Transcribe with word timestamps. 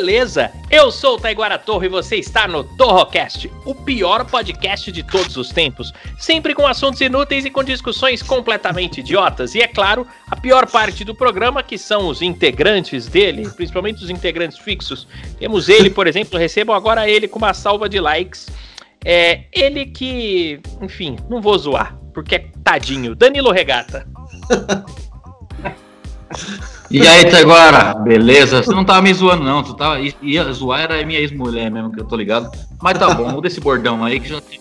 beleza? 0.00 0.50
Eu 0.70 0.90
sou 0.90 1.16
o 1.16 1.20
Taiguara 1.20 1.58
Torre 1.58 1.84
e 1.84 1.90
você 1.90 2.16
está 2.16 2.48
no 2.48 2.64
Torrocast, 2.64 3.52
o 3.66 3.74
pior 3.74 4.24
podcast 4.24 4.90
de 4.90 5.02
todos 5.02 5.36
os 5.36 5.50
tempos, 5.50 5.92
sempre 6.18 6.54
com 6.54 6.66
assuntos 6.66 7.02
inúteis 7.02 7.44
e 7.44 7.50
com 7.50 7.62
discussões 7.62 8.22
completamente 8.22 9.00
idiotas. 9.00 9.54
E 9.54 9.60
é 9.60 9.68
claro, 9.68 10.06
a 10.30 10.36
pior 10.36 10.66
parte 10.66 11.04
do 11.04 11.14
programa, 11.14 11.62
que 11.62 11.76
são 11.76 12.08
os 12.08 12.22
integrantes 12.22 13.08
dele, 13.08 13.46
principalmente 13.50 14.02
os 14.02 14.08
integrantes 14.08 14.58
fixos. 14.58 15.06
Temos 15.38 15.68
ele, 15.68 15.90
por 15.90 16.06
exemplo, 16.06 16.38
recebam 16.38 16.74
agora 16.74 17.06
ele 17.06 17.28
com 17.28 17.38
uma 17.38 17.52
salva 17.52 17.86
de 17.86 18.00
likes. 18.00 18.48
É 19.04 19.44
ele 19.52 19.84
que, 19.84 20.60
enfim, 20.80 21.18
não 21.28 21.42
vou 21.42 21.58
zoar, 21.58 21.94
porque 22.14 22.36
é 22.36 22.46
tadinho. 22.64 23.14
Danilo 23.14 23.50
Regata. 23.50 24.08
E 26.90 27.06
aí, 27.06 27.30
Taiguara, 27.30 27.94
beleza? 27.94 28.62
Você 28.62 28.74
não 28.74 28.84
tava 28.84 29.02
me 29.02 29.14
zoando, 29.14 29.44
não. 29.44 29.62
Tu 29.62 29.74
tava, 29.74 30.00
ia 30.00 30.52
zoar 30.52 30.80
era 30.80 31.00
a 31.00 31.06
minha 31.06 31.20
ex-mulher 31.20 31.70
mesmo, 31.70 31.92
que 31.92 32.00
eu 32.00 32.04
tô 32.04 32.16
ligado. 32.16 32.50
Mas 32.82 32.98
tá 32.98 33.14
bom, 33.14 33.30
muda 33.30 33.46
esse 33.46 33.60
bordão 33.60 34.04
aí 34.04 34.18
que 34.18 34.28
já 34.28 34.40
tem 34.40 34.60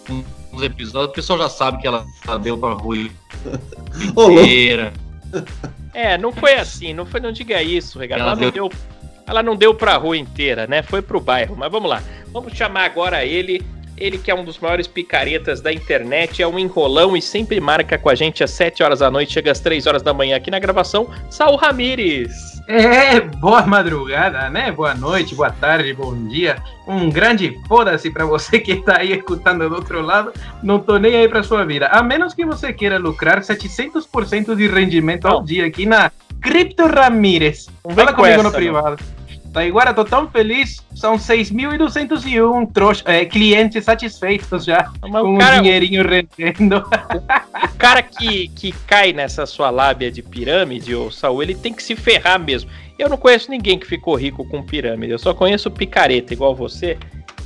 uns 0.53 0.61
episódios. 0.61 1.11
O 1.11 1.13
pessoal 1.13 1.39
já 1.39 1.49
sabe 1.49 1.79
que 1.79 1.87
ela 1.87 2.05
deu 2.41 2.57
pra 2.57 2.73
Rui 2.73 3.11
inteira. 4.15 4.93
É, 5.93 6.17
não 6.17 6.31
foi 6.31 6.53
assim, 6.55 6.93
não 6.93 7.05
foi, 7.05 7.19
não 7.19 7.31
diga 7.31 7.61
isso, 7.63 7.97
Regata. 7.97 8.21
Ela, 8.21 8.31
Ela 8.31 8.41
não 8.41 8.51
deu, 8.51 8.71
ela 9.25 9.43
não 9.43 9.55
deu 9.55 9.73
pra 9.73 9.97
rua 9.97 10.17
inteira, 10.17 10.67
né? 10.67 10.83
Foi 10.83 11.01
pro 11.01 11.19
bairro. 11.19 11.55
Mas 11.57 11.71
vamos 11.71 11.89
lá. 11.89 12.01
Vamos 12.31 12.53
chamar 12.53 12.85
agora 12.85 13.25
ele. 13.25 13.63
Ele 13.99 14.17
que 14.17 14.31
é 14.31 14.35
um 14.35 14.43
dos 14.45 14.57
maiores 14.59 14.87
picaretas 14.87 15.61
da 15.61 15.71
internet, 15.73 16.41
é 16.41 16.47
um 16.47 16.57
enrolão 16.57 17.17
e 17.17 17.21
sempre 17.21 17.59
marca 17.59 17.97
com 17.97 18.09
a 18.09 18.15
gente 18.15 18.43
às 18.43 18.51
7 18.51 18.81
horas 18.81 18.99
da 18.99 19.11
noite, 19.11 19.33
chega 19.33 19.51
às 19.51 19.59
3 19.59 19.85
horas 19.87 20.01
da 20.01 20.13
manhã 20.13 20.37
aqui 20.37 20.49
na 20.49 20.59
gravação. 20.59 21.09
Saul 21.29 21.57
Ramires. 21.57 22.31
É, 22.67 23.19
boa 23.19 23.65
madrugada, 23.65 24.47
né? 24.49 24.71
Boa 24.71 24.93
noite, 24.93 25.33
boa 25.33 25.49
tarde, 25.49 25.91
bom 25.93 26.15
dia. 26.27 26.57
Um 26.87 27.09
grande 27.09 27.59
foda-se 27.67 28.11
pra 28.11 28.25
você 28.25 28.59
que 28.59 28.75
tá 28.77 28.99
aí 28.99 29.11
escutando 29.13 29.67
do 29.67 29.75
outro 29.75 30.01
lado. 30.01 30.31
Não 30.61 30.77
tô 30.79 30.97
nem 30.97 31.15
aí 31.15 31.27
pra 31.27 31.41
sua 31.41 31.65
vida. 31.65 31.87
A 31.87 32.03
menos 32.03 32.33
que 32.33 32.45
você 32.45 32.71
queira 32.71 32.99
lucrar 32.99 33.41
700% 33.41 34.55
de 34.55 34.67
rendimento 34.67 35.27
ao 35.27 35.37
Não. 35.39 35.43
dia 35.43 35.65
aqui 35.65 35.85
na 35.85 36.11
Cripto 36.41 36.85
Ramírez. 36.85 37.67
Não 37.83 37.95
Fala 37.95 38.11
com 38.13 38.17
comigo 38.17 38.33
essa, 38.33 38.43
no 38.43 38.49
não. 38.49 38.55
privado. 38.55 38.97
Tá, 38.97 39.03
agora 39.53 39.93
tô 39.93 40.03
tão 40.03 40.29
feliz. 40.29 40.83
São 40.95 41.15
6.201 41.15 42.71
trouxa, 42.71 43.03
é, 43.05 43.25
clientes 43.25 43.83
satisfeitos 43.85 44.65
já. 44.65 44.91
Mas 45.01 45.21
com 45.21 45.35
o 45.35 45.37
cara, 45.37 45.61
dinheirinho 45.61 46.07
rendendo. 46.07 46.77
o 47.63 47.77
cara 47.77 48.01
que, 48.01 48.49
que 48.49 48.71
cai 48.85 49.13
nessa 49.13 49.45
sua 49.45 49.69
lábia 49.69 50.11
de 50.11 50.21
pirâmide, 50.21 50.95
ô 50.95 51.09
Saul, 51.09 51.43
ele 51.43 51.55
tem 51.55 51.73
que 51.73 51.81
se 51.81 51.95
ferrar 51.95 52.39
mesmo. 52.39 52.69
Eu 52.97 53.07
não 53.07 53.17
conheço 53.17 53.49
ninguém 53.49 53.79
que 53.79 53.87
ficou 53.87 54.15
rico 54.15 54.45
com 54.49 54.61
pirâmide, 54.61 55.13
eu 55.13 55.19
só 55.19 55.33
conheço 55.33 55.71
picareta 55.71 56.33
igual 56.33 56.53
você. 56.53 56.97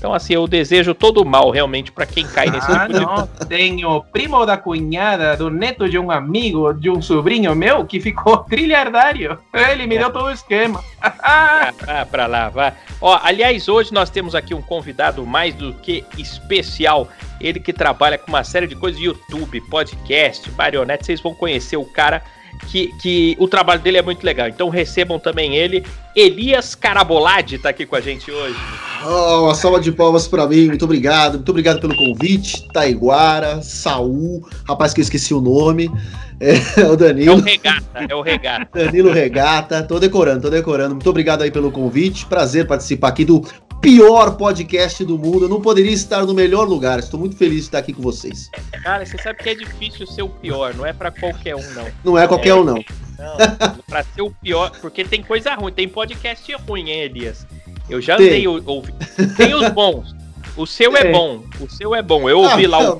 Então, 0.04 0.14
assim, 0.14 0.34
eu 0.34 0.46
desejo 0.50 0.94
todo 0.94 1.22
o 1.22 1.26
mal 1.26 1.50
realmente 1.50 1.90
pra 1.90 2.06
quem 2.06 2.28
cai 2.28 2.50
nesse 2.50 2.70
Ah, 2.70 2.80
tipo 2.82 3.00
de 3.00 3.06
não. 3.06 3.26
Tenho 3.48 4.04
primo 4.12 4.46
da 4.46 4.58
cunhada, 4.58 5.38
do 5.38 5.50
neto 5.50 5.88
de 5.88 5.98
um 5.98 6.12
amigo, 6.12 6.74
de 6.74 6.90
um 6.90 7.02
sobrinho 7.02 7.56
meu, 7.56 7.86
que 7.86 8.02
ficou 8.02 8.40
trilhardário. 8.44 9.40
Ele 9.54 9.88
me 9.88 9.98
deu 9.98 10.12
todo 10.12 10.26
o 10.26 10.32
esquema. 10.32 10.84
Ah, 11.02 11.72
pra 12.12 12.28
lá, 12.28 12.50
vá. 12.50 12.74
Ó, 13.00 13.18
aliás, 13.24 13.70
hoje 13.70 13.94
nós 13.94 14.10
temos 14.10 14.36
aqui 14.36 14.54
um 14.54 14.62
convidado 14.62 15.26
mais 15.26 15.56
do 15.56 15.74
que 15.76 16.04
especial. 16.18 17.08
Ele 17.40 17.62
que 17.62 17.72
trabalha 17.72 18.18
com 18.18 18.28
uma 18.28 18.44
série 18.44 18.68
de 18.68 18.76
coisas, 18.76 19.00
YouTube, 19.00 19.62
podcast, 19.70 20.52
marionete. 20.52 21.06
Vocês 21.06 21.22
vão 21.22 21.34
conhecer 21.34 21.78
o 21.78 21.86
cara 21.86 22.22
que, 22.64 22.88
que 23.02 23.36
o 23.40 23.48
trabalho 23.48 23.82
dele 23.82 23.98
é 23.98 24.02
muito 24.02 24.24
legal. 24.24 24.48
Então 24.48 24.70
recebam 24.70 25.20
também 25.20 25.56
ele. 25.56 25.84
Elias 26.16 26.76
Carabolade 26.76 27.58
tá 27.58 27.70
aqui 27.70 27.86
com 27.86 27.96
a 27.96 28.02
gente 28.02 28.30
hoje. 28.32 28.58
Oh, 29.06 29.46
uma 29.46 29.56
salva 29.56 29.80
de 29.80 29.92
palmas 29.92 30.28
pra 30.28 30.48
mim, 30.48 30.68
muito 30.68 30.86
obrigado, 30.86 31.34
muito 31.36 31.50
obrigado 31.50 31.82
pelo 31.82 31.96
convite. 31.96 32.66
Taiguara, 32.72 33.62
Saul, 33.62 34.48
rapaz 34.66 34.94
que 34.94 35.02
eu 35.02 35.04
esqueci 35.04 35.34
o 35.34 35.42
nome, 35.42 35.92
é, 36.40 36.54
o 36.80 36.82
É 36.82 36.90
o 36.90 36.96
Danilo, 36.96 37.42
regata, 37.42 38.06
é 38.10 38.16
o 38.16 38.22
regata. 38.22 38.86
Danilo 38.86 39.12
Regata, 39.12 39.84
tô 39.84 40.00
decorando, 40.00 40.42
tô 40.44 40.50
decorando. 40.50 40.96
Muito 40.96 41.10
obrigado 41.10 41.42
aí 41.42 41.52
pelo 41.52 41.72
convite, 41.72 42.26
prazer 42.26 42.68
participar 42.68 43.10
aqui 43.10 43.26
do 43.26 43.44
pior 43.84 44.38
podcast 44.38 45.04
do 45.04 45.18
mundo. 45.18 45.46
Eu 45.46 45.50
não 45.50 45.62
poderia 45.62 45.92
estar 45.92 46.26
no 46.26 46.34
melhor 46.34 46.68
lugar, 46.68 47.00
estou 47.00 47.20
muito 47.20 47.36
feliz 47.36 47.56
de 47.58 47.62
estar 47.64 47.80
aqui 47.80 47.92
com 47.94 48.02
vocês. 48.02 48.50
Cara, 48.82 49.06
você 49.06 49.18
sabe 49.22 49.40
que 49.44 49.50
é 49.50 49.56
difícil 49.56 50.08
ser 50.08 50.22
o 50.22 50.30
pior, 50.30 50.74
não 50.74 50.86
é 50.86 50.94
pra 50.94 51.12
qualquer 51.12 51.56
um, 51.56 51.72
não. 51.74 51.86
Não 52.04 52.18
é 52.18 52.26
qualquer 52.28 52.54
um, 52.54 52.64
não. 52.64 52.76
Não, 52.76 53.76
pra 53.88 54.04
ser 54.04 54.22
o 54.22 54.32
pior, 54.32 54.72
porque 54.82 55.04
tem 55.04 55.22
coisa 55.22 55.54
ruim, 55.54 55.72
tem 55.74 55.88
podcast 55.88 56.52
ruim, 56.68 56.90
hein, 56.90 57.02
Elias? 57.02 57.46
Eu 57.90 58.02
já 58.02 58.16
Tem. 58.16 58.28
andei 58.28 58.48
ou- 58.48 58.62
ouvi. 58.66 58.94
Tem 59.38 59.54
os 59.54 59.70
bons. 59.70 60.16
O 60.56 60.66
seu 60.66 60.96
é 60.96 61.02
Tem. 61.04 61.12
bom, 61.12 61.44
o 61.60 61.70
seu 61.70 61.94
é 61.94 62.02
bom. 62.02 62.30
Eu 62.30 62.40
ouvi 62.40 62.66
Ah, 62.66 62.70
lá 62.70 62.84
não, 62.84 62.94
o 62.94 63.00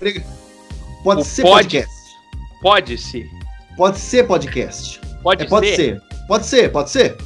Pode 1.04 1.22
o 1.22 1.24
ser 1.26 1.42
pod- 1.44 1.54
podcast. 1.54 1.94
Pode-se. 2.62 3.26
Pode 3.78 4.00
ser 4.00 4.24
podcast. 4.26 5.00
Pode, 5.22 5.44
É, 5.44 5.48
pode 5.48 5.68
ser. 5.70 5.76
ser. 5.76 6.02
Pode 6.28 6.46
ser, 6.46 6.72
pode 6.72 6.90
ser. 6.90 7.18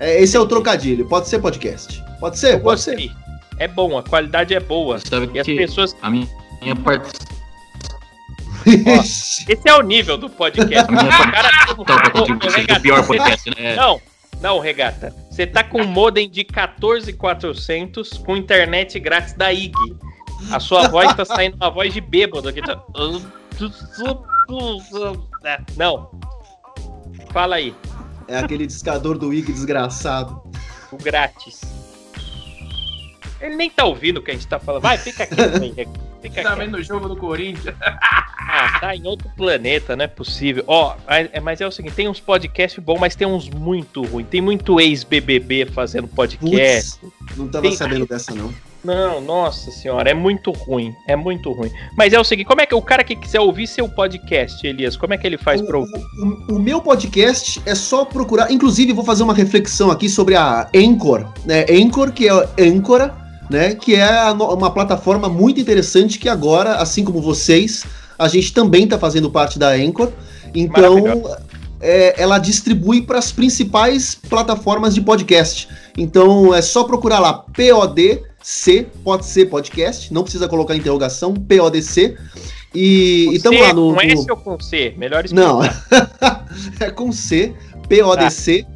É, 0.00 0.20
esse 0.22 0.36
é 0.36 0.40
o 0.40 0.46
trocadilho. 0.46 1.06
Pode 1.06 1.28
ser 1.28 1.38
podcast. 1.38 2.02
Pode 2.18 2.38
ser, 2.38 2.54
Eu 2.54 2.60
pode 2.60 2.80
ser. 2.80 3.12
É 3.58 3.68
bom, 3.68 3.98
a 3.98 4.02
qualidade 4.02 4.54
é 4.54 4.60
boa. 4.60 4.98
Sabe 4.98 5.30
E 5.34 5.38
as 5.38 5.46
pessoas. 5.46 5.94
a 6.00 6.10
minha, 6.10 6.26
minha 6.62 6.74
participação 6.74 7.30
Esse 8.66 9.68
é 9.68 9.74
o 9.74 9.82
nível 9.82 10.16
do 10.16 10.28
podcast. 10.30 10.88
A 10.88 10.92
minha 10.92 11.04
O 11.76 11.84
cara 11.84 12.08
o 12.78 12.80
pior 12.80 13.06
podcast, 13.06 13.50
né? 13.58 13.76
Não, 13.76 14.00
não, 14.40 14.58
Regata. 14.58 15.14
Você 15.30 15.46
tá 15.46 15.62
com 15.62 15.82
um 15.82 15.86
modem 15.86 16.28
de 16.28 16.44
14400 16.44 18.14
com 18.18 18.36
internet 18.36 18.98
grátis 18.98 19.34
da 19.34 19.52
IG. 19.52 19.74
A 20.50 20.58
sua 20.58 20.88
voz 20.88 21.12
tá 21.14 21.24
saindo 21.26 21.56
uma 21.56 21.70
voz 21.70 21.92
de 21.92 22.00
bêbado 22.00 22.48
aqui. 22.48 22.62
Tá... 22.62 22.82
Não. 25.76 26.10
Fala 27.32 27.56
aí, 27.56 27.74
É 28.30 28.38
aquele 28.38 28.66
discador 28.66 29.18
do 29.18 29.28
Wiki 29.28 29.52
desgraçado. 29.52 30.40
o 30.92 30.96
grátis. 30.96 31.60
Ele 33.40 33.56
nem 33.56 33.70
tá 33.70 33.84
ouvindo 33.84 34.18
o 34.18 34.22
que 34.22 34.30
a 34.30 34.34
gente 34.34 34.46
tá 34.46 34.58
falando. 34.60 34.82
Vai, 34.82 34.98
fica 34.98 35.24
aqui. 35.24 35.34
Fica 36.20 36.42
Tá 36.42 36.54
vendo 36.54 36.74
o 36.76 36.82
jogo 36.82 37.08
do 37.08 37.16
Corinthians? 37.16 37.74
Ah, 37.80 38.78
tá 38.78 38.94
em 38.94 39.06
outro 39.06 39.26
planeta, 39.34 39.96
não 39.96 40.04
é 40.04 40.06
possível. 40.06 40.62
Ó, 40.66 40.94
é- 41.08 41.40
mas 41.40 41.62
é 41.62 41.66
o 41.66 41.70
seguinte, 41.70 41.94
tem 41.94 42.08
uns 42.10 42.20
podcasts 42.20 42.78
bons, 42.84 42.98
mas 43.00 43.16
tem 43.16 43.26
uns 43.26 43.48
muito 43.48 44.02
ruins. 44.04 44.26
Tem 44.28 44.42
muito 44.42 44.78
ex-BBB 44.78 45.64
fazendo 45.72 46.06
podcast. 46.06 46.98
Putz, 47.00 47.36
não 47.38 47.48
tava 47.48 47.62
Tem- 47.68 47.74
sabendo 47.74 48.06
dessa, 48.06 48.34
não. 48.34 48.52
Não, 48.82 49.20
nossa 49.20 49.70
senhora, 49.70 50.10
é 50.10 50.14
muito 50.14 50.50
ruim, 50.52 50.94
é 51.06 51.14
muito 51.14 51.52
ruim. 51.52 51.70
Mas 51.96 52.14
é 52.14 52.18
o 52.18 52.24
seguinte, 52.24 52.46
como 52.46 52.62
é 52.62 52.66
que 52.66 52.74
o 52.74 52.80
cara 52.80 53.04
que 53.04 53.14
quiser 53.14 53.40
ouvir 53.40 53.66
seu 53.66 53.86
podcast, 53.88 54.66
Elias, 54.66 54.96
como 54.96 55.12
é 55.12 55.18
que 55.18 55.26
ele 55.26 55.36
faz 55.36 55.60
pra 55.60 55.76
O, 55.76 55.80
ouvir? 55.80 56.02
o- 56.48 56.54
o 56.54 56.58
meu 56.58 56.80
podcast 56.80 57.60
é 57.66 57.74
só 57.74 58.06
procurar. 58.06 58.50
Inclusive, 58.50 58.94
vou 58.94 59.04
fazer 59.04 59.22
uma 59.22 59.34
reflexão 59.34 59.90
aqui 59.90 60.08
sobre 60.08 60.34
a 60.34 60.66
Anchor, 60.74 61.26
né? 61.44 61.66
Anchor, 61.70 62.10
que 62.10 62.26
é 62.28 62.32
Ancora, 62.58 63.14
né? 63.50 63.74
Que 63.74 63.96
é 63.96 64.30
uma 64.30 64.70
plataforma 64.70 65.28
muito 65.28 65.60
interessante 65.60 66.18
que 66.18 66.28
agora, 66.28 66.76
assim 66.76 67.04
como 67.04 67.20
vocês, 67.20 67.84
a 68.18 68.28
gente 68.28 68.52
também 68.54 68.84
está 68.84 68.98
fazendo 68.98 69.30
parte 69.30 69.58
da 69.58 69.68
Anchor. 69.72 70.10
Então, 70.54 71.22
é, 71.82 72.14
ela 72.20 72.38
distribui 72.38 73.02
para 73.02 73.18
as 73.18 73.30
principais 73.30 74.14
plataformas 74.14 74.94
de 74.94 75.02
podcast. 75.02 75.68
Então, 75.98 76.54
é 76.54 76.62
só 76.62 76.84
procurar 76.84 77.18
lá 77.18 77.44
PODC, 78.40 78.86
pode 79.04 79.26
ser 79.26 79.46
podcast, 79.46 80.12
não 80.12 80.22
precisa 80.22 80.48
colocar 80.48 80.74
interrogação, 80.74 81.34
PODC. 81.34 82.16
E 82.74 83.28
estamos 83.34 83.58
C, 83.58 83.66
lá 83.66 83.74
no. 83.74 83.94
Com 83.94 83.94
no- 83.94 84.00
S 84.00 84.30
ou 84.30 84.36
com 84.36 84.60
C? 84.60 84.94
Melhor 84.96 85.24
explicar. 85.24 85.48
não, 85.48 85.62
é 86.80 86.90
com 86.90 87.12
C, 87.12 87.52
PODC, 87.88 88.66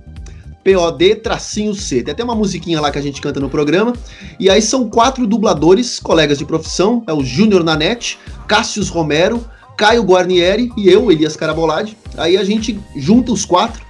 POD 0.64 1.14
tracinho 1.16 1.74
C. 1.74 2.02
Tem 2.02 2.12
até 2.12 2.22
uma 2.22 2.34
musiquinha 2.34 2.80
lá 2.80 2.90
que 2.90 2.98
a 2.98 3.02
gente 3.02 3.20
canta 3.20 3.40
no 3.40 3.48
programa. 3.48 3.92
E 4.38 4.50
aí 4.50 4.60
são 4.60 4.88
quatro 4.90 5.26
dubladores, 5.26 5.98
colegas 5.98 6.38
de 6.38 6.44
profissão, 6.44 7.02
é 7.06 7.12
o 7.12 7.22
Júnior 7.24 7.62
Nanete, 7.64 8.18
Cássius 8.46 8.88
Romero, 8.88 9.44
Caio 9.76 10.02
Guarnieri 10.02 10.70
e 10.76 10.88
eu, 10.88 11.10
Elias 11.10 11.36
Carabolade. 11.36 11.96
Aí 12.16 12.36
a 12.36 12.44
gente 12.44 12.78
junta 12.96 13.32
os 13.32 13.44
quatro 13.44 13.82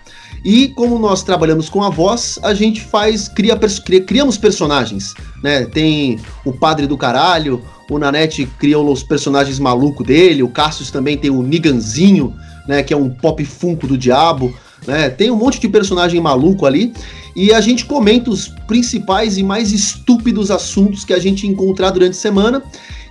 e 0.44 0.68
como 0.68 0.98
nós 0.98 1.22
trabalhamos 1.22 1.68
com 1.70 1.82
a 1.82 1.88
voz, 1.88 2.38
a 2.42 2.52
gente 2.52 2.82
faz, 2.82 3.28
cria, 3.28 3.56
cria- 3.56 4.02
criamos 4.02 4.36
personagens, 4.36 5.14
né? 5.42 5.64
Tem 5.64 6.18
o 6.44 6.52
Padre 6.52 6.86
do 6.86 6.96
Caralho, 6.98 7.62
o 7.90 7.98
Nanete 7.98 8.46
criou 8.58 8.92
os 8.92 9.02
personagens 9.02 9.58
malucos 9.58 10.06
dele, 10.06 10.42
o 10.42 10.48
Cassius 10.48 10.90
também 10.90 11.16
tem 11.16 11.30
o 11.30 11.42
Niganzinho, 11.42 12.34
né? 12.68 12.82
Que 12.82 12.92
é 12.92 12.96
um 12.96 13.08
pop 13.08 13.42
funko 13.44 13.86
do 13.86 13.96
diabo, 13.96 14.54
né? 14.86 15.08
Tem 15.08 15.30
um 15.30 15.36
monte 15.36 15.58
de 15.58 15.68
personagem 15.68 16.20
maluco 16.20 16.66
ali. 16.66 16.92
E 17.36 17.52
a 17.52 17.60
gente 17.60 17.84
comenta 17.84 18.30
os 18.30 18.48
principais 18.66 19.36
e 19.36 19.42
mais 19.42 19.72
estúpidos 19.72 20.50
assuntos 20.50 21.04
que 21.04 21.12
a 21.12 21.18
gente 21.18 21.46
encontrar 21.46 21.90
durante 21.90 22.12
a 22.12 22.20
semana. 22.20 22.62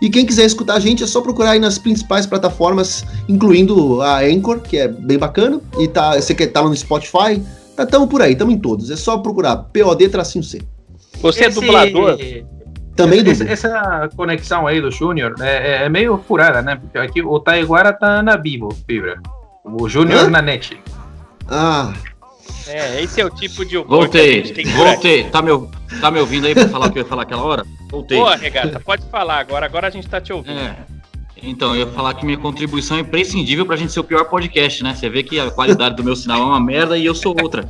E 0.01 0.09
quem 0.09 0.25
quiser 0.25 0.45
escutar 0.45 0.75
a 0.75 0.79
gente 0.79 1.03
é 1.03 1.07
só 1.07 1.21
procurar 1.21 1.51
aí 1.51 1.59
nas 1.59 1.77
principais 1.77 2.25
plataformas, 2.25 3.05
incluindo 3.27 4.01
a 4.01 4.19
Anchor, 4.19 4.59
que 4.61 4.77
é 4.77 4.87
bem 4.87 5.17
bacana. 5.17 5.59
E 5.77 5.87
tá, 5.87 6.15
você 6.19 6.33
quer 6.33 6.47
tá 6.47 6.61
lá 6.61 6.69
no 6.69 6.75
Spotify, 6.75 7.41
tá, 7.75 7.85
tamo 7.85 8.07
por 8.07 8.21
aí, 8.21 8.35
tamo 8.35 8.51
em 8.51 8.57
todos. 8.57 8.89
É 8.89 8.95
só 8.95 9.17
procurar 9.17 9.57
POD-C. 9.57 10.61
Você 11.21 11.43
é 11.43 11.47
Esse- 11.47 11.59
dublador? 11.59 12.17
Também 12.95 13.27
essa, 13.27 13.43
essa 13.45 14.09
conexão 14.15 14.67
aí 14.67 14.79
do 14.79 14.91
Júnior 14.91 15.33
é, 15.39 15.85
é 15.85 15.89
meio 15.89 16.23
furada, 16.27 16.61
né? 16.61 16.75
Porque 16.75 16.97
aqui 16.97 17.23
o 17.23 17.39
Taiguara 17.39 17.91
tá 17.91 18.21
na 18.21 18.37
Vivo, 18.37 18.69
Fibra. 18.87 19.19
O 19.65 19.89
Júnior 19.89 20.29
na 20.29 20.41
net. 20.43 20.79
Ah, 21.47 21.91
É, 22.67 23.01
esse 23.01 23.19
é 23.19 23.25
o 23.25 23.29
tipo 23.29 23.65
de 23.65 23.77
humor 23.77 24.01
Voltei, 24.01 24.53
voltei. 24.75 25.23
Tá 25.25 25.41
me, 25.41 25.49
tá 25.99 26.09
me 26.09 26.19
ouvindo 26.19 26.47
aí 26.47 26.53
pra 26.53 26.69
falar 26.69 26.87
o 26.87 26.91
que 26.91 26.99
eu 26.99 27.03
ia 27.03 27.09
falar 27.09 27.23
aquela 27.23 27.43
hora? 27.43 27.65
Voltei. 27.89 28.17
Boa, 28.17 28.35
Regata, 28.35 28.79
pode 28.79 29.05
falar 29.09 29.39
agora. 29.39 29.65
Agora 29.65 29.87
a 29.87 29.89
gente 29.89 30.07
tá 30.07 30.21
te 30.21 30.31
ouvindo. 30.31 30.59
É. 30.59 30.77
Então, 31.41 31.75
eu 31.75 31.85
ia 31.85 31.93
falar 31.93 32.13
que 32.13 32.25
minha 32.25 32.37
contribuição 32.37 32.97
é 32.97 33.01
imprescindível 33.01 33.65
pra 33.65 33.75
gente 33.75 33.91
ser 33.91 33.99
o 33.99 34.03
pior 34.03 34.23
podcast, 34.25 34.81
né? 34.81 34.95
Você 34.95 35.09
vê 35.09 35.23
que 35.23 35.39
a 35.39 35.51
qualidade 35.51 35.95
do 35.95 36.03
meu 36.03 36.15
sinal 36.15 36.39
é 36.39 36.45
uma 36.45 36.59
merda 36.59 36.97
e 36.97 37.05
eu 37.05 37.13
sou 37.13 37.35
outra. 37.41 37.69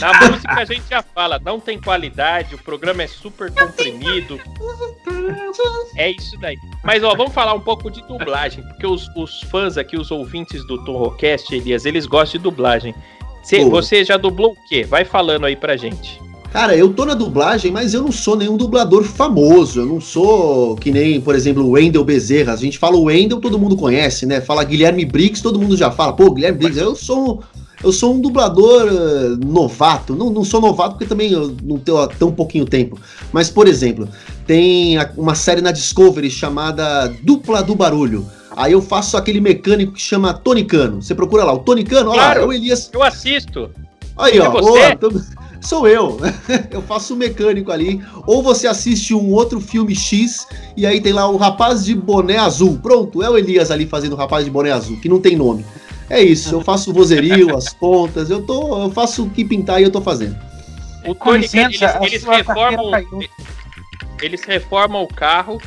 Na 0.00 0.12
música 0.28 0.52
a 0.52 0.64
gente 0.64 0.82
já 0.88 1.02
fala, 1.02 1.38
não 1.38 1.60
tem 1.60 1.80
qualidade, 1.80 2.54
o 2.54 2.58
programa 2.58 3.02
é 3.02 3.06
super 3.06 3.50
comprimido. 3.52 4.40
É 5.96 6.10
isso 6.10 6.36
daí. 6.38 6.56
Mas 6.82 7.04
ó, 7.04 7.14
vamos 7.14 7.32
falar 7.32 7.54
um 7.54 7.60
pouco 7.60 7.90
de 7.90 8.02
dublagem, 8.02 8.64
porque 8.64 8.86
os, 8.86 9.08
os 9.14 9.42
fãs 9.42 9.78
aqui, 9.78 9.96
os 9.96 10.10
ouvintes 10.10 10.66
do 10.66 10.84
Torrocast, 10.84 11.54
Elias, 11.54 11.84
eles 11.84 12.06
gostam 12.06 12.38
de 12.38 12.44
dublagem. 12.44 12.94
Cê- 13.46 13.64
você 13.64 14.04
já 14.04 14.16
dublou 14.16 14.52
o 14.52 14.68
quê? 14.68 14.84
Vai 14.84 15.04
falando 15.04 15.46
aí 15.46 15.54
pra 15.54 15.76
gente. 15.76 16.20
Cara, 16.52 16.74
eu 16.74 16.92
tô 16.92 17.04
na 17.04 17.14
dublagem, 17.14 17.70
mas 17.70 17.92
eu 17.92 18.02
não 18.02 18.10
sou 18.10 18.34
nenhum 18.34 18.56
dublador 18.56 19.04
famoso. 19.04 19.80
Eu 19.80 19.86
não 19.86 20.00
sou 20.00 20.74
que 20.76 20.90
nem, 20.90 21.20
por 21.20 21.34
exemplo, 21.34 21.62
o 21.62 21.70
Wendel 21.72 22.02
Bezerra. 22.02 22.54
A 22.54 22.56
gente 22.56 22.78
fala 22.78 22.96
o 22.96 23.04
Wendel, 23.04 23.40
todo 23.40 23.58
mundo 23.58 23.76
conhece, 23.76 24.24
né? 24.26 24.40
Fala 24.40 24.64
Guilherme 24.64 25.04
Briggs, 25.04 25.42
todo 25.42 25.60
mundo 25.60 25.76
já 25.76 25.90
fala. 25.90 26.12
Pô, 26.14 26.30
Guilherme 26.30 26.58
Briggs, 26.58 26.80
eu 26.80 26.96
sou, 26.96 27.42
eu 27.84 27.92
sou 27.92 28.14
um 28.14 28.20
dublador 28.20 28.88
eh, 28.88 29.44
novato. 29.44 30.16
Não, 30.16 30.30
não 30.30 30.44
sou 30.44 30.60
novato 30.60 30.92
porque 30.92 31.04
também 31.04 31.30
eu 31.30 31.54
não 31.62 31.78
tenho 31.78 32.06
tão 32.18 32.32
pouquinho 32.32 32.64
tempo. 32.64 32.98
Mas, 33.32 33.50
por 33.50 33.68
exemplo, 33.68 34.08
tem 34.46 34.96
uma 35.16 35.34
série 35.34 35.60
na 35.60 35.72
Discovery 35.72 36.30
chamada 36.30 37.14
Dupla 37.22 37.62
do 37.62 37.74
Barulho. 37.74 38.26
Aí 38.56 38.72
eu 38.72 38.80
faço 38.80 39.16
aquele 39.16 39.40
mecânico 39.40 39.92
que 39.92 40.00
chama 40.00 40.32
Tonicano. 40.32 41.02
Você 41.02 41.14
procura 41.14 41.44
lá, 41.44 41.52
o 41.52 41.58
Tonicano, 41.58 42.10
olha 42.10 42.18
Claro. 42.20 42.40
lá, 42.40 42.44
é 42.46 42.48
o 42.48 42.52
Elias. 42.52 42.90
Eu 42.92 43.02
assisto. 43.02 43.70
Aí, 44.16 44.38
É 44.38 44.42
ó, 44.48 44.50
você? 44.50 44.62
boa, 44.66 44.96
tô- 44.96 45.20
sou 45.60 45.86
eu. 45.86 46.18
eu 46.70 46.80
faço 46.80 47.12
o 47.12 47.16
mecânico 47.16 47.70
ali. 47.70 48.00
Ou 48.26 48.42
você 48.42 48.66
assiste 48.66 49.12
um 49.14 49.30
outro 49.32 49.60
filme 49.60 49.94
X 49.94 50.46
e 50.76 50.86
aí 50.86 51.00
tem 51.02 51.12
lá 51.12 51.28
o 51.28 51.36
rapaz 51.36 51.84
de 51.84 51.94
boné 51.94 52.38
azul. 52.38 52.78
Pronto, 52.82 53.22
é 53.22 53.28
o 53.28 53.36
Elias 53.36 53.70
ali 53.70 53.84
fazendo 53.86 54.14
o 54.14 54.16
rapaz 54.16 54.44
de 54.44 54.50
boné 54.50 54.72
azul, 54.72 54.98
que 55.00 55.08
não 55.08 55.20
tem 55.20 55.36
nome. 55.36 55.64
É 56.08 56.22
isso, 56.22 56.54
eu 56.54 56.60
faço 56.62 56.90
o 56.90 56.94
vozerio, 56.94 57.54
as 57.56 57.68
pontas, 57.74 58.30
eu 58.30 58.40
tô, 58.40 58.84
eu 58.84 58.90
faço 58.90 59.24
o 59.24 59.30
que 59.30 59.44
pintar 59.44 59.80
e 59.80 59.84
eu 59.84 59.90
tô 59.90 60.00
fazendo. 60.00 60.36
O 61.04 61.14
Com 61.14 61.30
Tony, 61.30 61.42
licença, 61.42 61.98
eles, 62.00 62.12
eles 62.12 62.24
reformam. 62.24 62.90
Eles 64.22 64.42
reformam 64.44 65.02
o 65.02 65.08
carro. 65.08 65.60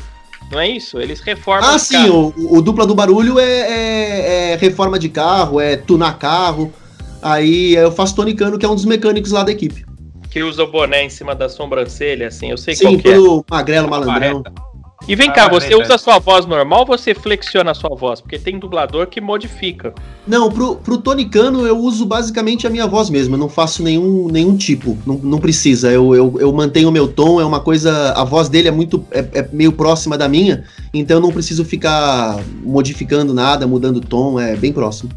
Não 0.51 0.60
é 0.60 0.68
isso? 0.68 1.00
Eles 1.00 1.19
reformam 1.22 1.69
Ah, 1.69 1.75
o 1.75 1.80
sim, 1.80 2.10
o, 2.10 2.34
o 2.57 2.62
dupla 2.62 2.86
do 2.86 2.96
barulho 2.96 3.38
é, 3.40 3.44
é- 3.44 4.51
é 4.54 4.56
reforma 4.56 4.98
de 4.98 5.07
carro, 5.10 5.60
é 5.62 5.78
tunar 5.78 6.18
carro. 6.18 6.74
Aí 7.22 7.75
eu 7.75 7.92
faço 7.92 8.16
tonicano, 8.16 8.57
que 8.57 8.66
é 8.66 8.69
um 8.69 8.75
dos 8.75 8.86
mecânicos 8.86 9.31
lá 9.31 9.44
da 9.44 9.51
equipe. 9.51 9.86
Que 10.31 10.42
usa 10.44 10.63
o 10.63 10.68
boné 10.72 11.04
em 11.04 11.10
cima 11.10 11.36
da 11.36 11.50
sobrancelha, 11.50 12.28
assim. 12.28 12.50
Eu 12.50 12.57
sei 12.57 12.75
Sim, 12.75 12.86
qual 12.86 12.98
que 12.98 13.07
é. 13.10 13.12
pelo 13.12 13.46
magrelo 13.50 13.90
malandrão. 13.90 14.44
E 15.07 15.16
vem 15.16 15.30
Ah, 15.30 15.34
cá, 15.34 15.48
você 15.48 15.74
usa 15.75 15.96
a 15.96 15.98
sua 15.98 16.19
voz 16.19 16.46
normal 16.46 16.81
ou 16.81 16.86
você 16.86 17.16
flexiona 17.16 17.72
a 17.72 17.74
sua 17.74 17.96
voz? 17.96 18.22
Porque 18.22 18.38
tem 18.38 18.60
dublador 18.60 19.07
que 19.07 19.22
modifica. 19.22 19.94
Não, 20.28 20.51
pro, 20.51 20.75
pro 20.75 20.98
tonicano 20.98 21.66
eu 21.66 21.78
uso 21.78 22.06
basicamente 22.06 22.68
a 22.68 22.69
minha 22.69 22.86
voz 22.86 23.10
mesmo, 23.10 23.36
eu 23.36 23.40
não 23.40 23.50
faço 23.50 23.81
nenhum, 23.81 24.28
nenhum 24.28 24.56
tipo, 24.57 24.98
não, 25.06 25.16
não 25.16 25.40
precisa, 25.40 25.92
eu, 25.92 26.13
eu, 26.13 26.38
eu 26.40 26.54
mantenho 26.54 26.90
o 26.90 26.92
meu 26.92 27.07
tom, 27.07 27.40
é 27.42 27.46
uma 27.46 27.60
coisa, 27.60 28.12
a 28.12 28.24
voz 28.24 28.50
dele 28.50 28.68
é 28.68 28.72
muito, 28.72 29.04
é, 29.12 29.19
é 29.34 29.50
meio 29.51 29.72
próxima 29.72 30.18
da 30.18 30.28
minha, 30.28 30.63
então 30.94 31.18
eu 31.18 31.22
não 31.22 31.31
preciso 31.31 31.66
ficar 31.66 32.40
modificando 32.62 33.34
nada, 33.34 33.66
mudando 33.66 33.98
o 33.98 34.02
tom, 34.02 34.40
é 34.40 34.56
bem 34.56 34.72
próximo. 34.72 35.10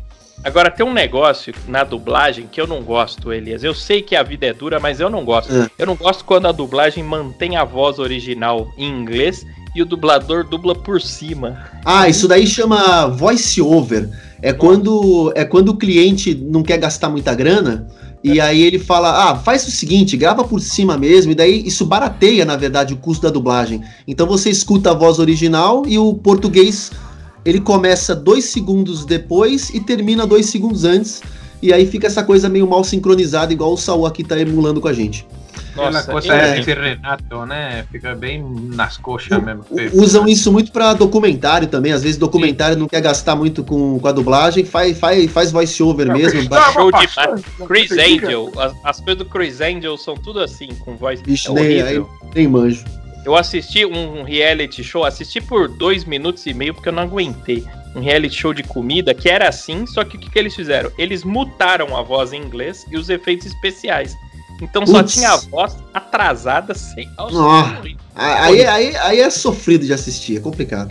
Agora, 0.44 0.70
tem 0.70 0.84
um 0.84 0.92
negócio 0.92 1.54
na 1.68 1.84
dublagem 1.84 2.48
que 2.50 2.60
eu 2.60 2.66
não 2.66 2.82
gosto, 2.82 3.32
Elias. 3.32 3.62
Eu 3.62 3.74
sei 3.74 4.02
que 4.02 4.16
a 4.16 4.24
vida 4.24 4.44
é 4.44 4.52
dura, 4.52 4.80
mas 4.80 4.98
eu 4.98 5.08
não 5.08 5.24
gosto. 5.24 5.54
É. 5.54 5.70
Eu 5.78 5.86
não 5.86 5.94
gosto 5.94 6.24
quando 6.24 6.46
a 6.46 6.52
dublagem 6.52 7.04
mantém 7.04 7.56
a 7.56 7.62
voz 7.62 8.00
original 8.00 8.68
em 8.76 8.88
inglês 8.88 9.46
e 9.74 9.82
o 9.82 9.86
dublador 9.86 10.46
dubla 10.46 10.74
por 10.74 11.00
cima. 11.00 11.58
Ah, 11.84 12.08
isso 12.08 12.28
daí 12.28 12.46
chama 12.46 13.06
voice 13.08 13.60
over, 13.60 14.08
é 14.40 14.52
quando, 14.52 15.32
é 15.34 15.44
quando 15.44 15.70
o 15.70 15.76
cliente 15.76 16.34
não 16.34 16.62
quer 16.62 16.78
gastar 16.78 17.08
muita 17.08 17.34
grana, 17.34 17.86
e 18.24 18.40
aí 18.40 18.62
ele 18.62 18.78
fala, 18.78 19.30
ah, 19.30 19.36
faz 19.36 19.66
o 19.66 19.70
seguinte, 19.70 20.16
grava 20.16 20.44
por 20.44 20.60
cima 20.60 20.96
mesmo, 20.96 21.32
e 21.32 21.34
daí 21.34 21.66
isso 21.66 21.84
barateia, 21.84 22.44
na 22.44 22.56
verdade, 22.56 22.94
o 22.94 22.96
custo 22.96 23.22
da 23.22 23.30
dublagem. 23.30 23.82
Então 24.06 24.26
você 24.26 24.48
escuta 24.48 24.90
a 24.90 24.94
voz 24.94 25.18
original 25.18 25.82
e 25.86 25.98
o 25.98 26.14
português 26.14 26.92
ele 27.44 27.60
começa 27.60 28.14
dois 28.14 28.44
segundos 28.44 29.04
depois 29.04 29.70
e 29.70 29.80
termina 29.80 30.24
dois 30.24 30.46
segundos 30.46 30.84
antes. 30.84 31.20
E 31.60 31.72
aí 31.72 31.86
fica 31.86 32.06
essa 32.06 32.22
coisa 32.22 32.48
meio 32.48 32.66
mal 32.68 32.84
sincronizada, 32.84 33.52
igual 33.52 33.72
o 33.72 33.76
Saul 33.76 34.06
aqui 34.06 34.22
tá 34.22 34.38
emulando 34.38 34.80
com 34.80 34.88
a 34.88 34.92
gente. 34.92 35.26
Nossa, 35.74 36.10
coisa 36.10 36.34
é. 36.34 36.54
desse 36.56 36.72
Renato, 36.74 37.46
né? 37.46 37.84
Fica 37.90 38.14
bem 38.14 38.42
nas 38.74 38.96
coxas 38.96 39.42
mesmo. 39.42 39.64
U- 39.70 40.02
Usam 40.02 40.26
isso 40.28 40.52
muito 40.52 40.70
pra 40.72 40.92
documentário 40.94 41.66
também. 41.68 41.92
Às 41.92 42.02
vezes 42.02 42.16
documentário 42.18 42.76
não 42.76 42.86
quer 42.86 43.00
gastar 43.00 43.34
muito 43.36 43.64
com, 43.64 43.98
com 43.98 44.08
a 44.08 44.12
dublagem, 44.12 44.64
faz, 44.64 44.98
faz, 44.98 45.30
faz 45.30 45.50
voice 45.52 45.82
over 45.82 46.12
mesmo. 46.12 46.48
Tá, 46.48 46.72
Show 46.72 46.90
mas 46.92 47.10
demais. 47.10 47.42
Chris 47.66 47.90
o 47.90 47.94
Angel, 47.94 48.52
as, 48.58 48.72
as 48.84 49.00
coisas 49.00 49.18
do 49.18 49.24
Chris 49.24 49.60
Angel 49.60 49.96
são 49.96 50.14
tudo 50.14 50.40
assim, 50.40 50.68
com 50.84 50.96
voz. 50.96 51.20
Vixe, 51.22 51.48
é 51.48 51.52
nem, 51.52 51.82
aí, 51.82 52.04
nem 52.34 52.48
manjo. 52.48 52.84
Eu 53.24 53.36
assisti 53.36 53.86
um 53.86 54.24
reality 54.24 54.82
show, 54.82 55.04
assisti 55.04 55.40
por 55.40 55.68
dois 55.68 56.04
minutos 56.04 56.44
e 56.46 56.52
meio 56.52 56.74
porque 56.74 56.88
eu 56.88 56.92
não 56.92 57.04
aguentei. 57.04 57.64
Um 57.94 58.00
reality 58.00 58.34
show 58.34 58.52
de 58.52 58.62
comida 58.62 59.14
que 59.14 59.28
era 59.28 59.48
assim, 59.48 59.86
só 59.86 60.02
que 60.02 60.16
o 60.16 60.20
que, 60.20 60.28
que 60.30 60.38
eles 60.38 60.56
fizeram? 60.56 60.90
Eles 60.98 61.22
mutaram 61.22 61.96
a 61.96 62.02
voz 62.02 62.32
em 62.32 62.42
inglês 62.42 62.84
e 62.90 62.96
os 62.96 63.08
efeitos 63.08 63.46
especiais. 63.46 64.16
Então 64.62 64.86
só 64.86 64.98
Putz. 64.98 65.12
tinha 65.14 65.30
a 65.32 65.36
voz 65.36 65.76
atrasada 65.92 66.74
sem. 66.74 67.08
É 67.18 67.22
horrível. 67.22 67.96
Aí, 68.14 68.64
aí, 68.66 68.96
aí 68.96 69.20
é 69.20 69.28
sofrido 69.30 69.84
de 69.84 69.92
assistir, 69.92 70.36
é 70.36 70.40
complicado. 70.40 70.88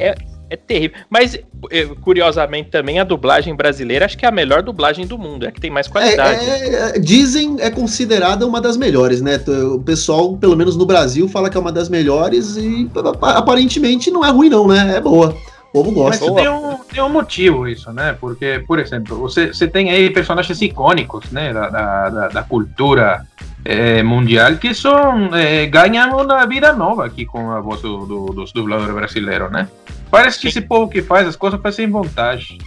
É 0.54 0.58
terrível. 0.58 0.98
Mas, 1.10 1.34
eh, 1.72 1.86
curiosamente, 2.02 2.70
também 2.70 3.00
a 3.00 3.06
dublagem 3.06 3.56
brasileira 3.56 4.04
acho 4.04 4.18
que 4.18 4.26
é 4.26 4.28
a 4.28 4.32
melhor 4.34 4.62
dublagem 4.62 5.08
do 5.08 5.18
mundo. 5.18 5.46
É 5.46 5.48
a 5.48 5.52
que 5.54 5.62
tem 5.62 5.72
mais 5.72 5.88
qualidade. 5.88 6.44
É, 6.44 6.76
é, 6.98 7.00
dizem 7.00 7.56
é 7.62 7.70
considerada 7.70 8.46
uma 8.46 8.60
das 8.60 8.76
melhores, 8.76 9.22
né? 9.22 9.40
O 9.74 9.80
pessoal, 9.80 10.36
pelo 10.36 10.58
menos 10.58 10.76
no 10.76 10.86
Brasil, 10.86 11.30
fala 11.30 11.50
que 11.50 11.56
é 11.56 11.60
uma 11.60 11.72
das 11.72 11.88
melhores 11.88 12.58
e 12.58 12.90
apa- 12.94 13.32
aparentemente 13.38 14.12
não 14.12 14.26
é 14.26 14.30
ruim, 14.30 14.50
não, 14.50 14.68
né? 14.68 14.98
É 14.98 15.00
boa. 15.00 15.38
O 15.74 15.84
povo 15.86 15.92
Mas 16.04 16.20
gosta. 16.20 16.26
Boa. 16.26 16.42
tem 16.42 16.50
um, 16.50 16.78
tem 16.94 17.02
um 17.02 17.08
motivo 17.10 17.66
isso, 17.66 17.90
né? 17.94 18.18
Porque, 18.20 18.62
por 18.68 18.78
exemplo, 18.78 19.18
você, 19.18 19.48
você 19.54 19.66
tem 19.70 19.90
aí 19.90 20.10
personagens 20.10 20.62
icônicos, 20.62 21.32
né? 21.32 21.54
Da, 21.54 21.70
da- 22.10 22.28
da 22.28 22.44
cultura 22.44 23.26
eh, 23.66 24.02
mundial 24.04 24.56
que 24.58 24.74
são 24.74 25.34
eh, 25.36 25.66
ganham 25.68 26.18
uma 26.18 26.46
vida 26.46 26.74
nova 26.74 27.06
aqui 27.06 27.26
com 27.26 27.52
a 27.52 27.60
voz 27.62 27.82
do, 27.82 28.06
do- 28.06 28.26
dos 28.34 28.52
dubladores 28.52 28.94
brasileiros, 28.96 29.52
né? 29.52 29.68
Parece 30.10 30.38
que 30.40 30.44
Sim. 30.44 30.60
esse 30.60 30.62
povo 30.62 30.90
que 30.90 31.02
faz 31.02 31.28
as 31.28 31.36
coisas 31.36 31.60
faz 31.62 31.76
sem 31.76 31.90
vontade, 31.90 32.58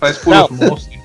faz, 0.00 0.18
por 0.18 0.34
osmose. 0.34 0.98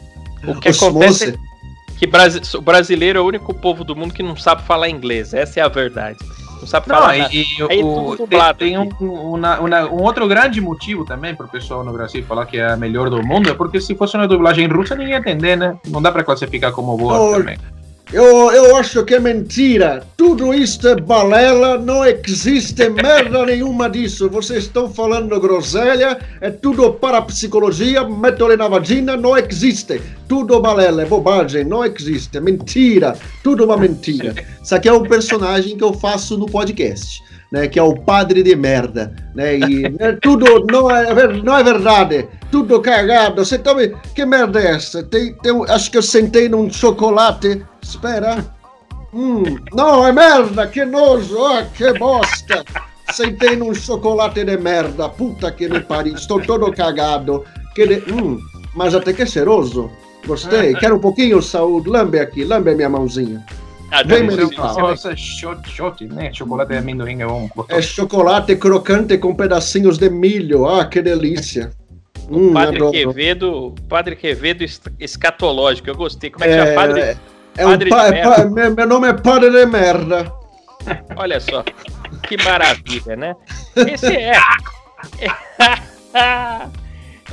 O 0.47 0.55
que 0.59 0.69
Os 0.69 0.81
acontece 0.81 1.29
é 1.29 1.97
que 1.99 2.07
brasi- 2.07 2.41
o 2.57 2.61
brasileiro 2.61 3.19
é 3.19 3.21
o 3.21 3.25
único 3.25 3.53
povo 3.53 3.83
do 3.83 3.95
mundo 3.95 4.11
que 4.13 4.23
não 4.23 4.35
sabe 4.35 4.63
falar 4.63 4.89
inglês. 4.89 5.33
Essa 5.35 5.59
é 5.59 5.63
a 5.63 5.67
verdade. 5.67 6.17
Não 6.59 6.65
sabe 6.67 6.87
Não, 6.89 6.95
falar 6.95 7.17
e, 7.31 7.41
e 7.41 7.45
Aí 7.69 7.83
o- 7.83 8.15
tudo 8.17 8.27
tem, 8.27 8.53
tem 8.57 8.77
um, 8.77 8.89
uma- 9.33 9.59
uma- 9.59 9.85
um 9.87 10.01
outro 10.01 10.27
grande 10.27 10.59
motivo 10.61 11.05
também 11.05 11.35
para 11.35 11.45
o 11.45 11.49
pessoal 11.49 11.83
no 11.83 11.91
Brasil 11.93 12.23
falar 12.23 12.45
que 12.47 12.57
é 12.57 12.71
a 12.71 12.77
melhor 12.77 13.09
do 13.09 13.21
mundo, 13.23 13.49
é 13.49 13.53
porque 13.53 13.79
se 13.81 13.93
fosse 13.95 14.15
uma 14.17 14.27
dublagem 14.27 14.67
russa 14.67 14.95
ninguém 14.95 15.13
ia 15.13 15.19
entender, 15.19 15.55
né? 15.55 15.75
Não 15.87 16.01
dá 16.01 16.11
para 16.11 16.23
classificar 16.23 16.71
como 16.71 16.95
boa 16.97 17.19
Ô, 17.19 17.31
também. 17.37 17.57
Eu, 18.13 18.51
eu 18.51 18.75
acho 18.75 19.05
que 19.05 19.15
é 19.15 19.19
mentira. 19.19 20.03
Tudo 20.17 20.53
isto 20.53 20.85
é 20.85 20.95
balela, 20.99 21.77
não 21.77 22.03
existe 22.05 22.89
merda 22.89 23.43
nenhuma 23.47 23.89
disso. 23.89 24.29
Vocês 24.29 24.65
estão 24.65 24.89
falando 24.93 25.39
groselha, 25.39 26.19
é 26.41 26.49
tudo 26.49 26.91
parapsicologia, 26.93 28.03
método 28.03 28.57
na 28.57 28.67
vagina, 28.67 29.15
não 29.15 29.37
existe. 29.37 30.01
Tudo 30.27 30.59
balela, 30.59 31.03
é 31.03 31.05
bobagem, 31.05 31.63
não 31.63 31.85
existe, 31.85 32.37
é 32.37 32.41
mentira. 32.41 33.15
Tudo 33.41 33.63
uma 33.63 33.77
mentira. 33.77 34.35
Isso 34.61 34.75
aqui 34.75 34.89
é 34.89 34.93
um 34.93 35.03
personagem 35.03 35.77
que 35.77 35.83
eu 35.83 35.93
faço 35.93 36.37
no 36.37 36.47
podcast. 36.47 37.23
Né, 37.53 37.67
que 37.67 37.77
é 37.77 37.83
o 37.83 37.93
padre 37.97 38.41
de 38.43 38.55
merda, 38.55 39.13
né, 39.35 39.57
e 39.57 39.81
né, 39.89 40.17
tudo 40.21 40.65
não 40.71 40.89
é, 40.89 41.13
ver- 41.13 41.43
não 41.43 41.57
é 41.57 41.61
verdade, 41.61 42.25
tudo 42.49 42.79
cagado, 42.79 43.43
você 43.43 43.57
tá 43.57 43.75
me, 43.75 43.89
que 44.15 44.25
merda 44.25 44.61
é 44.61 44.67
essa? 44.67 45.03
Tem, 45.03 45.33
tem, 45.43 45.51
acho 45.67 45.91
que 45.91 45.97
eu 45.97 46.01
sentei 46.01 46.47
num 46.47 46.71
chocolate, 46.71 47.61
espera, 47.91 48.45
hum, 49.13 49.43
não, 49.73 50.05
é 50.05 50.11
merda, 50.11 50.67
que 50.67 50.83
nojo, 50.85 51.43
ah, 51.45 51.65
que 51.75 51.93
bosta, 51.97 52.63
sentei 53.11 53.55
num 53.55 53.73
chocolate 53.73 54.43
de 54.43 54.57
merda, 54.57 55.09
puta 55.09 55.51
que 55.51 55.67
me 55.67 55.79
pariu, 55.81 56.15
estou 56.15 56.41
todo 56.41 56.71
cagado, 56.71 57.43
que 57.75 57.85
de, 57.85 58.11
hum, 58.11 58.39
mas 58.75 58.95
até 58.95 59.13
que 59.13 59.25
cheiroso, 59.25 59.89
gostei, 60.25 60.73
quero 60.75 60.95
um 60.95 60.99
pouquinho, 60.99 61.41
saúde, 61.41 61.89
lambe 61.89 62.19
aqui, 62.19 62.43
lambe 62.43 62.71
a 62.71 62.75
minha 62.75 62.89
mãozinha. 62.89 63.45
Ah, 63.93 64.03
Vem, 64.03 64.25
vai- 64.29 64.45
Nossa, 64.55 65.13
shot, 65.17 65.69
shot, 65.69 66.05
né? 66.07 66.31
Chocolate 66.33 66.71
de 66.71 66.77
amendoim 66.77 67.21
é 67.21 67.25
bom. 67.25 67.49
É 67.67 67.81
chocolate 67.81 68.55
crocante 68.55 69.17
com 69.17 69.35
pedacinhos 69.35 69.97
de 69.97 70.09
milho. 70.09 70.65
Ah, 70.65 70.85
que 70.85 71.01
delícia. 71.01 71.71
Hum, 72.29 72.53
Padre 72.53 72.77
adoro. 72.77 72.91
Quevedo, 72.93 73.75
Padre 73.89 74.15
Quevedo 74.15 74.63
es- 74.63 74.79
escatológico, 74.97 75.89
eu 75.89 75.95
gostei. 75.95 76.29
Como 76.29 76.45
é 76.45 76.47
que 76.47 76.53
chama? 76.53 76.67
É, 76.69 76.73
Padre, 76.73 77.17
é, 77.57 77.65
um 77.65 77.77
pa- 77.89 78.07
é 78.07 78.23
pa- 78.23 78.45
meu, 78.45 78.75
meu 78.75 78.87
nome 78.87 79.07
é 79.07 79.13
Padre 79.13 79.49
de 79.51 79.65
Merda. 79.65 80.31
olha 81.15 81.39
só, 81.39 81.63
que 82.27 82.37
maravilha, 82.43 83.15
né? 83.15 83.35
Esse 83.75 84.15
é. 84.15 84.33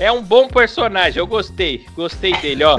É 0.01 0.13
um 0.13 0.23
bom 0.23 0.47
personagem, 0.47 1.19
eu 1.19 1.27
gostei, 1.27 1.85
gostei 1.97 2.33
dele, 2.37 2.63
ó. 2.63 2.77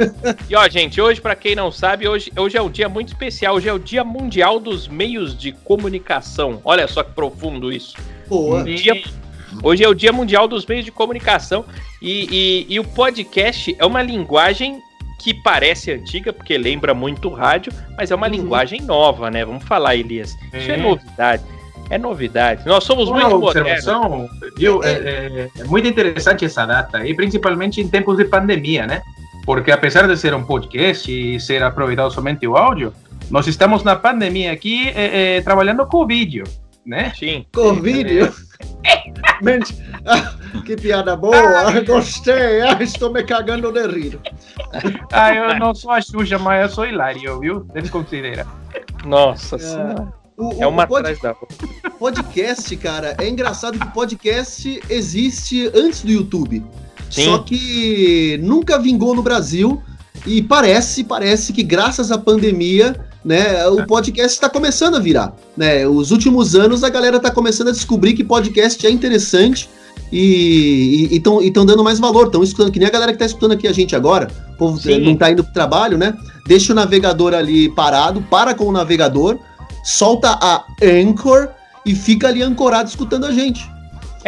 E 0.50 0.56
ó, 0.56 0.70
gente, 0.70 1.02
hoje, 1.02 1.20
pra 1.20 1.36
quem 1.36 1.54
não 1.54 1.70
sabe, 1.70 2.08
hoje, 2.08 2.32
hoje 2.38 2.56
é 2.56 2.62
um 2.62 2.70
dia 2.70 2.88
muito 2.88 3.10
especial, 3.10 3.56
hoje 3.56 3.68
é 3.68 3.74
o 3.74 3.80
Dia 3.80 4.06
Mundial 4.06 4.58
dos 4.58 4.88
Meios 4.88 5.38
de 5.38 5.52
Comunicação. 5.52 6.62
Olha 6.64 6.88
só 6.88 7.04
que 7.04 7.12
profundo 7.12 7.74
isso. 7.74 7.98
Boa. 8.28 8.64
Dia- 8.64 9.02
Hoje 9.64 9.84
é 9.84 9.90
o 9.90 9.94
Dia 9.96 10.14
Mundial 10.14 10.48
dos 10.48 10.66
Meios 10.66 10.86
de 10.86 10.92
Comunicação 10.94 11.66
e, 12.02 12.66
e- 12.70 12.74
e 12.76 12.80
o 12.80 12.84
podcast 12.86 13.76
é 13.78 13.86
uma 13.86 14.02
linguagem 14.02 14.80
que 15.20 15.34
parece 15.34 15.92
antiga, 15.92 16.32
porque 16.34 16.58
lembra 16.58 16.94
muito 16.94 17.30
rádio, 17.30 17.72
mas 17.98 18.10
é 18.10 18.16
uma 18.16 18.26
Uhum. 18.28 18.34
linguagem 18.34 18.82
nova, 18.82 19.30
né? 19.30 19.44
Vamos 19.46 19.64
falar, 19.66 19.96
Elias. 19.96 20.36
Isso 20.54 20.72
é 20.72 20.76
É. 20.76 20.78
novidade. 20.78 21.44
É 21.90 21.98
novidade. 21.98 22.66
Nós 22.66 22.84
somos 22.84 23.10
Uma 23.10 23.22
muito 23.22 23.40
modernos. 23.40 23.72
observação, 23.72 24.30
viu? 24.58 24.84
É, 24.84 24.92
é- 24.92 25.50
é 25.60 25.64
muito 25.66 25.88
interessante 25.88 26.46
essa 26.46 26.66
data, 26.66 27.06
e 27.06 27.14
principalmente 27.14 27.82
em 27.82 27.88
tempos 27.88 28.16
de 28.18 28.26
pandemia, 28.26 28.88
né? 28.88 29.02
Porque 29.46 29.72
apesar 29.72 30.08
de 30.08 30.16
ser 30.16 30.34
um 30.34 30.44
podcast 30.44 31.12
e 31.12 31.40
ser 31.40 31.62
aproveitado 31.64 32.12
somente 32.12 32.48
o 32.48 32.56
áudio, 32.56 32.94
nós 33.32 33.48
estamos 33.48 33.84
na 33.84 33.96
pandemia 33.96 34.52
aqui 34.52 34.90
é, 34.90 35.38
é, 35.38 35.42
trabalhando 35.42 35.86
com 35.88 35.98
o 35.98 36.08
vídeo, 36.08 36.44
né? 36.90 37.14
Sim. 37.18 37.46
Covid. 37.54 38.32
Mente- 39.42 39.78
Ah, 40.06 40.34
que 40.66 40.76
piada 40.76 41.16
boa. 41.16 41.36
Ah, 41.38 41.80
Gostei. 41.82 42.62
Ah, 42.62 42.82
estou 42.82 43.12
me 43.14 43.24
cagando 43.24 43.72
de 43.72 43.88
rir. 43.88 44.20
Ah, 45.12 45.34
eu 45.34 45.60
não 45.60 45.74
sou 45.76 45.92
a 45.92 46.02
Xuxa, 46.02 46.40
mas 46.40 46.64
eu 46.64 46.70
sou 46.76 46.86
hilário, 46.86 47.40
viu? 47.40 47.60
Desconsidera. 47.74 48.46
Nossa 49.06 49.58
senhora. 49.58 50.12
O, 50.38 50.56
É 50.62 50.66
uma 50.68 50.84
o 50.84 50.88
pod- 50.88 51.00
atrás 51.02 51.20
da 51.22 51.36
podcast, 52.00 52.76
cara, 52.78 53.16
é 53.20 53.28
engraçado 53.28 53.78
que 53.78 53.86
o 53.86 53.92
podcast 53.92 54.82
existe 54.90 55.70
antes 55.76 56.02
do 56.04 56.12
YouTube. 56.12 56.64
Sim. 57.10 57.26
Só 57.26 57.40
que 57.40 58.40
nunca 58.42 58.80
vingou 58.80 59.14
no 59.16 59.22
Brasil 59.22 59.82
e 60.26 60.42
parece, 60.42 61.04
parece 61.04 61.52
que 61.52 61.62
graças 61.64 62.12
à 62.12 62.18
pandemia, 62.18 62.96
né, 63.24 63.68
o 63.68 63.86
podcast 63.86 64.32
está 64.32 64.50
começando 64.50 64.96
a 64.96 65.00
virar, 65.00 65.34
né? 65.56 65.86
Os 65.86 66.12
últimos 66.12 66.56
anos 66.56 66.84
a 66.84 66.90
galera 66.90 67.18
está 67.18 67.30
começando 67.30 67.68
a 67.68 67.72
descobrir 67.72 68.14
que 68.14 68.24
podcast 68.24 68.86
é 68.86 68.90
interessante 68.90 69.70
e 70.12 71.10
estão 71.12 71.66
dando 71.66 71.84
mais 71.84 72.00
valor, 72.00 72.28
estão 72.28 72.44
escutando, 72.44 72.72
que 72.72 72.80
nem 72.80 72.88
a 72.88 72.92
galera 72.92 73.12
que 73.12 73.18
está 73.18 73.26
escutando 73.26 73.52
aqui 73.52 73.68
a 73.68 73.74
gente 73.74 73.96
agora, 73.96 74.30
o 74.54 74.58
povo 74.58 74.80
Sim. 74.80 75.00
não 75.02 75.14
está 75.14 75.32
indo 75.32 75.44
pro 75.44 75.54
trabalho, 75.54 75.98
né? 75.98 76.16
Deixa 76.48 76.72
o 76.72 76.76
navegador 76.76 77.34
ali 77.34 77.70
parado, 77.70 78.22
para 78.22 78.54
com 78.54 78.66
o 78.66 78.72
navegador, 78.72 79.38
solta 79.84 80.38
a 80.42 80.64
Anchor 80.82 81.50
e 81.86 81.94
fica 81.94 82.28
ali 82.28 82.42
ancorado 82.42 82.90
escutando 82.90 83.26
a 83.26 83.32
gente. 83.32 83.70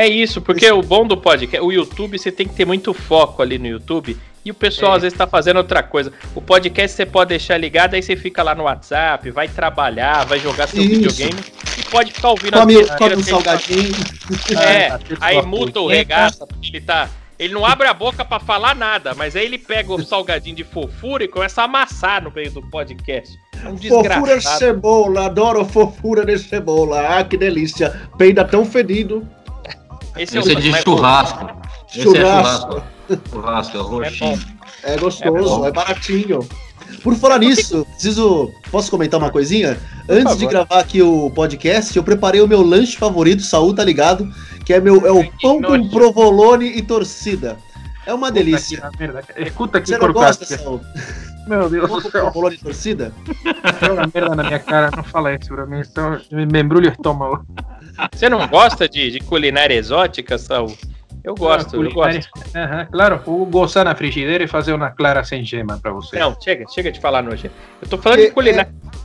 É 0.01 0.07
isso, 0.07 0.41
porque 0.41 0.69
o 0.71 0.81
bom 0.81 1.05
do 1.05 1.15
podcast, 1.15 1.63
o 1.63 1.71
YouTube, 1.71 2.17
você 2.17 2.31
tem 2.31 2.47
que 2.47 2.55
ter 2.55 2.65
muito 2.65 2.91
foco 2.93 3.41
ali 3.41 3.59
no 3.59 3.67
YouTube. 3.67 4.17
E 4.43 4.49
o 4.49 4.53
pessoal 4.55 4.93
É. 4.93 4.95
às 4.95 5.01
vezes 5.03 5.15
tá 5.15 5.27
fazendo 5.27 5.57
outra 5.57 5.83
coisa. 5.83 6.11
O 6.33 6.41
podcast 6.41 6.97
você 6.97 7.05
pode 7.05 7.29
deixar 7.29 7.57
ligado, 7.57 7.93
aí 7.93 8.01
você 8.01 8.15
fica 8.15 8.41
lá 8.41 8.55
no 8.55 8.63
WhatsApp, 8.63 9.29
vai 9.29 9.47
trabalhar, 9.47 10.25
vai 10.25 10.39
jogar 10.39 10.67
seu 10.67 10.81
Isso. 10.81 10.89
videogame 10.95 11.39
e 11.77 11.83
pode 11.91 12.11
ficar 12.11 12.29
ouvindo 12.31 12.57
Come, 12.57 12.73
besteira 12.73 12.97
come 12.97 13.15
um 13.15 13.17
tá- 13.17 13.23
salgadinho. 13.29 13.91
É, 14.59 14.87
Ah, 14.87 14.99
aí 15.19 15.41
muta 15.43 15.79
o 15.79 15.87
regaço, 15.87 16.47
porque 16.47 16.69
ele 16.77 16.81
tá. 16.81 17.07
Ele 17.37 17.53
não 17.53 17.65
abre 17.65 17.87
a 17.87 17.93
boca 17.93 18.23
pra 18.25 18.39
falar 18.39 18.75
nada, 18.75 19.13
mas 19.15 19.35
aí 19.35 19.45
ele 19.45 19.57
pega 19.57 19.91
o 19.93 20.03
salgadinho 20.03 20.55
de 20.55 20.63
fofura 20.63 21.23
e 21.23 21.27
começa 21.27 21.61
a 21.61 21.65
amassar 21.65 22.23
no 22.23 22.31
meio 22.31 22.51
do 22.51 22.61
podcast. 22.69 23.35
É 23.63 23.67
um 23.67 23.77
Fofura 23.77 24.15
de 24.15 24.21
desgraçado. 24.21 24.59
cebola, 24.59 25.25
adoro 25.25 25.65
fofura 25.65 26.25
de 26.25 26.37
cebola. 26.39 27.17
Ah, 27.19 27.23
que 27.23 27.37
delícia. 27.37 27.99
Peida 28.17 28.43
tão 28.45 28.63
fedido. 28.65 29.27
Esse 30.17 30.37
Esse 30.37 30.51
é 30.51 30.57
o- 30.57 30.61
de 30.61 30.73
churrasco. 30.81 31.49
Esse 31.89 31.99
é 31.99 32.03
Churrasco. 32.03 32.71
churrasco. 32.71 32.83
Churrasco, 33.29 33.77
é 33.77 33.81
roxinho. 33.81 34.39
É 34.83 34.97
gostoso, 34.97 35.57
bom. 35.59 35.65
é, 35.65 35.71
baratinho. 35.71 36.39
Por 37.03 37.15
falar 37.15 37.39
nisso, 37.39 37.85
preciso. 37.85 38.51
Posso 38.69 38.91
comentar 38.91 39.19
uma 39.19 39.29
coisinha? 39.31 39.77
Antes 40.09 40.37
de 40.37 40.45
gravar 40.45 40.79
aqui 40.79 41.01
o 41.01 41.29
podcast, 41.31 41.95
eu 41.95 42.03
preparei 42.03 42.41
o 42.41 42.47
meu 42.47 42.61
lanche 42.61 42.97
favorito, 42.97 43.41
Saúl, 43.43 43.73
tá 43.73 43.83
ligado? 43.83 44.27
Que 44.65 44.73
é, 44.73 44.79
meu, 44.81 45.05
é 45.05 45.11
o 45.11 45.23
pão 45.41 45.61
com 45.61 45.89
provolone 45.89 46.65
e 46.67 46.81
torcida. 46.81 47.57
É 48.05 48.13
uma 48.13 48.31
delícia. 48.31 48.89
Escuta 49.37 49.77
aqui, 49.77 49.89
Você 49.89 49.97
não 49.97 50.11
gosta. 50.11 50.45
Saúl? 50.45 50.81
Meu 51.47 51.69
Deus 51.69 51.87
Pão 51.87 51.97
do 51.97 52.03
com 52.03 52.09
céu. 52.11 52.21
provolone 52.23 52.55
e 52.55 52.59
torcida? 52.59 53.13
Joga 53.81 54.09
merda 54.13 54.35
na 54.35 54.43
minha 54.43 54.59
cara, 54.59 54.91
não 54.95 55.03
fala 55.03 55.33
isso 55.33 55.47
pra 55.53 55.65
mim, 55.65 55.79
então 55.79 56.19
me 56.31 56.45
me 56.45 56.59
embrulha 56.61 56.89
o 56.89 56.91
estômago. 56.91 57.45
Você 58.11 58.29
não 58.29 58.47
gosta 58.47 58.87
de, 58.87 59.11
de 59.11 59.19
culinária 59.19 59.73
exótica, 59.75 60.37
Saul? 60.37 60.75
Eu 61.23 61.35
gosto, 61.35 61.75
eu 61.75 61.83
Culinária. 61.91 62.19
gosto. 62.33 62.57
Aham, 62.57 62.87
claro, 62.91 63.21
vou 63.23 63.45
gozar 63.45 63.85
na 63.85 63.93
frigideira 63.93 64.43
e 64.43 64.47
fazer 64.47 64.73
uma 64.73 64.89
clara 64.89 65.23
sem 65.23 65.43
gema 65.45 65.77
pra 65.77 65.91
você. 65.91 66.17
Não, 66.17 66.35
chega, 66.41 66.65
chega 66.67 66.91
de 66.91 66.99
falar 66.99 67.21
nojento. 67.21 67.53
Eu 67.79 67.87
tô 67.87 67.97
falando 67.99 68.19
É, 68.19 68.25
de 68.25 68.31
culinária. 68.31 68.71
É 68.71 68.97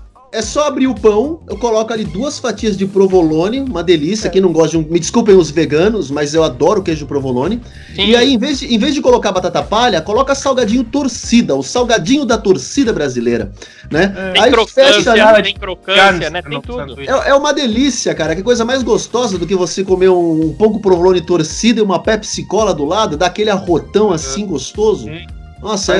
só 0.42 0.66
abrir 0.66 0.86
o 0.86 0.94
pão, 0.94 1.40
eu 1.48 1.56
coloco 1.58 1.92
ali 1.92 2.04
duas 2.04 2.38
fatias 2.38 2.76
de 2.76 2.86
provolone, 2.86 3.60
uma 3.60 3.82
delícia. 3.82 4.28
Quem 4.30 4.40
não 4.40 4.52
gosta 4.52 4.70
de 4.70 4.78
um. 4.78 4.82
Me 4.82 4.98
desculpem 5.00 5.34
os 5.34 5.50
veganos, 5.50 6.10
mas 6.10 6.34
eu 6.34 6.42
adoro 6.44 6.82
queijo 6.82 7.06
provolone. 7.06 7.60
Sim. 7.94 8.06
E 8.08 8.16
aí, 8.16 8.32
em 8.34 8.38
vez, 8.38 8.60
de, 8.60 8.74
em 8.74 8.78
vez 8.78 8.94
de 8.94 9.00
colocar 9.00 9.32
batata 9.32 9.62
palha, 9.62 10.00
coloca 10.02 10.34
salgadinho 10.34 10.84
torcida, 10.84 11.54
o 11.54 11.62
salgadinho 11.62 12.24
da 12.24 12.36
torcida 12.36 12.92
brasileira, 12.92 13.52
né? 13.90 14.08
Tem 14.32 14.42
aí 14.42 14.50
crocância, 14.50 14.94
fecha 14.94 15.12
ali. 15.12 15.42
tem 15.44 15.54
crocância, 15.54 16.30
né? 16.30 16.42
Tem 16.42 16.60
tudo. 16.60 17.00
É, 17.00 17.30
é 17.30 17.34
uma 17.34 17.52
delícia, 17.54 18.14
cara. 18.14 18.34
Que 18.34 18.42
coisa 18.42 18.64
mais 18.64 18.82
gostosa 18.82 19.38
do 19.38 19.46
que 19.46 19.54
você 19.54 19.84
comer 19.84 20.08
um, 20.10 20.46
um 20.46 20.54
pão 20.54 20.72
com 20.72 20.78
provolone 20.80 21.20
torcida 21.20 21.80
e 21.80 21.82
uma 21.82 22.02
Pepsi 22.02 22.44
Cola 22.46 22.74
do 22.74 22.84
lado, 22.84 23.16
dá 23.16 23.26
aquele 23.26 23.50
arrotão 23.50 24.12
assim 24.12 24.46
gostoso. 24.46 25.04
Sim. 25.04 25.26
Nossa, 25.62 25.94
é, 25.94 25.98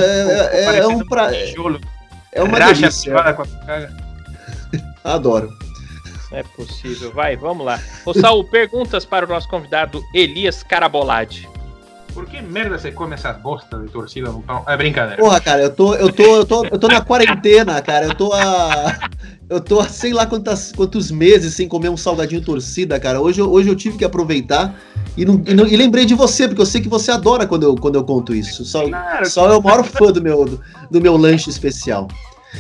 é- 0.53 0.79
é 0.81 0.87
um 0.87 0.99
pra, 1.07 1.31
é 2.33 2.43
uma 2.43 2.59
delícia. 2.75 3.13
Adoro. 5.15 5.53
Não 6.31 6.39
é 6.39 6.43
possível. 6.43 7.13
Vai, 7.13 7.37
vamos 7.37 7.65
lá. 7.65 7.81
Ô, 8.05 8.13
Saul, 8.13 8.45
perguntas 8.51 9.05
para 9.05 9.25
o 9.25 9.29
nosso 9.29 9.49
convidado 9.49 10.03
Elias 10.13 10.63
Carabolade. 10.63 11.49
Por 12.13 12.25
que 12.27 12.41
merda 12.41 12.79
você 12.79 12.91
come 12.91 13.13
essas 13.15 13.37
bosta 13.43 13.79
de 13.79 13.89
torcida 13.89 14.31
no 14.33 14.41
pão? 14.43 14.65
É 14.67 14.75
brincadeira. 14.75 15.23
Porra, 15.23 15.39
cara, 15.39 15.61
eu 15.63 15.71
tô, 15.75 15.95
eu 15.95 16.11
tô, 16.11 16.23
eu 16.37 16.47
tô, 16.47 16.65
eu 16.65 16.79
tô 16.79 16.89
na 16.89 17.03
quarentena, 17.03 17.81
cara. 17.83 18.07
Eu 18.07 18.15
tô 18.15 18.33
a. 18.33 19.11
Eu 19.51 19.61
tô 19.61 19.79
há 19.81 19.89
sei 19.89 20.13
lá 20.15 20.27
quantas, 20.27 20.73
quantos 20.73 21.11
meses 21.11 21.55
sem 21.55 21.69
comer 21.69 21.91
um 21.91 21.97
salgadinho 21.97 22.41
torcida, 22.41 22.99
cara. 22.99 23.21
Hoje, 23.21 23.41
eu- 23.41 23.53
hoje 23.53 23.69
eu 23.69 23.77
tive 23.77 23.99
que 23.99 24.05
aproveitar 24.05 24.75
e, 25.17 25.25
não- 25.27 25.43
e 25.47 25.55
não- 25.55 25.67
e 25.67 25.77
lembrei 25.77 26.05
de 26.07 26.15
você, 26.15 26.49
porque 26.49 26.61
eu 26.63 26.67
sei 26.67 26.81
que 26.81 26.89
você 26.89 27.11
adora 27.13 27.47
quando 27.47 27.63
eu, 27.65 27.75
quando 27.77 27.95
eu 27.97 28.03
conto 28.03 28.35
isso. 28.35 28.65
Só, 28.65 28.89
Claro. 28.89 29.27
só 29.27 29.53
é 29.53 29.57
o 29.57 29.63
maior 29.63 29.85
fã 29.85 30.11
do 30.11 30.21
meu, 30.23 30.45
do, 30.47 30.61
do 30.91 31.01
meu 31.01 31.17
lanche 31.19 31.49
especial. 31.51 32.09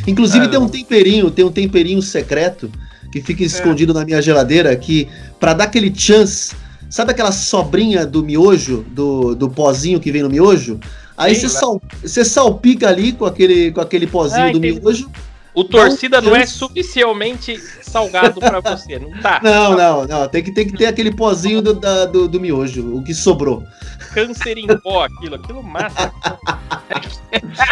Inclusive 0.06 0.46
Ah, 0.46 0.48
tem 0.48 0.58
um 0.58 0.68
temperinho, 0.68 1.30
tem 1.30 1.44
um 1.44 1.50
temperinho 1.52 2.02
secreto 2.02 2.70
que 3.12 3.20
fica 3.20 3.42
escondido 3.44 3.94
na 3.94 4.04
minha 4.04 4.20
geladeira 4.20 4.74
que 4.76 5.08
pra 5.38 5.54
dar 5.54 5.64
aquele 5.64 5.92
chance, 5.94 6.54
sabe 6.90 7.12
aquela 7.12 7.32
sobrinha 7.32 8.04
do 8.04 8.22
miojo, 8.22 8.84
do, 8.90 9.34
do 9.34 9.48
pozinho 9.48 10.00
que 10.00 10.10
vem 10.10 10.22
no 10.22 10.28
miojo? 10.30 10.78
Aí 11.16 11.34
você, 11.34 11.48
sal, 11.48 11.80
você 12.02 12.24
salpica 12.24 12.88
ali 12.88 13.12
com 13.12 13.24
aquele, 13.24 13.70
com 13.72 13.80
aquele 13.80 14.06
pozinho 14.06 14.48
Ah, 14.48 14.52
do 14.52 14.58
entendi. 14.58 14.80
miojo, 14.80 15.10
O 15.56 15.64
torcida 15.64 16.20
não 16.20 16.36
é 16.36 16.40
chance. 16.40 16.52
suficientemente 16.58 17.58
salgado 17.82 18.38
pra 18.38 18.60
você, 18.60 18.98
não 18.98 19.10
tá? 19.22 19.40
Não, 19.42 19.74
não, 19.74 20.06
não. 20.06 20.28
Tem 20.28 20.42
que, 20.44 20.52
tem 20.52 20.66
que 20.66 20.76
ter 20.76 20.84
aquele 20.86 21.10
pozinho 21.10 21.62
do, 21.62 21.72
da- 21.72 22.04
do, 22.04 22.28
do 22.28 22.38
miojo, 22.38 22.94
o 22.94 23.02
que 23.02 23.14
sobrou. 23.14 23.62
Câncer 24.12 24.58
em 24.58 24.66
pó, 24.80 25.04
aquilo, 25.04 25.36
aquilo 25.36 25.62
mata. 25.62 26.12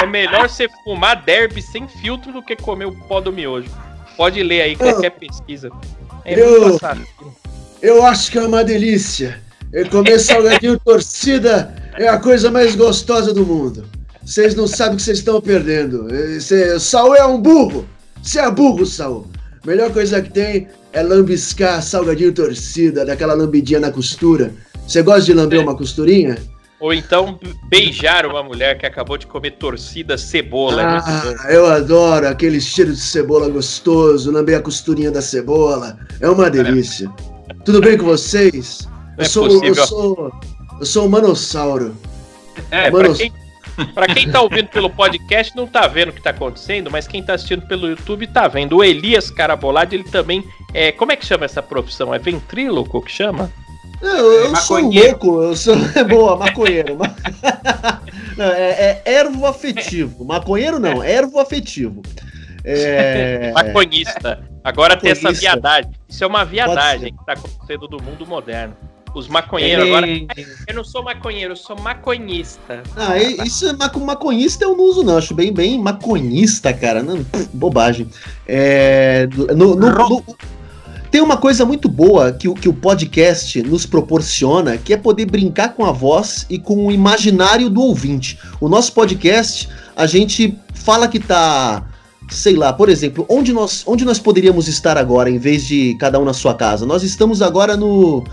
É 0.01 0.07
melhor 0.07 0.49
você 0.49 0.69
fumar 0.85 1.23
derby 1.25 1.61
sem 1.63 1.87
filtro 1.89 2.33
do 2.33 2.43
que 2.43 2.57
comer 2.57 2.87
o 2.87 2.93
pó 3.07 3.21
do 3.21 3.33
miojo. 3.33 3.69
Pode 4.17 4.43
ler 4.43 4.63
aí 4.63 4.77
qualquer 4.77 5.11
pesquisa. 5.11 5.71
É 6.25 6.39
Eu-. 6.39 6.79
Eu 7.83 8.05
acho 8.05 8.31
que 8.31 8.39
é 8.39 8.47
uma 8.47 8.65
delícia. 8.65 9.41
E 9.73 9.85
comer 9.87 10.19
salgadinho 10.19 10.79
torcida 10.79 11.75
é 11.99 12.09
a 12.09 12.19
coisa 12.19 12.51
mais 12.51 12.75
gostosa 12.77 13.33
do 13.35 13.45
mundo. 13.45 13.85
Vocês 14.25 14.55
não 14.55 14.67
sabem 14.67 14.95
o 14.95 14.97
que 14.97 15.03
vocês 15.03 15.19
estão 15.19 15.41
perdendo. 15.41 16.13
Esse, 16.15 16.79
Saul 16.81 17.15
é 17.15 17.25
um 17.25 17.41
burro. 17.41 17.87
Você 18.23 18.41
é 18.41 18.51
burro, 18.51 18.87
Saul. 18.87 19.27
Melhor 19.67 19.93
coisa 19.93 20.21
que 20.23 20.31
tem 20.31 20.69
é 20.93 21.03
lambiscar 21.03 21.83
salgadinho 21.83 22.33
torcida, 22.33 23.05
daquela 23.05 23.35
lambidinha 23.35 23.81
na 23.81 23.91
costura. 23.91 24.53
Você 24.87 25.03
gosta 25.03 25.23
de 25.23 25.35
lamber 25.35 25.61
uma 25.61 25.77
costurinha? 25.77 26.39
Ou 26.81 26.93
então 26.93 27.39
beijar 27.69 28.27
uma 28.27 28.43
mulher 28.43 28.77
que 28.77 28.85
acabou 28.85 29.17
de 29.17 29.27
comer 29.27 29.53
torcida 29.53 30.19
cebola. 30.19 30.83
é 30.83 30.87
bom. 30.87 31.03
Ah, 31.07 31.47
eu 31.49 31.67
adoro 31.67 32.29
aquele 32.29 32.61
cheiro 32.61 32.93
de 32.93 33.01
cebola 33.01 33.49
gostoso, 33.49 34.31
lamber 34.31 34.59
a 34.59 34.61
costurinha 34.61 35.11
da 35.11 35.23
cebola. 35.23 35.99
É 36.21 36.29
uma 36.29 36.51
delícia. 36.51 37.11
Tudo 37.65 37.81
bem 37.81 37.97
com 37.97 38.05
vocês? 38.05 38.87
Não 38.87 39.15
Eu 39.19 39.25
é 39.25 39.25
sou, 39.25 39.65
eu 39.65 39.75
sou, 39.75 40.33
eu 40.81 40.87
sou 40.87 41.07
um 41.07 41.09
manossauro. 41.09 41.97
É, 42.71 42.91
Mano, 42.91 43.09
pra 43.09 43.15
quem, 43.15 43.33
pra 43.95 44.07
quem 44.07 44.31
tá 44.31 44.41
ouvindo 44.41 44.69
pelo 44.69 44.89
podcast, 44.91 45.55
não 45.57 45.67
tá 45.67 45.87
vendo 45.87 46.09
o 46.09 46.13
que 46.13 46.23
tá 46.23 46.31
acontecendo, 46.31 46.91
mas 46.91 47.07
quem 47.07 47.23
tá 47.23 47.35
assistindo 47.35 47.67
pelo 47.67 47.89
YouTube 47.89 48.27
tá 48.27 48.47
vendo. 48.49 48.77
O 48.77 48.85
Elias 48.85 49.31
Carabolade, 49.31 49.95
ele 49.97 50.05
também. 50.05 50.45
É, 50.73 50.93
como 50.93 51.13
é 51.13 51.17
que 51.17 51.25
chama 51.27 51.45
essa 51.45 51.63
profissão? 51.63 52.13
É 52.15 52.19
ventríloco 52.19 53.01
que 53.03 53.11
chama? 53.13 53.51
Eu, 54.03 54.11
eu 54.33 54.53
É 54.53 54.57
sou 54.57 54.77
maconheiro. 54.81 55.09
louco, 55.11 55.43
eu 55.43 55.57
sou. 55.57 55.75
É 55.97 56.05
boa, 56.05 56.37
maconheiro. 56.37 56.97
Ma- 56.97 57.15
Não, 58.37 58.47
é, 58.47 59.01
é 59.07 59.13
ervo 59.13 59.47
afetivo. 59.47 60.25
Maconheiro 60.25 60.81
não, 60.81 61.03
ervo 61.05 61.39
afetivo. 61.39 62.03
É. 62.65 63.53
Maconhista. 63.53 64.43
Agora 64.65 64.97
tem 64.97 65.11
essa 65.13 65.23
Maconhista. 65.23 65.51
viadagem. 65.53 65.91
Isso 66.09 66.25
é 66.25 66.27
uma 66.27 66.45
viadagem 66.45 67.15
que 67.17 67.25
tá 67.25 67.35
acontecendo 67.35 67.87
do 67.87 68.03
mundo 68.03 68.27
moderno. 68.27 68.75
Os 69.15 69.29
maconheiros 69.29 69.87
agora. 69.87 70.07
Eu 70.67 70.75
não 70.75 70.85
sou 70.85 71.03
maconheiro, 71.05 71.53
eu 71.53 71.57
sou 71.57 71.79
maconhista. 71.81 72.83
Ah, 72.97 73.17
isso 73.19 73.67
é 73.69 73.73
maco- 73.73 74.01
maconhista 74.01 74.65
eu 74.65 74.77
não 74.77 74.85
uso, 74.85 75.03
não. 75.03 75.17
Acho 75.17 75.35
bem, 75.35 75.53
bem 75.53 75.79
maconhista, 75.81 76.73
cara. 76.73 77.03
Não, 77.03 77.23
pff, 77.23 77.49
bobagem. 77.53 78.09
É, 78.47 79.29
no- 79.55 79.75
no- 79.77 79.77
no- 79.77 80.25
tem 81.11 81.21
uma 81.21 81.37
coisa 81.37 81.65
muito 81.65 81.89
boa 81.89 82.33
que, 82.33 82.49
o- 82.49 82.55
que 82.55 82.69
o 82.69 82.73
podcast 82.75 83.63
nos 83.63 83.87
proporciona, 83.87 84.77
que 84.77 84.93
é 84.93 84.97
poder 84.97 85.27
brincar 85.27 85.75
com 85.75 85.85
a 85.85 85.93
voz 85.93 86.45
e 86.51 86.59
com 86.59 86.87
o 86.87 86.91
imaginário 86.91 87.71
do 87.71 87.81
ouvinte. 87.83 88.37
O 88.61 88.69
nosso 88.69 88.93
podcast, 88.93 89.69
a 89.95 90.07
gente 90.07 90.59
fala 90.75 91.07
que 91.07 91.21
tá. 91.21 91.85
Sei 92.31 92.57
lá, 92.57 92.73
por 92.73 92.89
exemplo, 92.89 93.27
onde 93.29 93.53
nós, 93.53 93.85
onde 93.87 94.03
nós 94.05 94.19
poderíamos 94.19 94.67
estar 94.67 94.97
agora, 94.97 95.29
em 95.31 95.39
vez 95.39 95.63
de 95.67 95.95
cada 96.01 96.19
um 96.19 96.25
na 96.25 96.33
sua 96.33 96.55
casa? 96.55 96.85
Nós 96.87 97.03
estamos 97.03 97.43
agora 97.43 97.77
no. 97.77 98.25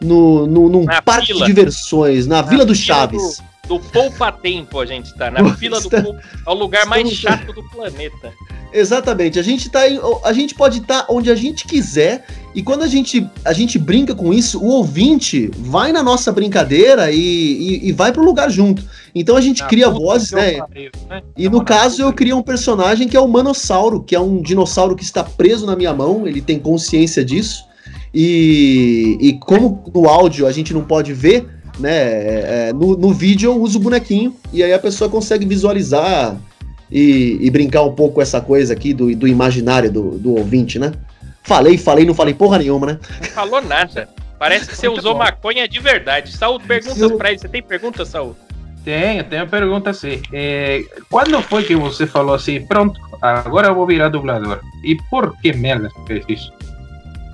No, 0.00 0.46
no 0.46 0.68
num 0.68 0.84
Na 0.84 1.00
parque 1.02 1.28
fila. 1.28 1.40
de 1.46 1.46
diversões, 1.52 2.26
na, 2.26 2.42
Vila 2.42 2.64
do 2.64 2.74
Chaves. 2.74 3.42
Do 3.68 3.80
Poupa 3.80 4.30
Tempo 4.30 4.78
a 4.78 4.86
gente 4.86 5.12
tá. 5.16 5.28
Na 5.30 5.42
Pô, 5.42 5.50
fila 5.50 5.80
do 5.80 5.90
Poupa. 5.90 6.20
É 6.46 6.50
o 6.50 6.54
lugar 6.54 6.86
mais 6.86 7.10
estamos- 7.10 7.38
chato 7.40 7.52
do 7.52 7.62
planeta. 7.70 8.32
Exatamente. 8.72 9.38
A 9.38 9.42
gente 9.42 9.70
tá 9.70 9.88
em- 9.88 9.98
a 10.22 10.32
gente 10.32 10.54
pode 10.54 10.78
estar 10.78 11.06
onde 11.08 11.30
a 11.30 11.34
gente 11.34 11.66
quiser 11.66 12.24
e 12.54 12.62
quando 12.62 12.82
a 12.82 12.86
gente, 12.86 13.26
a 13.44 13.52
gente 13.52 13.78
brinca 13.78 14.14
com 14.14 14.32
isso, 14.34 14.60
o 14.60 14.66
ouvinte 14.66 15.50
vai 15.56 15.92
na 15.92 16.02
nossa 16.02 16.30
brincadeira 16.30 17.10
e, 17.10 17.16
e, 17.18 17.88
e 17.88 17.92
vai 17.92 18.12
pro 18.12 18.22
lugar 18.24 18.50
junto. 18.50 18.84
Então 19.14 19.36
a 19.36 19.40
gente 19.40 19.62
Ah, 19.62 19.66
cria 19.66 19.88
vozes, 19.88 20.30
né? 20.32 20.58
né? 21.08 21.22
E 21.36 21.48
no 21.48 21.64
caso 21.64 22.02
eu 22.02 22.12
criei 22.12 22.34
um 22.34 22.42
personagem 22.42 23.08
que 23.08 23.16
é 23.16 23.20
o 23.20 23.26
Manossauro, 23.28 24.02
que 24.02 24.14
é 24.14 24.20
um 24.20 24.42
dinossauro 24.42 24.94
que 24.94 25.04
está 25.04 25.24
preso 25.24 25.64
na 25.66 25.74
minha 25.74 25.94
mão, 25.94 26.26
ele 26.26 26.40
tem 26.42 26.58
consciência 26.58 27.24
disso. 27.24 27.64
E, 28.18 29.18
e 29.20 29.32
como 29.34 29.84
no 29.94 30.08
áudio 30.08 30.46
a 30.46 30.52
gente 30.52 30.72
não 30.72 30.82
pode 30.82 31.12
ver, 31.12 31.46
né? 31.78 31.90
é, 31.90 32.68
é, 32.68 32.72
no, 32.72 32.96
no 32.96 33.12
vídeo 33.12 33.50
eu 33.52 33.60
uso 33.60 33.78
o 33.78 33.82
bonequinho 33.82 34.34
e 34.54 34.62
aí 34.62 34.72
a 34.72 34.78
pessoa 34.78 35.10
consegue 35.10 35.44
visualizar 35.44 36.34
e, 36.90 37.36
e 37.38 37.50
brincar 37.50 37.82
um 37.82 37.92
pouco 37.92 38.14
com 38.14 38.22
essa 38.22 38.40
coisa 38.40 38.72
aqui 38.72 38.94
do, 38.94 39.14
do 39.14 39.28
imaginário 39.28 39.92
do, 39.92 40.12
do 40.12 40.34
ouvinte, 40.34 40.78
né? 40.78 40.92
Falei, 41.42 41.76
falei, 41.76 42.06
não 42.06 42.14
falei 42.14 42.32
porra 42.32 42.56
nenhuma, 42.56 42.86
né? 42.86 42.98
Não 43.20 43.28
falou 43.28 43.60
nada. 43.60 44.08
Parece 44.38 44.66
que 44.66 44.74
você 44.74 44.88
Muito 44.88 45.00
usou 45.00 45.12
bom. 45.12 45.18
maconha 45.18 45.68
de 45.68 45.78
verdade. 45.78 46.34
Saúl, 46.34 46.58
perguntas 46.58 46.98
Eu- 46.98 47.18
pra 47.18 47.30
ele. 47.30 47.38
Você 47.38 47.48
tem 47.48 47.62
perguntas, 47.62 48.08
Saúl? 48.08 48.34
Tenho, 48.82 49.24
tenho 49.24 49.46
pergunta 49.46 49.90
assim. 49.90 50.22
É, 50.32 50.82
quando 51.10 51.42
foi 51.42 51.64
que 51.64 51.76
você 51.76 52.06
falou 52.06 52.34
assim, 52.34 52.60
pronto, 52.62 52.98
agora 53.20 53.68
eu 53.68 53.74
vou 53.74 53.86
virar 53.86 54.08
dublador? 54.08 54.60
E 54.82 54.96
por 55.10 55.36
que 55.40 55.52
merda 55.52 55.90
você 55.90 56.06
fez 56.06 56.24
isso? 56.28 56.55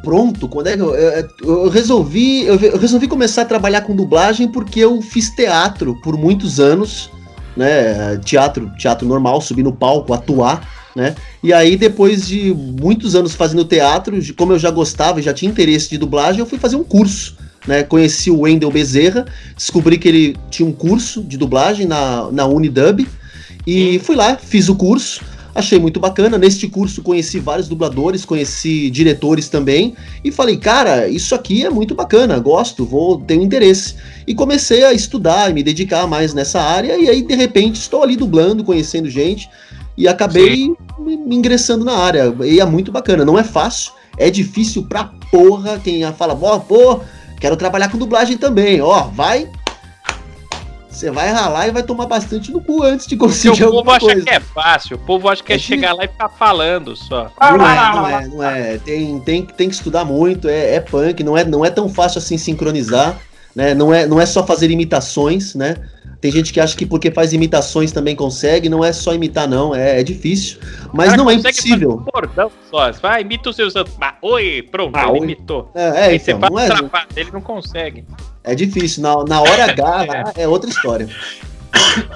Pronto, 0.03 0.49
quando 0.49 0.67
é 0.67 0.77
que 0.77 0.83
eu, 0.83 0.95
eu- 0.95 1.29
eu 1.43 1.69
resolvi, 1.69 2.45
eu, 2.45 2.57
eu 2.59 2.79
resolvi 2.79 3.07
começar 3.07 3.43
a 3.43 3.45
trabalhar 3.45 3.83
com 3.83 3.95
dublagem 3.95 4.49
porque 4.49 4.81
eu 4.81 5.01
fiz 5.01 5.31
teatro 5.31 5.95
por 6.03 6.17
muitos 6.17 6.59
anos, 6.59 7.09
né? 7.57 8.17
Teatro, 8.25 8.71
teatro 8.79 9.07
normal, 9.07 9.41
subir 9.41 9.63
no 9.63 9.73
palco, 9.73 10.13
atuar, 10.13 10.69
né? 10.97 11.15
E 11.43 11.53
aí 11.53 11.77
depois 11.77 12.27
de 12.27 12.53
muitos 12.53 13.15
anos 13.15 13.35
fazendo 13.35 13.65
teatro, 13.65 14.21
de- 14.21 14.33
como 14.33 14.53
eu 14.53 14.59
já 14.59 14.71
gostava 14.71 15.21
e 15.21 15.23
já 15.23 15.33
tinha 15.33 15.51
interesse 15.51 15.89
de 15.91 15.99
dublagem, 15.99 16.41
eu 16.41 16.47
fui 16.47 16.59
fazer 16.59 16.77
um 16.77 16.85
curso, 16.85 17.37
né? 17.67 17.85
Conheci 17.85 18.29
o 18.31 18.41
Wendel 18.41 18.71
Bezerra, 18.73 19.25
descobri 19.57 19.99
que 19.99 20.09
ele 20.09 20.37
tinha 20.51 20.69
um 20.69 20.73
curso 20.73 21.23
de 21.23 21.37
dublagem 21.37 21.87
na, 21.87 22.29
na 22.33 22.47
Unidub 22.47 23.07
e 23.65 24.01
fui 24.01 24.17
lá, 24.17 24.37
fiz 24.37 24.69
o 24.69 24.75
curso. 24.75 25.21
Achei 25.55 25.79
muito 25.79 26.01
bacana. 26.01 26.39
Neste 26.39 26.67
curso 26.67 27.03
conheci 27.03 27.39
vários 27.39 27.69
dubladores, 27.69 28.25
conheci 28.25 28.89
diretores 28.91 29.49
também. 29.49 29.95
E 30.25 30.31
falei, 30.31 30.57
cara, 30.57 31.09
isso 31.09 31.35
aqui 31.35 31.65
é 31.65 31.71
muito 31.71 31.95
bacana, 31.95 32.39
gosto, 32.39 32.85
vou 32.85 33.21
tenho 33.21 33.43
interesse. 33.43 33.95
E 34.27 34.35
comecei 34.35 34.85
a 34.85 34.93
estudar 34.93 35.51
e 35.51 35.55
me 35.55 35.63
dedicar 35.63 36.07
mais 36.07 36.33
nessa 36.33 36.61
área. 36.61 36.97
E 36.97 37.09
aí, 37.09 37.23
de 37.23 37.35
repente, 37.35 37.77
estou 37.77 38.03
ali 38.03 38.17
dublando, 38.17 38.65
conhecendo 38.65 39.11
gente. 39.11 39.49
E 39.97 40.09
acabei 40.09 40.75
me, 40.99 41.37
ingressando 41.37 41.85
na 41.85 41.97
área. 41.97 42.35
E 42.45 42.61
é 42.61 42.65
muito 42.65 42.91
bacana. 42.91 43.25
Não 43.25 43.39
é 43.39 43.45
fácil, 43.45 43.93
é 44.17 44.31
difícil 44.31 44.85
pra 44.85 45.13
porra. 45.31 45.79
Quem 45.79 46.03
fala, 46.13 46.35
pô, 46.35 47.01
quero 47.39 47.57
trabalhar 47.57 47.91
com 47.91 47.99
dublagem 47.99 48.39
também. 48.39 48.81
Ó, 48.81 49.03
vai. 49.09 49.51
Você 50.93 51.11
vai 51.11 51.31
ralar 51.33 51.67
e 51.69 51.71
vai 51.71 51.83
tomar 51.83 52.07
bastante 52.07 52.53
no 52.53 52.61
cu 52.61 52.83
antes 52.83 53.07
de 53.07 53.17
Porque 53.17 53.33
conseguir 53.33 53.65
o 53.65 53.67
povo 53.67 53.79
alguma 53.79 53.97
acha 53.97 54.07
coisa. 54.07 54.23
que 54.23 54.31
é 54.31 54.41
fácil. 54.41 54.97
O 54.97 55.01
povo 55.01 55.29
acha 55.29 55.43
que 55.43 55.53
é, 55.53 55.57
É 55.57 55.59
que- 55.59 55.65
chegar 55.65 55.95
lá 55.95 56.05
e 56.05 56.09
ficar 56.09 56.29
falando 56.29 56.95
só. 56.95 57.31
Não 57.41 57.49
é, 57.49 57.57
não 57.95 58.09
é, 58.09 58.29
não 58.29 58.43
é. 58.45 58.79
Tem, 58.79 59.19
tem, 59.21 59.43
tem 59.47 59.69
que 59.71 59.75
estudar 59.75 60.05
muito, 60.05 60.49
é, 60.49 60.75
é 60.75 60.81
punk, 60.81 61.25
não 61.25 61.37
é, 61.37 61.45
não 61.45 61.65
é 61.65 61.71
tão 61.71 61.89
fácil 61.89 62.19
assim 62.19 62.37
sincronizar, 62.37 63.17
né? 63.55 63.75
Não 63.75 63.93
é, 63.93 64.07
não 64.07 64.21
é 64.21 64.27
só 64.27 64.47
fazer 64.47 64.71
imitações, 64.71 65.55
né? 65.55 65.77
Tem 66.21 66.31
gente 66.31 66.53
que 66.53 66.61
acha 66.61 66.77
que 66.77 66.87
porque 66.87 67.11
faz 67.11 67.33
imitações 67.33 67.91
também 67.91 68.15
consegue, 68.15 68.69
não 68.69 68.85
é 68.85 68.93
só 68.93 69.13
imitar, 69.13 69.49
não, 69.49 69.75
é, 69.75 69.99
é 69.99 70.03
difícil. 70.05 70.61
Mas 70.93 71.07
cara 71.07 71.17
não 71.17 71.29
é 71.29 71.35
impossível. 71.35 71.91
um 71.95 71.97
bordão 72.13 72.51
só. 72.71 72.93
Vai, 72.93 73.23
imita 73.23 73.51
os 73.51 73.57
seus. 73.57 73.75
Ah, 73.77 74.15
oi, 74.23 74.63
pronto, 74.71 74.95
Ah, 74.97 75.09
ele 75.09 75.11
oi. 75.11 75.19
imitou. 75.19 75.69
É, 75.75 75.83
é, 75.83 76.03
Aí 76.05 76.19
você 76.21 76.31
então, 76.31 76.49
não 76.49 76.57
faz 76.57 76.71
é, 76.71 76.75
travado, 76.75 77.07
ele 77.17 77.31
não 77.33 77.41
consegue. 77.41 78.05
é 78.45 78.55
difícil. 78.55 79.03
Na, 79.03 79.25
na 79.25 79.41
hora 79.41 79.65
H 79.65 79.85
lá 80.05 80.33
é 80.39 80.47
outra 80.47 80.71
história. 80.71 81.09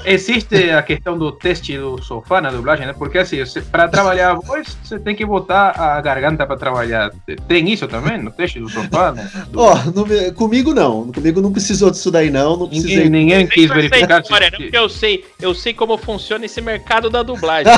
Existe 0.05 0.71
a 0.71 0.83
questão 0.83 1.19
do 1.19 1.33
teste 1.33 1.77
do 1.77 2.01
sofá 2.03 2.41
na 2.41 2.51
dublagem, 2.51 2.87
né? 2.87 2.93
Porque 2.93 3.19
assim, 3.19 3.39
para 3.71 3.89
trabalhar 3.89 4.31
a 4.33 4.35
voz, 4.35 4.77
você 4.83 4.99
tem 4.99 5.15
que 5.15 5.25
botar 5.25 5.71
a 5.71 6.01
garganta 6.01 6.47
para 6.47 6.57
trabalhar. 6.57 7.11
Tem 7.49 7.71
isso 7.71 7.87
também 7.89 8.19
no 8.23 8.31
teste 8.31 8.61
do 8.61 8.69
sofá? 8.69 9.13
né? 9.13 9.29
Ó, 9.55 9.75
não 9.95 10.07
me- 10.07 10.31
comigo 10.33 10.73
não. 10.75 11.11
Comigo 11.13 11.41
não 11.41 11.53
precisou 11.53 11.91
disso 11.91 12.11
daí, 12.11 12.31
não. 12.31 12.57
Não 12.57 12.67
Ninguém, 12.67 12.81
precisei. 12.83 13.09
ninguém 13.11 13.47
quis 13.47 13.67
com 13.71 13.73
essa 13.79 13.89
verificar. 13.89 14.21
história, 14.23 14.51
se- 14.57 14.71
eu 14.73 14.89
sei, 14.89 15.25
eu 15.41 15.55
sei 15.55 15.75
como 15.75 15.97
funciona 15.99 16.45
esse 16.47 16.61
mercado 16.61 17.11
da 17.11 17.23
dublagem. 17.23 17.73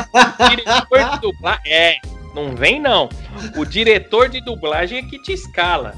Diretor 0.51 1.11
de 1.15 1.21
dublagem. 1.21 1.63
É, 1.73 1.97
não 2.35 2.55
vem 2.55 2.81
não. 2.81 3.09
O 3.57 3.65
diretor 3.65 4.29
de 4.29 4.41
dublagem 4.41 4.99
é 4.99 5.03
que 5.03 5.21
te 5.23 5.33
escala. 5.33 5.95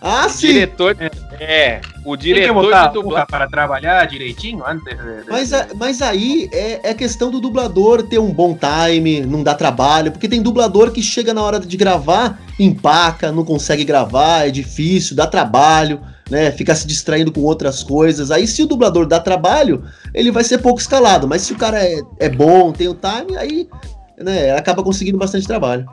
Ah, 0.00 0.26
O 0.26 0.30
sim. 0.30 0.46
diretor. 0.48 0.96
É, 1.40 1.80
o 2.04 2.16
Tem 2.16 2.18
que 2.18 2.34
diretor 2.34 2.54
botar 2.54 2.86
de 2.88 2.94
dublagem. 2.94 3.26
para 3.28 3.48
trabalhar 3.48 4.06
direitinho 4.06 4.62
antes 4.66 4.84
de. 4.84 4.94
de- 4.94 5.28
Mas, 5.30 5.52
a- 5.52 5.68
mas 5.74 6.02
aí 6.02 6.48
é, 6.52 6.90
é 6.90 6.94
questão 6.94 7.30
do 7.30 7.40
dublador 7.40 8.02
ter 8.02 8.18
um 8.18 8.32
bom 8.32 8.56
time, 8.56 9.20
não 9.22 9.42
dá 9.42 9.54
trabalho, 9.54 10.12
porque 10.12 10.28
tem 10.28 10.42
dublador 10.42 10.90
que 10.92 11.02
chega 11.02 11.32
na 11.34 11.42
hora 11.42 11.58
de 11.58 11.76
gravar, 11.76 12.38
empaca, 12.58 13.32
não 13.32 13.44
consegue 13.44 13.84
gravar, 13.84 14.46
é 14.46 14.50
difícil, 14.50 15.16
dá 15.16 15.26
trabalho, 15.26 16.00
né? 16.30 16.50
Fica 16.52 16.74
se 16.74 16.86
distraindo 16.86 17.32
com 17.32 17.40
outras 17.40 17.82
coisas. 17.82 18.30
Aí, 18.30 18.46
se 18.46 18.62
o 18.62 18.66
dublador 18.66 19.06
dá 19.06 19.18
trabalho, 19.18 19.82
ele 20.14 20.30
vai 20.30 20.44
ser 20.44 20.58
pouco 20.58 20.80
escalado, 20.80 21.26
mas 21.26 21.42
se 21.42 21.52
o 21.52 21.56
cara 21.56 21.82
é, 21.82 22.00
é 22.18 22.28
bom, 22.28 22.70
tem 22.72 22.86
o 22.88 22.94
time, 22.94 23.36
aí 23.36 23.68
né, 24.18 24.52
acaba 24.56 24.82
conseguindo 24.82 25.18
bastante 25.18 25.46
trabalho. 25.46 25.86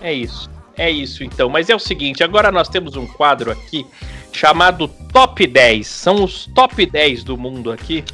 É 0.00 0.12
isso. 0.12 0.48
É 0.76 0.90
isso 0.90 1.24
então. 1.24 1.48
Mas 1.48 1.70
é 1.70 1.74
o 1.74 1.78
seguinte, 1.78 2.22
agora 2.22 2.52
nós 2.52 2.68
temos 2.68 2.96
um 2.96 3.06
quadro 3.06 3.50
aqui 3.50 3.86
chamado 4.32 4.88
Top 5.12 5.46
10. 5.46 5.86
São 5.86 6.24
os 6.24 6.46
top 6.46 6.84
10 6.84 7.24
do 7.24 7.36
mundo 7.36 7.72
aqui. 7.72 8.04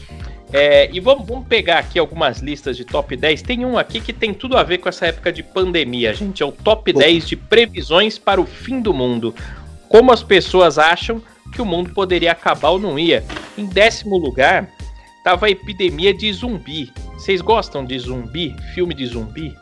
É, 0.53 0.91
e 0.93 1.01
vamos, 1.01 1.27
vamos 1.27 1.49
pegar 1.49 1.79
aqui 1.79 1.99
algumas 1.99 2.41
listas 2.41 2.77
de 2.77 2.85
top 2.85 3.17
10. 3.17 3.41
Tem 3.43 3.65
um 3.65 3.79
aqui 3.79 4.01
que 4.01 4.13
tem 4.13 4.35
tudo 4.35 4.57
a 4.57 4.63
ver 4.63 4.79
com 4.79 4.89
essa 4.89 5.07
época 5.07 5.33
de 5.33 5.43
pandemia, 5.43 6.13
gente. 6.13 6.43
É 6.43 6.47
o 6.47 6.53
top 6.53 6.93
Bom. 6.93 7.01
10 7.01 7.27
de 7.27 7.37
previsões 7.37 8.19
para 8.19 8.41
o 8.41 8.47
fim 8.47 8.81
do 8.81 8.93
mundo. 8.93 9.35
Como 9.89 10.13
as 10.13 10.23
pessoas 10.23 10.79
acham 10.79 11.23
que 11.53 11.63
o 11.63 11.67
mundo 11.67 11.91
poderia 11.91 12.33
acabar 12.33 12.71
ou 12.71 12.79
não 12.79 12.99
ia. 12.99 13.25
Em 13.57 13.65
décimo 13.65 14.17
lugar, 14.17 14.69
tava 15.25 15.47
a 15.47 15.51
epidemia 15.51 16.13
de 16.13 16.31
zumbi. 16.33 16.93
Vocês 17.15 17.41
gostam 17.41 17.85
de 17.85 17.99
zumbi? 17.99 18.55
Filme 18.75 18.95
de 18.95 19.07
zumbi? 19.07 19.55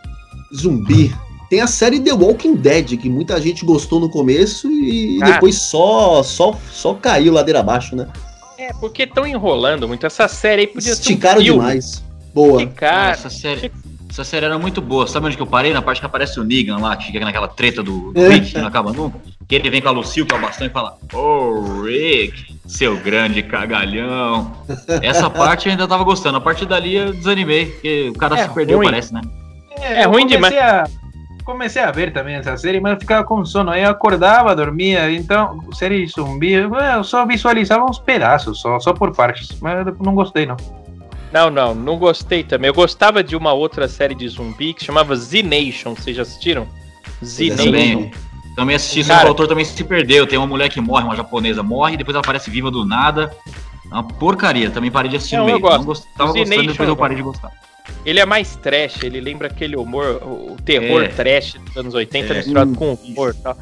Zumbi. 0.55 1.13
Tem 1.51 1.61
a 1.61 1.67
série 1.67 1.99
The 1.99 2.13
Walking 2.13 2.55
Dead, 2.55 2.97
que 2.97 3.09
muita 3.11 3.41
gente 3.41 3.65
gostou 3.65 3.99
no 3.99 4.09
começo 4.09 4.71
e 4.71 5.19
Cara. 5.19 5.33
depois 5.33 5.61
só, 5.61 6.23
só, 6.23 6.57
só 6.71 6.95
caiu 6.95 7.33
ladeira 7.33 7.59
abaixo, 7.59 7.97
né? 7.97 8.07
É, 8.57 8.73
porque 8.75 9.03
estão 9.03 9.27
enrolando 9.27 9.89
muito. 9.89 10.07
Essa 10.07 10.29
série 10.29 10.61
aí 10.63 10.67
podia 10.69 10.93
Esticaram 10.93 11.43
ser 11.43 11.51
um 11.51 11.55
demais. 11.55 12.05
Boa. 12.33 12.63
Esticaram. 12.63 13.11
essa, 13.11 13.29
série, 13.31 13.73
essa 14.09 14.23
série 14.23 14.47
era 14.47 14.59
muito 14.61 14.81
boa. 14.81 15.09
Sabe 15.09 15.27
onde 15.27 15.37
que 15.37 15.43
eu 15.43 15.47
parei? 15.47 15.73
Na 15.73 15.83
parte 15.83 15.99
que 16.01 16.07
aparece 16.07 16.39
o 16.39 16.45
Negan 16.45 16.77
lá, 16.79 16.97
que 16.97 17.07
fica 17.07 17.19
naquela 17.25 17.49
treta 17.49 17.83
do, 17.83 18.13
É. 18.15 18.29
Rick, 18.29 18.53
que 18.53 18.59
não 18.59 18.69
acaba 18.69 18.93
nunca. 18.93 19.19
Que 19.49 19.57
ele 19.57 19.69
vem 19.71 19.83
com 19.83 19.89
a 19.89 19.91
Lucille, 19.91 20.25
que 20.29 20.33
é 20.33 20.39
o 20.39 20.41
bastão, 20.41 20.69
e 20.69 20.71
fala: 20.71 20.97
Ô 21.13 21.83
Rick, 21.83 22.55
seu 22.69 22.97
grande 22.99 23.43
cagalhão. 23.43 24.53
Essa 25.03 25.29
parte 25.29 25.67
eu 25.67 25.73
ainda 25.73 25.89
tava 25.89 26.05
gostando. 26.05 26.37
A 26.39 26.41
partir 26.41 26.67
dali 26.67 26.95
eu 26.95 27.13
desanimei, 27.13 27.67
porque 27.67 28.11
o 28.11 28.19
cara 28.19 28.39
É 28.39 28.47
se 28.47 28.55
perdeu, 28.55 28.77
ruim. 28.79 28.87
parece, 28.89 29.13
né? 29.13 29.21
É 29.81 30.05
eu 30.05 30.11
ruim 30.11 30.29
comecei 30.29 30.59
A, 30.59 30.85
comecei 31.45 31.83
a 31.83 31.91
ver 31.91 32.13
também 32.13 32.35
essa 32.37 32.57
série, 32.57 32.81
mas 32.81 32.95
eu 32.95 33.01
ficava 33.01 33.25
com 33.25 33.45
sono. 33.45 33.71
Aí 33.71 33.83
eu 33.83 33.91
acordava, 33.91 34.55
dormia. 34.55 35.11
Então, 35.13 35.61
série 35.73 36.05
de 36.07 36.13
zumbi, 36.13 36.53
eu 36.53 36.75
eu 36.75 37.05
só 37.05 37.25
visualizava 37.27 37.85
uns 37.85 37.99
pedaços, 37.99 38.61
só, 38.61 38.79
só 38.81 38.93
por 38.93 39.15
partes. 39.15 39.49
Mas 39.61 39.87
eu 39.87 39.97
não 40.01 40.15
gostei, 40.15 40.47
não. 40.47 40.57
Não, 41.33 41.49
não, 41.49 41.75
não 41.75 41.97
gostei 41.97 42.43
também. 42.43 42.69
Eu 42.69 42.75
gostava 42.75 43.23
de 43.23 43.37
uma 43.37 43.53
outra 43.53 43.87
série 43.87 44.15
de 44.15 44.29
zumbi 44.29 44.75
que 44.75 44.85
chamava 44.85 45.15
Z-Nation. 45.15 45.95
Vocês 45.95 46.17
já 46.17 46.23
assistiram? 46.23 46.67
Z-Nation. 47.25 47.65
Também. 47.65 48.11
Também 48.57 48.77
assisti, 48.77 49.05
só 49.05 49.17
que 49.19 49.25
o 49.25 49.29
autor 49.29 49.47
também 49.47 49.65
se 49.65 49.83
perdeu. 49.85 50.27
Tem 50.27 50.37
uma 50.39 50.47
mulher 50.47 50.69
que 50.69 50.81
morre, 50.81 51.05
uma 51.05 51.15
japonesa 51.17 51.63
morre, 51.63 51.95
e 51.95 51.97
depois 51.97 52.15
ela 52.15 52.23
aparece 52.23 52.51
viva 52.51 52.71
do 52.71 52.85
nada. 52.85 53.31
É 53.91 53.95
uma 53.95 54.03
porcaria. 54.03 54.71
Também 54.71 54.91
parei 54.91 55.09
de 55.11 55.17
assistir 55.17 55.37
Não, 55.37 55.45
no 55.45 55.51
eu 55.51 55.55
meio. 55.55 55.61
gosto. 55.61 55.79
Não 55.79 55.85
gost- 55.87 56.07
tava 56.17 56.33
Z 56.33 56.39
gostando, 56.41 56.57
Nation 56.57 56.73
depois 56.73 56.89
eu 56.89 56.93
eu 56.93 56.97
parei 56.97 57.17
de 57.17 57.23
gostar. 57.23 57.51
Ele 58.05 58.21
é 58.21 58.27
mais 58.27 58.57
trash, 58.57 59.03
ele 59.03 59.21
lembra 59.21 59.47
aquele 59.49 59.77
humor, 59.77 60.21
o 60.23 60.57
terror 60.65 61.03
É. 61.05 61.09
trash 61.09 61.55
dos 61.55 61.77
anos 61.77 61.95
80 61.95 62.33
É. 62.33 62.37
misturado 62.39 62.71
Hum. 62.71 62.75
com 62.75 62.95
humor 62.95 63.35
e 63.39 63.43
tal. 63.43 63.57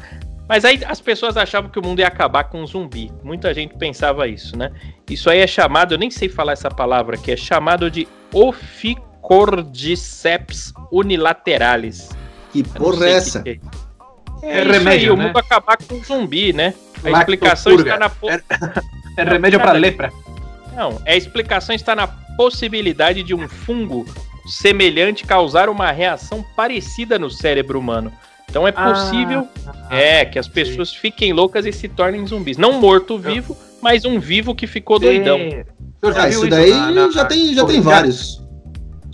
Mas 0.47 0.65
aí 0.65 0.79
as 0.87 0.99
pessoas 0.99 1.37
achavam 1.37 1.69
que 1.69 1.77
o 1.77 1.81
mundo 1.85 1.99
ia 1.99 2.07
acabar 2.07 2.45
com 2.45 2.59
um 2.61 2.65
zumbi. 2.67 3.11
Muita 3.23 3.53
gente 3.53 3.75
pensava 3.77 4.27
isso, 4.27 4.57
né? 4.57 4.71
Isso 5.09 5.29
aí 5.29 5.39
é 5.39 5.47
chamado, 5.47 5.93
eu 5.93 5.97
nem 5.99 6.09
sei 6.09 6.27
falar 6.27 6.53
essa 6.53 6.71
palavra 6.71 7.15
aqui, 7.17 7.31
é 7.31 7.37
chamado 7.37 7.91
de 7.91 8.07
oficordyceps 8.33 10.73
unilateralis. 10.91 12.09
Que 12.51 12.63
porra 12.63 13.07
é 13.09 13.13
o 13.13 13.17
essa? 13.17 13.43
que 13.43 13.57
que 13.57 13.61
é. 14.43 14.49
É 14.59 14.61
isso 14.63 14.71
remédio, 14.71 15.09
aí, 15.09 15.11
o 15.11 15.15
né? 15.17 15.25
mundo 15.27 15.37
acabar 15.37 15.77
com 15.77 15.93
um 15.95 16.03
zumbi, 16.03 16.51
né? 16.53 16.73
A 17.03 17.09
Lactopurga. 17.09 17.19
explicação 17.19 17.75
está 17.75 17.99
na 17.99 18.09
po- 18.09 18.29
É 18.29 18.41
remédio 19.23 19.59
para 19.59 19.73
lepra. 19.73 20.11
Não, 20.75 20.99
a 21.05 21.15
explicação 21.15 21.75
está 21.75 21.95
na 21.95 22.07
possibilidade 22.43 23.21
de 23.21 23.35
um 23.35 23.49
fungo 23.49 24.05
semelhante 24.47 25.25
causar 25.25 25.67
uma 25.67 25.91
reação 25.91 26.41
parecida 26.55 27.19
no 27.19 27.29
cérebro 27.29 27.77
humano. 27.77 28.13
Então 28.49 28.65
é 28.65 28.71
possível 28.71 29.45
é 29.91 30.23
que 30.23 30.39
as 30.39 30.47
pessoas 30.47 30.95
fiquem 30.95 31.33
loucas 31.33 31.65
e 31.65 31.73
se 31.73 31.89
tornem 31.89 32.25
zumbis. 32.25 32.57
Não 32.57 32.79
morto-vivo, 32.79 33.57
mas 33.81 34.05
um 34.05 34.21
vivo 34.21 34.55
que 34.55 34.67
ficou 34.67 34.97
doidão. 34.97 35.37
É, 35.37 35.65
tu 36.01 36.13
já 36.13 36.23
Ah, 36.23 36.27
viu 36.27 36.39
isso 36.39 36.47
daí 36.49 36.71
na- 36.71 36.91
na- 36.91 37.11
já 37.11 37.25
tem, 37.25 37.53
já 37.53 37.65
tem 37.65 37.81
vários. 37.81 38.41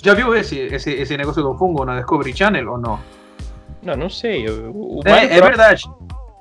Já 0.04 0.14
viu 0.14 0.36
esse, 0.36 0.60
esse, 0.60 0.92
esse 0.92 1.18
negócio 1.18 1.42
do 1.42 1.58
fungo 1.58 1.84
na 1.84 1.96
Discovery 1.98 2.32
Channel 2.38 2.74
ou 2.74 2.78
não? 2.78 3.00
Não, 3.82 3.96
não 3.96 4.10
sei. 4.10 4.48
O, 4.48 5.00
o 5.00 5.02
É, 5.04 5.36
é 5.38 5.42
verdade. 5.42 5.82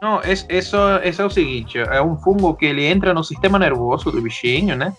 Não, 0.02 0.20
es- 0.20 0.46
isso, 0.50 0.76
isso 1.02 1.22
é 1.22 1.24
o 1.24 1.30
seguinte, 1.30 1.78
é 1.78 2.02
um 2.02 2.14
fungo 2.18 2.52
que 2.54 2.66
ele 2.66 2.84
entra 2.84 3.14
no 3.14 3.24
sistema 3.24 3.58
nervoso 3.58 4.10
do 4.12 4.20
bichinho, 4.20 4.76
né? 4.76 4.92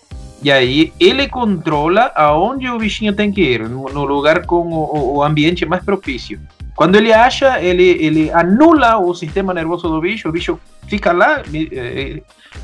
E 0.46 0.52
aí 0.52 0.92
ele 1.00 1.26
controla 1.26 2.12
aonde 2.14 2.70
o 2.70 2.78
bichinho 2.78 3.12
tem 3.12 3.32
que 3.32 3.40
ir, 3.42 3.68
no, 3.68 4.04
lugar 4.04 4.46
com 4.46 4.60
o, 4.68 5.16
o- 5.16 5.22
ambiente 5.24 5.66
mais 5.66 5.82
propício. 5.82 6.38
Quando 6.76 6.94
ele 6.94 7.12
acha, 7.12 7.60
ele, 7.60 7.82
ele 7.82 8.30
anula 8.30 8.96
o 8.96 9.12
sistema 9.12 9.52
nervoso 9.52 9.88
do 9.88 10.00
bicho, 10.00 10.28
o 10.28 10.30
bicho 10.30 10.56
fica 10.86 11.10
lá 11.10 11.42
eh, 11.52 12.22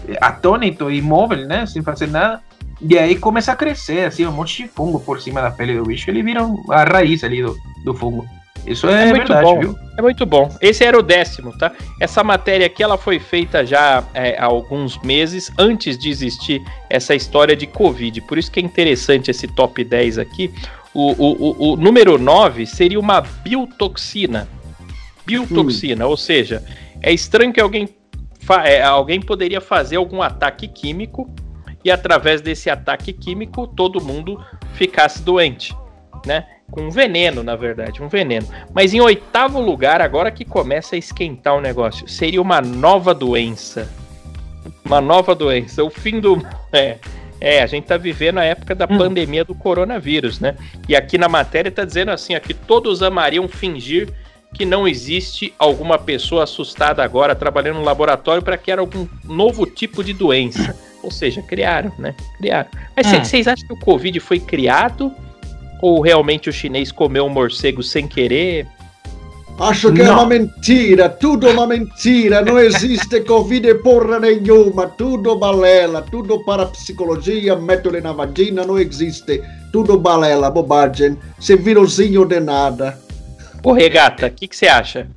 eh, 0.08 0.18
atônito, 0.20 0.92
imóvel, 0.92 1.44
né? 1.48 1.66
Sem 1.66 1.82
fazer 1.82 2.06
nada. 2.06 2.40
E 2.80 2.96
aí 2.96 3.16
começa 3.16 3.50
a 3.50 3.56
crescer, 3.56 4.06
assim, 4.06 4.24
um 4.28 4.30
monte 4.32 4.62
de 4.62 4.68
fungo 4.68 5.00
por 5.00 5.20
cima 5.20 5.42
da 5.42 5.50
pele 5.50 5.76
do 5.76 5.82
bicho. 5.82 6.08
Ele 6.08 6.22
vira 6.22 6.46
a 6.70 6.84
raiz 6.84 7.24
ali 7.24 7.42
do, 7.42 7.56
do 7.84 7.92
fungo. 7.94 8.24
Isso 8.66 8.88
é, 8.88 9.08
É 9.08 9.12
muito 9.12 9.28
verdade, 9.28 9.42
bom. 9.42 9.60
viu? 9.60 9.78
É 9.98 10.02
muito 10.02 10.24
bom. 10.24 10.48
Esse 10.60 10.84
era 10.84 10.98
o 10.98 11.02
décimo, 11.02 11.56
tá? 11.58 11.72
Essa 12.00 12.24
matéria 12.24 12.66
aqui 12.66 12.82
ela 12.82 12.96
foi 12.96 13.18
feita 13.18 13.64
já 13.66 14.04
é, 14.14 14.38
há 14.38 14.46
alguns 14.46 14.98
meses 15.02 15.50
antes 15.58 15.98
de 15.98 16.08
existir 16.08 16.62
essa 16.88 17.14
história 17.14 17.54
de 17.54 17.66
Covid. 17.66 18.20
Por 18.22 18.38
isso 18.38 18.50
que 18.50 18.60
é 18.60 18.62
interessante 18.62 19.30
esse 19.30 19.46
top 19.48 19.84
10 19.84 20.18
aqui. 20.18 20.52
O, 20.94 21.12
o, 21.12 21.32
o, 21.32 21.72
o 21.72 21.76
número 21.76 22.18
9 22.18 22.66
seria 22.66 22.98
uma 22.98 23.20
biotoxina. 23.20 24.48
Biotoxina, 25.26 26.06
ou 26.06 26.16
seja, 26.16 26.64
é 27.00 27.12
estranho 27.12 27.52
que 27.52 27.60
alguém, 27.60 27.88
é, 28.64 28.82
alguém 28.82 29.20
poderia 29.20 29.60
fazer 29.60 29.96
algum 29.96 30.20
ataque 30.22 30.66
químico 30.66 31.30
e 31.84 31.90
através 31.90 32.40
desse 32.40 32.70
ataque 32.70 33.12
químico 33.12 33.66
todo 33.66 34.02
mundo 34.02 34.42
ficasse 34.74 35.22
doente, 35.22 35.74
né? 36.26 36.46
Com 36.72 36.84
um 36.84 36.90
veneno, 36.90 37.42
na 37.42 37.54
verdade, 37.54 38.02
um 38.02 38.08
veneno. 38.08 38.48
Mas 38.74 38.92
em 38.94 39.00
oitavo 39.00 39.60
lugar, 39.60 40.00
agora 40.00 40.30
que 40.30 40.42
começa 40.44 40.96
a 40.96 40.98
esquentar 40.98 41.54
o 41.54 41.60
negócio, 41.60 42.08
seria 42.08 42.40
uma 42.40 42.60
nova 42.62 43.14
doença. 43.14 43.88
Uma 44.84 45.00
nova 45.00 45.34
doença. 45.34 45.84
O 45.84 45.90
fim 45.90 46.18
do. 46.18 46.42
É, 46.74 46.96
é 47.38 47.62
a 47.62 47.66
gente 47.66 47.84
tá 47.84 47.98
vivendo 47.98 48.38
a 48.38 48.44
época 48.44 48.74
da 48.74 48.86
Hum. 48.90 48.96
pandemia 48.96 49.44
do 49.44 49.54
coronavírus, 49.54 50.40
né? 50.40 50.56
E 50.88 50.96
aqui 50.96 51.18
na 51.18 51.28
matéria 51.28 51.70
tá 51.70 51.84
dizendo 51.84 52.10
assim: 52.10 52.34
aqui 52.34 52.54
todos 52.54 53.02
amariam 53.02 53.46
fingir 53.46 54.08
que 54.54 54.64
não 54.64 54.88
existe 54.88 55.52
alguma 55.58 55.98
pessoa 55.98 56.44
assustada 56.44 57.04
agora 57.04 57.34
trabalhando 57.34 57.76
no 57.80 57.84
laboratório 57.84 58.42
para 58.42 58.56
criar 58.56 58.78
algum 58.78 59.06
novo 59.24 59.66
tipo 59.66 60.02
de 60.02 60.14
doença. 60.14 60.74
Ou 61.02 61.10
seja, 61.10 61.42
criaram, 61.42 61.92
né? 61.98 62.14
Criaram. 62.38 62.70
Mas 62.96 63.06
Hum. 63.12 63.22
vocês 63.22 63.46
acham 63.46 63.66
que 63.66 63.74
o 63.74 63.78
Covid 63.80 64.18
foi 64.20 64.40
criado? 64.40 65.12
Ou 65.82 66.00
realmente 66.00 66.48
o 66.48 66.52
chinês 66.52 66.90
comeu 66.90 67.26
um 67.26 67.28
morcego 67.28 67.82
sem 67.82 68.08
querer? 68.08 68.66
Acho 69.58 69.92
que 69.92 70.00
é 70.00 70.04
Não. 70.04 70.14
uma 70.14 70.26
mentira, 70.26 71.08
tudo 71.08 71.48
uma 71.48 71.66
mentira, 71.66 72.40
não 72.40 72.58
existe 72.58 73.20
Covid 73.20 73.74
porra 73.76 74.18
nenhuma, 74.18 74.86
tudo 74.86 75.36
balela, 75.36 76.00
tudo 76.02 76.42
para 76.44 76.66
psicologia, 76.66 77.54
método 77.54 78.00
na 78.00 78.12
vagina, 78.12 78.64
não 78.64 78.78
existe, 78.78 79.42
tudo 79.70 79.98
balela, 79.98 80.50
bobagem, 80.50 81.18
sem 81.38 81.56
viruzinho 81.56 82.24
de 82.24 82.40
nada. 82.40 82.98
Ô, 83.62 83.72
Regata, 83.72 84.26
o 84.26 84.30
que 84.30 84.48
que 84.48 84.56
você 84.56 84.68
acha? 84.68 85.08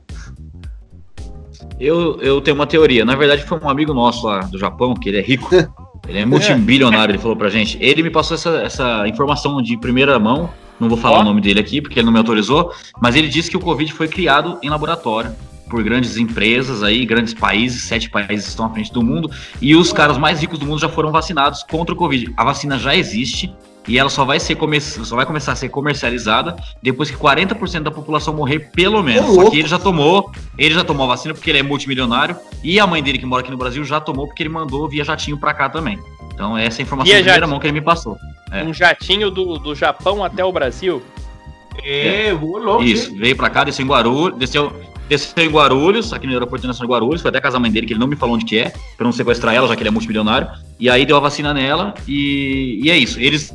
Eu, 1.79 2.19
eu 2.21 2.41
tenho 2.41 2.55
uma 2.55 2.67
teoria. 2.67 3.05
Na 3.05 3.15
verdade, 3.15 3.43
foi 3.43 3.59
um 3.59 3.69
amigo 3.69 3.93
nosso 3.93 4.27
lá 4.27 4.41
do 4.41 4.57
Japão, 4.57 4.93
que 4.93 5.09
ele 5.09 5.19
é 5.19 5.21
rico. 5.21 5.49
Ele 6.07 6.19
é 6.19 6.25
multibilionário, 6.25 7.13
ele 7.13 7.19
falou 7.19 7.35
pra 7.35 7.49
gente. 7.49 7.77
Ele 7.81 8.03
me 8.03 8.09
passou 8.09 8.35
essa, 8.35 8.49
essa 8.61 9.07
informação 9.07 9.61
de 9.61 9.77
primeira 9.77 10.17
mão. 10.19 10.49
Não 10.79 10.89
vou 10.89 10.97
falar 10.97 11.19
Ó. 11.19 11.21
o 11.21 11.23
nome 11.23 11.41
dele 11.41 11.59
aqui, 11.59 11.81
porque 11.81 11.99
ele 11.99 12.05
não 12.05 12.11
me 12.11 12.19
autorizou. 12.19 12.71
Mas 13.01 13.15
ele 13.15 13.27
disse 13.27 13.49
que 13.49 13.57
o 13.57 13.59
Covid 13.59 13.91
foi 13.93 14.07
criado 14.07 14.59
em 14.61 14.69
laboratório 14.69 15.33
por 15.69 15.83
grandes 15.83 16.17
empresas 16.17 16.83
aí, 16.83 17.05
grandes 17.05 17.33
países, 17.33 17.83
sete 17.83 18.09
países 18.09 18.47
estão 18.47 18.65
à 18.67 18.69
frente 18.69 18.93
do 18.93 19.01
mundo, 19.01 19.31
e 19.59 19.75
os 19.75 19.91
caras 19.91 20.17
mais 20.17 20.39
ricos 20.39 20.59
do 20.59 20.65
mundo 20.65 20.79
já 20.79 20.89
foram 20.89 21.11
vacinados 21.11 21.63
contra 21.63 21.93
o 21.93 21.97
Covid. 21.97 22.31
A 22.37 22.43
vacina 22.43 22.77
já 22.77 22.95
existe 22.95 23.51
e 23.87 23.97
ela 23.97 24.09
só 24.09 24.25
vai, 24.25 24.39
ser 24.39 24.55
come 24.55 24.79
só 24.81 25.15
vai 25.15 25.25
começar 25.25 25.51
a 25.51 25.55
ser 25.55 25.69
comercializada 25.69 26.55
depois 26.81 27.11
que 27.11 27.17
40% 27.17 27.83
da 27.83 27.91
população 27.91 28.33
morrer, 28.33 28.71
pelo 28.71 29.03
menos. 29.03 29.35
Só 29.35 29.49
que 29.49 29.59
ele 29.59 29.67
já 29.67 29.79
tomou, 29.79 30.31
ele 30.57 30.73
já 30.73 30.83
tomou 30.83 31.05
a 31.05 31.09
vacina 31.09 31.33
porque 31.33 31.49
ele 31.49 31.59
é 31.59 31.63
multimilionário, 31.63 32.35
e 32.63 32.79
a 32.79 32.87
mãe 32.87 33.01
dele 33.01 33.17
que 33.17 33.25
mora 33.25 33.41
aqui 33.41 33.51
no 33.51 33.57
Brasil 33.57 33.83
já 33.83 33.99
tomou 33.99 34.27
porque 34.27 34.43
ele 34.43 34.49
mandou 34.49 34.87
via 34.87 35.03
jatinho 35.03 35.37
pra 35.37 35.53
cá 35.53 35.69
também. 35.69 35.99
Então 36.33 36.57
essa 36.57 36.81
é 36.81 36.81
a 36.81 36.83
informação 36.83 37.13
de 37.13 37.21
primeira 37.21 37.47
mão 37.47 37.59
que 37.59 37.67
ele 37.67 37.73
me 37.73 37.81
passou. 37.81 38.17
É. 38.51 38.63
Um 38.63 38.73
jatinho 38.73 39.29
do, 39.31 39.57
do 39.57 39.75
Japão 39.75 40.23
até 40.23 40.43
o 40.43 40.51
Brasil? 40.51 41.01
É, 41.83 42.33
voou 42.33 42.57
louco. 42.57 42.83
Isso, 42.83 43.11
hein? 43.11 43.17
veio 43.17 43.35
pra 43.35 43.49
cá, 43.49 43.63
desceu 43.63 43.85
em 43.85 43.89
Guarulhos, 43.89 44.37
desceu, 44.37 44.71
desceu 45.09 45.43
em 45.43 45.49
Guarulhos, 45.49 46.13
aqui 46.13 46.25
no 46.25 46.33
aeroporto 46.33 46.61
internacional 46.61 46.87
de 46.87 46.93
Guarulhos, 46.93 47.21
foi 47.21 47.29
até 47.29 47.37
a 47.37 47.41
casa 47.41 47.53
da 47.53 47.59
mãe 47.59 47.71
dele, 47.71 47.85
que 47.85 47.93
ele 47.93 47.99
não 47.99 48.07
me 48.07 48.15
falou 48.15 48.35
onde 48.35 48.45
que 48.45 48.57
é, 48.57 48.73
pra 48.97 49.05
não 49.05 49.11
sequestrar 49.11 49.53
ela, 49.53 49.67
já 49.67 49.75
que 49.75 49.81
ele 49.81 49.89
é 49.89 49.91
multimilionário. 49.91 50.47
E 50.79 50.89
aí 50.89 51.05
deu 51.05 51.17
a 51.17 51.19
vacina 51.19 51.53
nela, 51.53 51.93
e, 52.07 52.79
e 52.83 52.89
é 52.89 52.97
isso. 52.97 53.19
Eles 53.19 53.53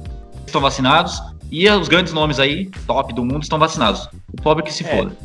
estão 0.50 0.60
vacinados, 0.60 1.20
E 1.52 1.68
os 1.68 1.88
grandes 1.88 2.12
nomes 2.12 2.38
aí, 2.38 2.66
top 2.86 3.12
do 3.12 3.24
mundo, 3.24 3.42
estão 3.42 3.58
vacinados. 3.58 4.08
O 4.32 4.40
pobre 4.40 4.62
que 4.62 4.72
se 4.72 4.84
É. 4.84 4.96
foda. 4.96 5.16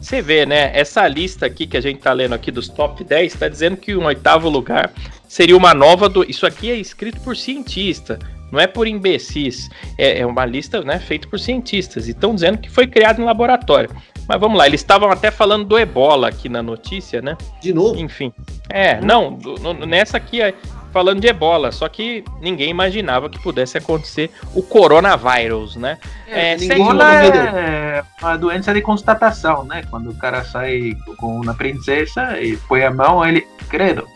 Você 0.00 0.22
vê, 0.22 0.46
né? 0.46 0.70
Essa 0.74 1.06
lista 1.06 1.44
aqui 1.44 1.66
que 1.66 1.76
a 1.76 1.80
gente 1.82 2.00
tá 2.00 2.14
lendo 2.14 2.34
aqui 2.34 2.50
dos 2.50 2.66
top 2.66 3.04
10 3.04 3.34
tá 3.34 3.46
dizendo 3.46 3.76
que 3.76 3.94
um 3.94 4.06
oitavo 4.06 4.48
lugar 4.48 4.90
seria 5.28 5.54
uma 5.54 5.74
nova 5.74 6.08
do. 6.08 6.24
Isso 6.24 6.46
aqui 6.46 6.70
é 6.70 6.76
escrito 6.76 7.20
por 7.20 7.36
cientista, 7.36 8.18
não 8.50 8.58
é 8.58 8.66
por 8.66 8.86
imbecis. 8.88 9.68
É, 9.98 10.20
é 10.20 10.24
uma 10.26 10.46
lista, 10.46 10.80
né, 10.80 10.98
feita 10.98 11.28
por 11.28 11.38
cientistas. 11.38 12.08
E 12.08 12.12
estão 12.12 12.34
dizendo 12.34 12.56
que 12.56 12.70
foi 12.70 12.86
criado 12.86 13.20
em 13.20 13.24
laboratório. 13.26 13.90
Mas 14.26 14.40
vamos 14.40 14.56
lá, 14.56 14.66
eles 14.66 14.80
estavam 14.80 15.10
até 15.10 15.30
falando 15.30 15.66
do 15.66 15.78
ebola 15.78 16.28
aqui 16.28 16.48
na 16.48 16.62
notícia, 16.62 17.20
né? 17.20 17.36
De 17.60 17.74
novo. 17.74 18.00
Enfim. 18.00 18.32
É, 18.70 18.98
não, 19.02 19.34
do- 19.34 19.56
no- 19.56 19.84
nessa 19.84 20.16
aqui 20.16 20.40
é 20.40 20.54
falando 20.92 21.20
de 21.20 21.28
ebola, 21.28 21.72
só 21.72 21.88
que 21.88 22.24
ninguém 22.40 22.70
imaginava 22.70 23.28
que 23.28 23.38
pudesse 23.38 23.78
acontecer 23.78 24.30
o 24.54 24.62
coronavírus, 24.62 25.76
né? 25.76 25.98
É, 26.26 26.58
sétimo 26.58 26.90
Ebola 26.90 27.14
é 27.14 28.04
uma 28.20 28.36
doença 28.36 28.72
de 28.72 28.80
constatação, 28.80 29.64
né? 29.64 29.82
Quando 29.90 30.10
o 30.10 30.14
cara 30.14 30.44
sai 30.44 30.96
com 31.18 31.40
uma 31.40 31.54
princesa 31.54 32.40
e 32.40 32.56
põe 32.56 32.84
a 32.84 32.90
mão, 32.90 33.24
ele, 33.24 33.46
credo, 33.68 34.06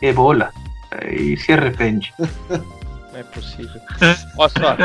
ebola. 0.00 0.50
E 1.10 1.36
se 1.36 1.52
arrepende. 1.52 2.12
Não 2.18 3.20
é 3.20 3.22
possível. 3.24 3.80
Olha 4.38 4.50
só, 4.50 4.76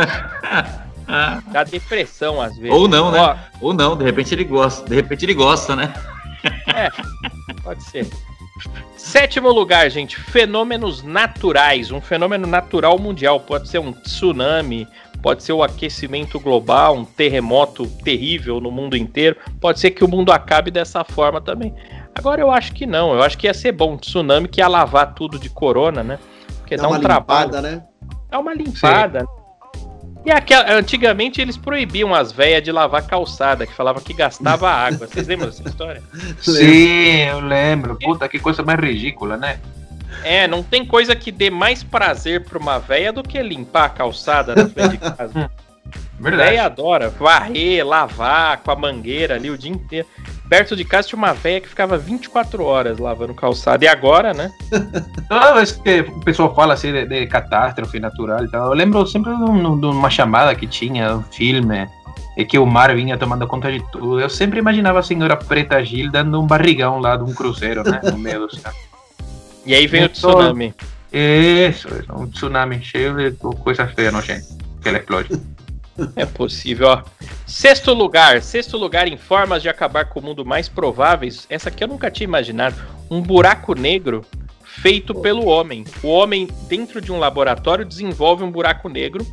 dá 1.51 1.63
depressão 1.63 2.41
às 2.41 2.57
vezes. 2.57 2.71
Ou 2.71 2.87
não, 2.87 3.09
né? 3.09 3.19
Ó, 3.19 3.35
Ou 3.61 3.73
não, 3.73 3.95
de 3.95 4.03
repente 4.03 4.35
ele 4.35 4.43
gosta. 4.43 4.87
De 4.87 4.95
repente 4.95 5.23
ele 5.23 5.33
gosta, 5.33 5.77
né? 5.77 5.93
pode 7.63 7.81
ser. 7.83 8.05
Sétimo 8.95 9.51
lugar, 9.51 9.89
gente, 9.89 10.19
fenômenos 10.19 11.03
naturais. 11.03 11.91
Um 11.91 12.01
fenômeno 12.01 12.47
natural 12.47 12.97
mundial. 12.99 13.39
Pode 13.39 13.69
ser 13.69 13.79
um 13.79 13.91
tsunami, 13.91 14.87
pode 15.21 15.43
ser 15.43 15.53
o 15.53 15.63
aquecimento 15.63 16.39
global, 16.39 16.95
um 16.95 17.05
terremoto 17.05 17.85
terrível 18.03 18.59
no 18.59 18.71
mundo 18.71 18.97
inteiro. 18.97 19.35
Pode 19.61 19.79
ser 19.79 19.91
que 19.91 20.03
o 20.03 20.07
mundo 20.07 20.31
acabe 20.31 20.71
dessa 20.71 21.03
forma 21.03 21.39
também. 21.39 21.73
Agora 22.13 22.41
eu 22.41 22.51
acho 22.51 22.73
que 22.73 22.85
não. 22.85 23.13
Eu 23.13 23.21
acho 23.21 23.37
que 23.37 23.47
ia 23.47 23.53
ser 23.53 23.71
bom 23.71 23.93
um 23.93 23.97
tsunami 23.97 24.47
que 24.47 24.59
ia 24.59 24.67
lavar 24.67 25.13
tudo 25.13 25.37
de 25.37 25.49
corona, 25.49 26.03
né? 26.03 26.19
Porque 26.57 26.75
Dá 26.75 26.83
dá, 26.83 26.89
uma 26.89 26.97
um 26.97 27.01
trabalho. 27.01 27.45
limpada, 27.45 27.61
né? 27.61 27.83
Dá 28.29 28.39
uma 28.39 28.53
limpada. 28.53 29.25
E 30.25 30.31
aquela, 30.31 30.73
antigamente 30.73 31.41
eles 31.41 31.55
proibiam 31.55 32.13
as 32.13 32.31
velhas 32.31 32.61
de 32.61 32.71
lavar 32.71 33.05
calçada, 33.07 33.65
que 33.65 33.73
falava 33.73 34.01
que 34.01 34.13
gastava 34.13 34.69
água. 34.71 35.07
Vocês 35.07 35.27
lembram 35.27 35.49
dessa 35.49 35.67
história? 35.67 36.03
Sim, 36.39 37.21
eu 37.29 37.39
lembro. 37.39 37.97
Puta, 37.97 38.27
que 38.27 38.39
coisa 38.39 38.61
mais 38.63 38.79
ridícula, 38.79 39.37
né? 39.37 39.59
É, 40.23 40.47
não 40.47 40.63
tem 40.63 40.85
coisa 40.85 41.15
que 41.15 41.31
dê 41.31 41.49
mais 41.49 41.83
prazer 41.83 42.43
pra 42.43 42.57
uma 42.57 42.79
véia 42.79 43.13
do 43.13 43.23
que 43.23 43.41
limpar 43.41 43.85
a 43.85 43.89
calçada 43.89 44.55
na 44.55 44.67
frente 44.67 44.91
de 44.91 44.97
casa. 44.97 45.51
Verdade. 46.19 46.49
véia 46.49 46.65
adora 46.65 47.09
varrer, 47.09 47.85
lavar 47.85 48.57
com 48.57 48.71
a 48.71 48.75
mangueira 48.75 49.35
ali 49.35 49.51
o 49.51 49.57
dia 49.57 49.71
inteiro. 49.71 50.07
Perto 50.49 50.75
de 50.75 50.85
casa 50.85 51.09
tinha 51.09 51.17
uma 51.17 51.33
véia 51.33 51.59
que 51.59 51.67
ficava 51.67 51.97
24 51.97 52.63
horas 52.63 52.99
lavando 52.99 53.33
calçada. 53.33 53.83
E 53.83 53.87
agora, 53.87 54.33
né? 54.33 54.51
Toda 55.27 55.53
vez 55.55 55.73
que 55.73 55.99
o 56.01 56.19
pessoal 56.21 56.55
fala 56.55 56.73
assim 56.73 56.91
de, 56.93 57.05
de 57.05 57.27
catástrofe 57.27 57.99
natural 57.99 58.45
e 58.45 58.47
tal, 58.49 58.67
eu 58.67 58.73
lembro 58.73 59.05
sempre 59.05 59.35
de, 59.35 59.43
um- 59.43 59.77
de 59.79 59.85
uma 59.85 60.09
chamada 60.09 60.55
que 60.55 60.65
tinha, 60.65 61.15
um 61.17 61.23
filme, 61.23 61.87
e 62.37 62.45
que 62.45 62.57
o 62.57 62.65
mar 62.65 62.95
vinha 62.95 63.17
tomando 63.17 63.45
conta 63.47 63.69
de 63.71 63.83
tudo. 63.91 64.19
Eu 64.21 64.29
sempre 64.29 64.59
imaginava 64.59 64.99
a 64.99 65.03
senhora 65.03 65.35
Preta 65.35 65.83
Gil 65.83 66.09
dando 66.11 66.39
um 66.39 66.47
barrigão 66.47 66.99
lá 66.99 67.17
de 67.17 67.23
um 67.23 67.33
cruzeiro, 67.33 67.83
né? 67.83 67.99
No 68.03 68.17
meio 68.17 68.39
do 68.39 68.45
oceano. 68.45 68.75
E 69.65 69.73
aí 69.75 69.85
vem 69.85 70.03
o 70.03 70.05
Então- 70.05 70.31
tsunami. 70.31 70.73
Isso, 71.11 71.87
isso, 71.87 72.13
um 72.13 72.27
tsunami 72.27 72.81
cheio 72.81 73.15
de 73.15 73.31
coisa 73.37 73.87
feia 73.87 74.11
nojenta, 74.11 74.45
que 74.81 74.87
ela 74.89 74.97
explode. 74.99 75.29
É 76.15 76.25
possível, 76.25 76.87
ó. 76.89 77.03
Sexto 77.45 77.93
lugar, 77.93 78.41
sexto 78.41 78.77
lugar 78.77 79.07
em 79.07 79.17
formas 79.17 79.61
de 79.61 79.69
acabar 79.69 80.05
com 80.05 80.19
o 80.19 80.23
mundo 80.23 80.45
mais 80.45 80.69
prováveis. 80.69 81.45
Essa 81.49 81.69
aqui 81.69 81.83
eu 81.83 81.87
nunca 81.87 82.11
tinha 82.11 82.25
imaginado. 82.25 82.75
Um 83.09 83.21
buraco 83.21 83.73
negro 83.73 84.23
feito 84.63 85.15
pelo 85.15 85.45
homem. 85.45 85.83
O 86.03 86.07
homem, 86.09 86.47
dentro 86.67 87.01
de 87.01 87.11
um 87.11 87.19
laboratório, 87.19 87.85
desenvolve 87.85 88.43
um 88.43 88.51
buraco 88.51 88.89
negro. 88.89 89.25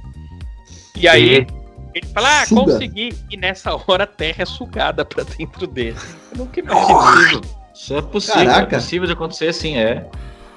E 0.97 1.09
aí 1.09 1.47
ele 1.95 2.07
fala, 2.13 2.43
ah, 2.43 2.47
Suga. 2.47 2.73
consegui. 2.73 3.15
E 3.31 3.37
nessa 3.37 3.75
hora 3.87 4.05
a 4.05 4.07
terra 4.07 4.43
é 4.43 4.47
sugada 4.47 5.05
pra 5.05 5.25
dentro 5.25 5.67
dele. 5.67 5.97
Eu 6.33 6.39
nunca 6.39 6.61
imaginei. 6.61 7.41
Isso 7.75 7.95
é 7.95 8.03
possível, 8.03 8.45
Caraca. 8.47 8.77
é 8.77 8.79
possível 8.79 9.07
de 9.07 9.13
acontecer 9.13 9.53
sim, 9.53 9.77
é. 9.77 10.07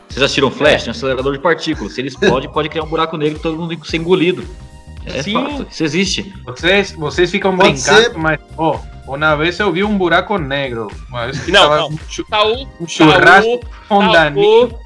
Vocês 0.08 0.24
assistiram 0.24 0.50
Flash, 0.50 0.84
tem 0.84 0.90
um 0.90 0.92
acelerador 0.92 1.34
de 1.34 1.40
partículas. 1.40 1.94
Se 1.94 2.02
ele 2.02 2.08
explode, 2.08 2.48
pode 2.54 2.70
criar 2.70 2.84
um 2.84 2.88
buraco 2.88 3.18
negro 3.18 3.40
e 3.40 3.42
todo 3.42 3.58
mundo 3.58 3.86
ser 3.86 3.98
engolido. 3.98 4.44
É 5.08 5.24
Sim. 5.24 5.34
fato, 5.34 5.68
isso 5.70 5.84
existe. 5.84 6.34
Vocês, 6.46 6.92
vocês 6.92 7.32
ficam 7.32 7.56
Pode 7.56 7.74
brincando, 7.74 8.02
ser. 8.02 8.18
mas, 8.18 8.40
ó, 8.58 8.80
uma 9.08 9.36
vez 9.36 9.60
eu 9.60 9.72
vi 9.72 9.84
um 9.84 9.98
buraco 9.98 10.38
negro. 10.38 10.88
Uma 11.10 11.26
vez 11.26 11.40
que 11.40 11.52
Não, 11.52 11.62
tava 11.62 11.78
não. 11.78 11.88
um 11.90 11.98
Saul, 12.30 12.68
um 12.82 12.88
churrasco 12.88 13.44
Saul, 13.44 13.60
com 13.88 14.12
Danilo. 14.12 14.70
Saul, 14.70 14.80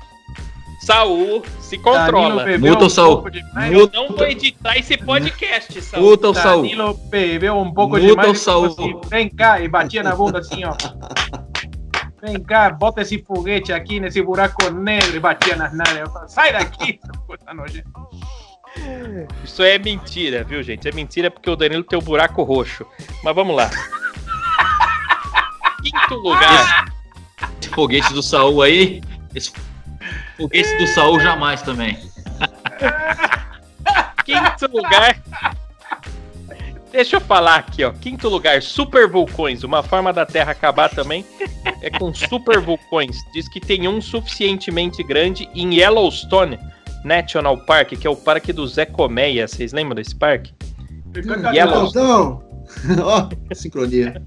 Saul, 0.82 1.44
se 1.60 1.78
Danilo 1.78 2.02
controla. 2.02 2.58
Muta 2.58 3.02
o 3.04 3.26
um 3.26 3.30
demais. 3.30 3.74
Eu 3.74 3.90
não 3.94 4.10
vou 4.10 4.26
editar 4.28 4.78
esse 4.78 4.98
podcast, 4.98 5.82
Saul. 5.82 6.04
Puta 6.04 6.30
o 6.30 6.34
Saul. 6.34 6.62
Danilo 6.64 6.94
bebeu 7.10 7.58
um 7.58 7.74
pouco 7.74 7.96
Muta 7.98 8.08
demais 8.08 8.30
o 8.30 8.32
e 8.34 8.36
falou 8.46 8.70
Saul. 8.72 9.00
assim, 9.00 9.10
vem 9.10 9.30
cá, 9.30 9.60
e 9.60 9.68
batia 9.68 10.04
na 10.04 10.16
bunda 10.16 10.40
assim, 10.40 10.64
ó. 10.66 10.74
Vem 12.22 12.40
cá, 12.44 12.70
bota 12.70 13.02
esse 13.02 13.18
foguete 13.24 13.74
aqui 13.74 14.00
nesse 14.00 14.22
buraco 14.22 14.70
negro 14.70 15.16
e 15.16 15.20
batia 15.20 15.56
nas 15.56 15.72
falava, 15.72 16.28
sai 16.28 16.54
daqui, 16.54 17.00
coisa 17.26 17.52
nojenta. 17.54 17.90
Isso 19.44 19.64
é 19.64 19.78
mentira, 19.78 20.44
viu, 20.44 20.64
gente? 20.64 20.88
É 20.88 20.92
mentira 20.92 21.30
porque 21.30 21.50
o 21.50 21.56
Danilo 21.56 21.84
tem 21.84 21.98
o 21.98 22.02
buraco 22.02 22.44
roxo. 22.44 22.86
Mas 23.24 23.36
vamos 23.36 23.56
lá. 23.56 23.70
Quinto 25.82 26.16
lugar. 26.16 26.94
Esse 27.60 27.70
foguete 27.70 28.14
do 28.14 28.24
Saul 28.24 28.62
aí. 28.62 29.02
Esse 29.36 29.52
foguete 30.38 30.78
do 30.78 30.88
Saul 30.88 31.20
jamais 31.20 31.62
também. 31.62 31.98
Quinto 34.26 34.68
lugar. 34.72 35.22
Deixa 36.92 37.16
eu 37.16 37.22
falar 37.22 37.56
aqui, 37.56 37.86
ó. 37.86 37.92
Quinto 37.92 38.28
lugar, 38.28 38.62
super 38.62 39.08
vulcões. 39.08 39.64
Uma 39.64 39.82
forma 39.82 40.12
da 40.12 40.26
Terra 40.26 40.52
acabar 40.52 40.90
também 40.90 41.26
é 41.82 41.90
com 41.90 42.14
super 42.14 42.60
vulcões. 42.60 43.18
Diz 43.34 43.48
que 43.48 43.60
tem 43.60 43.88
um 43.88 44.02
suficientemente 44.02 45.02
grande 45.02 45.50
em 45.56 45.76
Yellowstone 45.76 46.60
National 47.04 47.58
Park, 47.58 47.90
que 47.90 48.08
é 48.08 48.10
o 48.10 48.16
parque 48.16 48.54
do 48.54 48.66
Zé 48.68 48.86
Colmeia. 48.86 49.48
Vocês 49.48 49.74
lembram 49.74 49.96
desse 49.96 50.16
parque? 50.16 50.54
Yellow. 51.54 51.88
Então, 51.88 52.44
ó, 53.04 53.30
sincronia. 53.54 54.22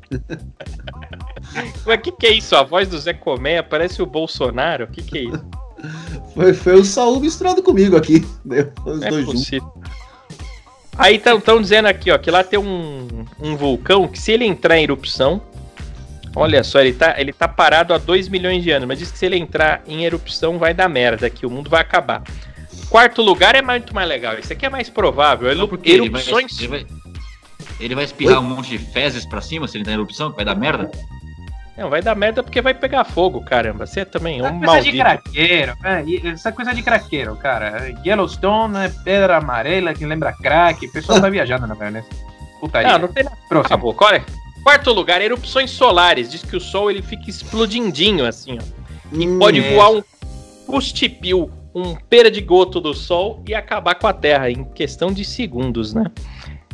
Mas 1.87 1.99
o 1.99 2.01
que, 2.01 2.13
que 2.13 2.27
é 2.27 2.33
isso? 2.33 2.55
A 2.57 2.63
voz 2.63 2.89
do 2.89 2.99
Zé 2.99 3.13
Colmeia 3.13 3.63
parece 3.63 4.03
o 4.03 4.07
Bolsonaro? 4.07 4.85
O 4.85 4.89
que, 4.89 5.03
que 5.03 5.19
é 5.19 5.23
isso? 5.23 5.45
Foi, 6.35 6.55
foi 6.55 6.75
o 6.75 6.85
Saul 6.85 7.21
misturado 7.21 7.63
comigo 7.63 7.97
aqui. 7.97 8.27
né? 8.45 8.71
Os 8.85 9.01
Não 9.01 9.07
é 9.07 9.11
dois 9.11 9.27
juntos. 9.27 9.51
Aí 10.97 11.17
estão 11.17 11.61
dizendo 11.61 11.87
aqui, 11.87 12.11
ó, 12.11 12.19
que 12.19 12.31
lá 12.31 12.45
tem 12.45 12.59
um, 12.59 13.27
um 13.41 13.57
vulcão 13.57 14.07
que 14.07 14.19
se 14.19 14.31
ele 14.33 14.45
entrar 14.45 14.79
em 14.79 14.85
erupção, 14.85 15.43
olha 16.37 16.63
só, 16.63 16.81
ele 16.81 16.93
tá, 16.93 17.17
ele 17.19 17.33
tá 17.33 17.49
parado 17.49 17.93
há 17.93 17.99
2 17.99 18.29
milhões 18.29 18.63
de 18.63 18.71
anos, 18.71 18.87
mas 18.87 19.01
diz 19.01 19.11
que 19.11 19.19
se 19.19 19.27
ele 19.27 19.37
entrar 19.37 19.83
em 19.89 20.05
erupção 20.05 20.57
vai 20.57 20.73
dar 20.73 20.89
merda, 20.89 21.29
que 21.29 21.45
o 21.45 21.51
mundo 21.51 21.69
vai 21.69 21.81
acabar. 21.81 22.23
Quarto 22.91 23.23
lugar 23.23 23.55
é 23.55 23.63
muito 23.63 23.95
mais 23.95 24.09
legal, 24.09 24.35
esse 24.39 24.53
aqui 24.53 24.67
é 24.67 24.71
mais 24.71 24.89
provável. 24.89 25.49
Eru- 25.51 25.67
Porque 25.69 25.91
ele 25.91 26.09
vai, 26.11 26.23
ele 26.23 26.69
vai, 26.69 26.87
ele 27.81 27.95
vai 27.95 28.05
espirrar 28.05 28.39
um 28.41 28.43
monte 28.43 28.71
de 28.71 28.79
fezes 28.79 29.25
pra 29.27 29.41
cima 29.41 29.67
se 29.67 29.77
ele 29.77 29.85
tá 29.85 29.91
em 29.91 29.95
erupção, 29.95 30.31
que 30.31 30.37
vai 30.37 30.45
dar 30.45 30.55
merda? 30.55 30.91
Não, 31.77 31.91
vai 31.91 32.01
dar 32.01 32.15
merda 32.15 32.41
porque 32.41 32.61
vai 32.63 32.73
pegar 32.73 33.03
fogo, 33.03 33.41
caramba. 33.45 33.85
Você 33.85 34.05
também 34.05 34.37
é 34.41 34.45
Essa 34.45 34.53
um 34.53 34.61
coisa 34.61 34.83
de 34.93 34.97
maldito. 34.97 35.23
craqueiro, 35.25 35.73
é, 35.83 36.05
e 36.05 36.27
essa 36.29 36.53
coisa 36.53 36.73
de 36.73 36.83
craqueiro, 36.85 37.35
cara. 37.37 37.93
Yellowstone 38.07 38.77
é 38.79 38.89
pedra 38.89 39.39
amarela 39.39 39.93
que 39.93 40.07
lembra 40.07 40.33
crack. 40.33 40.87
O 40.87 40.93
pessoal 40.93 41.21
tá 41.21 41.29
viajando 41.29 41.67
na 41.67 41.75
maionese. 41.75 42.07
Putaria. 42.61 42.93
Não, 42.93 42.99
não 43.01 43.09
tem 43.09 43.25
nada. 43.25 43.37
Próximo. 43.49 43.67
Acabou, 43.75 43.97
olha. 44.01 44.25
Quarto 44.63 44.93
lugar, 44.93 45.21
erupções 45.21 45.71
solares. 45.73 46.31
Diz 46.31 46.43
que 46.45 46.57
o 46.57 46.61
Sol 46.61 46.93
ele 46.93 47.03
fica 47.03 47.29
explodindinho 47.29 48.25
assim, 48.25 48.57
ó. 48.57 48.63
E 49.13 49.27
Hum, 49.27 49.39
pode 49.41 49.59
é. 49.59 49.75
voar 49.75 49.91
um 49.91 50.03
pustipil, 50.65 51.51
um 51.75 51.95
perdigoto 51.97 52.81
do 52.81 52.95
Sol 52.95 53.43
e 53.49 53.55
acabar 53.55 53.95
com 53.97 54.07
a 54.07 54.13
Terra 54.13 54.51
em 54.51 54.65
questão 54.65 55.11
de 55.13 55.25
segundos, 55.25 55.93
né? 55.93 56.05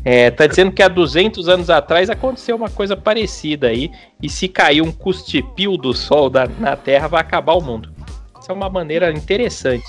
É, 0.04 0.30
tá 0.30 0.46
dizendo 0.46 0.72
que 0.72 0.82
há 0.82 0.88
200 0.88 1.48
anos 1.48 1.68
atrás 1.70 2.08
aconteceu 2.08 2.56
uma 2.56 2.70
coisa 2.70 2.96
parecida 2.96 3.68
aí, 3.68 3.90
e 4.22 4.28
se 4.28 4.48
cair 4.48 4.80
um 4.82 4.90
custipil 4.92 5.76
do 5.76 5.92
Sol 5.94 6.30
da- 6.30 6.48
na 6.58 6.74
Terra, 6.76 7.06
vai 7.08 7.20
acabar 7.20 7.54
o 7.54 7.60
mundo. 7.60 7.90
Isso 8.40 8.50
é 8.50 8.54
uma 8.54 8.70
maneira 8.70 9.10
interessante. 9.12 9.84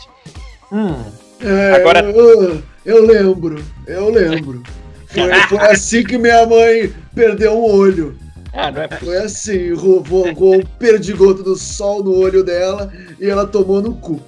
Hum. 0.72 0.96
É, 1.40 1.74
Agora- 1.76 2.02
eu, 2.04 2.62
eu 2.86 3.06
lembro, 3.06 3.64
eu 3.88 4.10
lembro. 4.10 4.62
Foi, 5.08 5.34
foi 5.50 5.58
assim 5.60 6.04
que 6.04 6.18
minha 6.18 6.46
mãe 6.46 6.94
perdeu 7.16 7.54
um 7.58 7.64
olho. 7.64 8.18
Ah, 8.54 8.70
não 8.70 8.82
é 8.82 8.88
Foi 8.90 9.18
assim, 9.18 9.74
roubou 9.74 10.28
um 10.28 10.62
perdigoto 10.78 11.42
do 11.42 11.56
sol 11.56 12.04
no 12.04 12.18
olho 12.18 12.44
dela 12.44 12.92
e 13.20 13.30
ela 13.30 13.48
tomou 13.48 13.82
no 13.82 13.96
cu. 13.96 14.22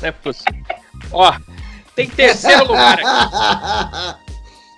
Não 0.00 0.08
é 0.08 0.12
possível. 0.12 0.64
Ó, 1.12 1.34
tem 1.94 2.08
terceiro 2.08 2.66
lugar 2.66 2.98
aqui. 3.00 4.28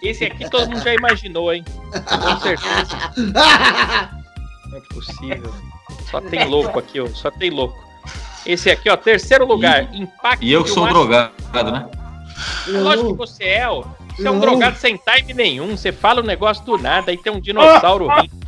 Esse 0.03 0.25
aqui 0.25 0.49
todo 0.49 0.71
mundo 0.71 0.83
já 0.83 0.95
imaginou, 0.95 1.53
hein? 1.53 1.65
Com 1.93 2.41
certeza. 2.41 2.97
Não 4.69 4.79
é 4.79 4.81
possível. 4.95 5.55
Só 6.11 6.21
tem 6.21 6.47
louco 6.47 6.79
aqui, 6.79 7.01
ó. 7.01 7.07
Só 7.09 7.31
tem 7.31 7.51
louco. 7.51 7.79
Esse 8.47 8.71
aqui, 8.71 8.89
ó, 8.89 8.97
terceiro 8.97 9.45
lugar. 9.45 9.95
Impacto 9.95 10.43
E 10.43 10.53
eu 10.53 10.65
que 10.65 10.71
sou 10.71 10.87
um 10.87 10.89
drogado, 10.89 11.33
né? 11.53 11.89
É 12.69 12.71
lógico 12.73 13.13
que 13.13 13.19
você 13.19 13.45
é, 13.45 13.69
ó. 13.69 13.85
Você 14.17 14.27
é 14.27 14.31
um 14.31 14.41
drogado 14.41 14.77
sem 14.79 14.97
time 14.97 15.35
nenhum. 15.35 15.77
Você 15.77 15.93
fala 15.93 16.21
um 16.21 16.25
negócio 16.25 16.65
do 16.65 16.79
nada, 16.79 17.11
aí 17.11 17.19
tem 17.19 17.33
um 17.33 17.41
dinossauro 17.41 18.09
rindo. 18.17 18.41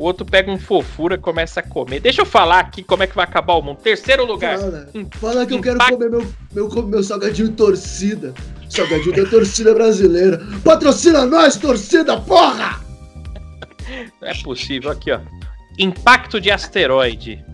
O 0.00 0.04
outro 0.04 0.24
pega 0.24 0.50
um 0.50 0.58
fofura 0.58 1.16
e 1.16 1.18
começa 1.18 1.60
a 1.60 1.62
comer. 1.62 2.00
Deixa 2.00 2.22
eu 2.22 2.24
falar 2.24 2.60
aqui 2.60 2.82
como 2.82 3.02
é 3.02 3.06
que 3.06 3.14
vai 3.14 3.22
acabar 3.22 3.52
o 3.52 3.60
mundo. 3.60 3.80
Terceiro 3.82 4.24
lugar. 4.24 4.58
Fala, 4.58 4.88
fala 5.10 5.46
que 5.46 5.52
eu 5.52 5.60
quero 5.60 5.78
comer 5.78 6.08
meu, 6.08 6.26
meu, 6.54 6.82
meu 6.86 7.02
salgadinho 7.02 7.52
torcida. 7.52 8.32
Salgadinho 8.70 9.14
da 9.14 9.28
torcida 9.28 9.74
brasileira. 9.74 10.40
Patrocina 10.64 11.26
nós, 11.26 11.58
torcida, 11.58 12.18
porra! 12.18 12.80
Não 14.22 14.24
é 14.26 14.34
possível. 14.42 14.90
Aqui, 14.90 15.12
ó. 15.12 15.20
Impacto 15.78 16.40
de 16.40 16.50
asteroide. 16.50 17.44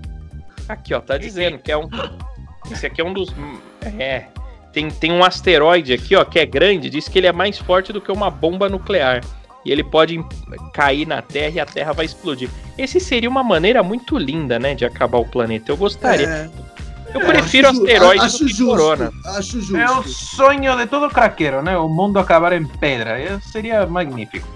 Aqui, 0.68 0.94
ó. 0.94 1.00
Tá 1.00 1.18
dizendo 1.18 1.58
que 1.58 1.72
é 1.72 1.76
um. 1.76 1.88
Esse 2.70 2.86
aqui 2.86 3.00
é 3.00 3.04
um 3.04 3.12
dos. 3.12 3.34
É. 3.98 4.26
Tem, 4.72 4.88
tem 4.88 5.10
um 5.10 5.24
asteroide 5.24 5.92
aqui, 5.92 6.14
ó, 6.14 6.24
que 6.24 6.38
é 6.38 6.46
grande. 6.46 6.90
Diz 6.90 7.08
que 7.08 7.18
ele 7.18 7.26
é 7.26 7.32
mais 7.32 7.58
forte 7.58 7.92
do 7.92 8.00
que 8.00 8.12
uma 8.12 8.30
bomba 8.30 8.68
nuclear. 8.68 9.20
E 9.66 9.72
ele 9.72 9.82
pode 9.82 10.24
cair 10.72 11.06
na 11.06 11.20
Terra 11.20 11.56
e 11.56 11.60
a 11.60 11.66
Terra 11.66 11.92
vai 11.92 12.04
explodir. 12.06 12.48
Esse 12.78 13.00
seria 13.00 13.28
uma 13.28 13.42
maneira 13.42 13.82
muito 13.82 14.16
linda, 14.16 14.58
né, 14.60 14.74
de 14.76 14.84
acabar 14.84 15.18
o 15.18 15.24
planeta. 15.26 15.72
Eu 15.72 15.76
gostaria. 15.76 16.26
É, 16.28 16.48
Eu 17.14 17.20
prefiro 17.20 17.68
acho 17.68 17.76
ju- 17.78 17.82
asteroide 17.84 18.24
acho 18.24 18.38
do 18.38 18.44
que 18.46 18.52
justo, 18.52 18.66
corona. 18.66 19.10
Acho 19.24 19.60
justo. 19.60 19.76
É 19.76 19.90
o 19.90 20.02
sonho 20.04 20.76
de 20.76 20.86
todo 20.86 21.08
craqueiro, 21.08 21.62
né? 21.62 21.76
O 21.76 21.88
mundo 21.88 22.18
acabar 22.18 22.52
em 22.52 22.64
pedra. 22.64 23.18
É, 23.18 23.38
seria 23.40 23.84
magnífico. 23.86 24.46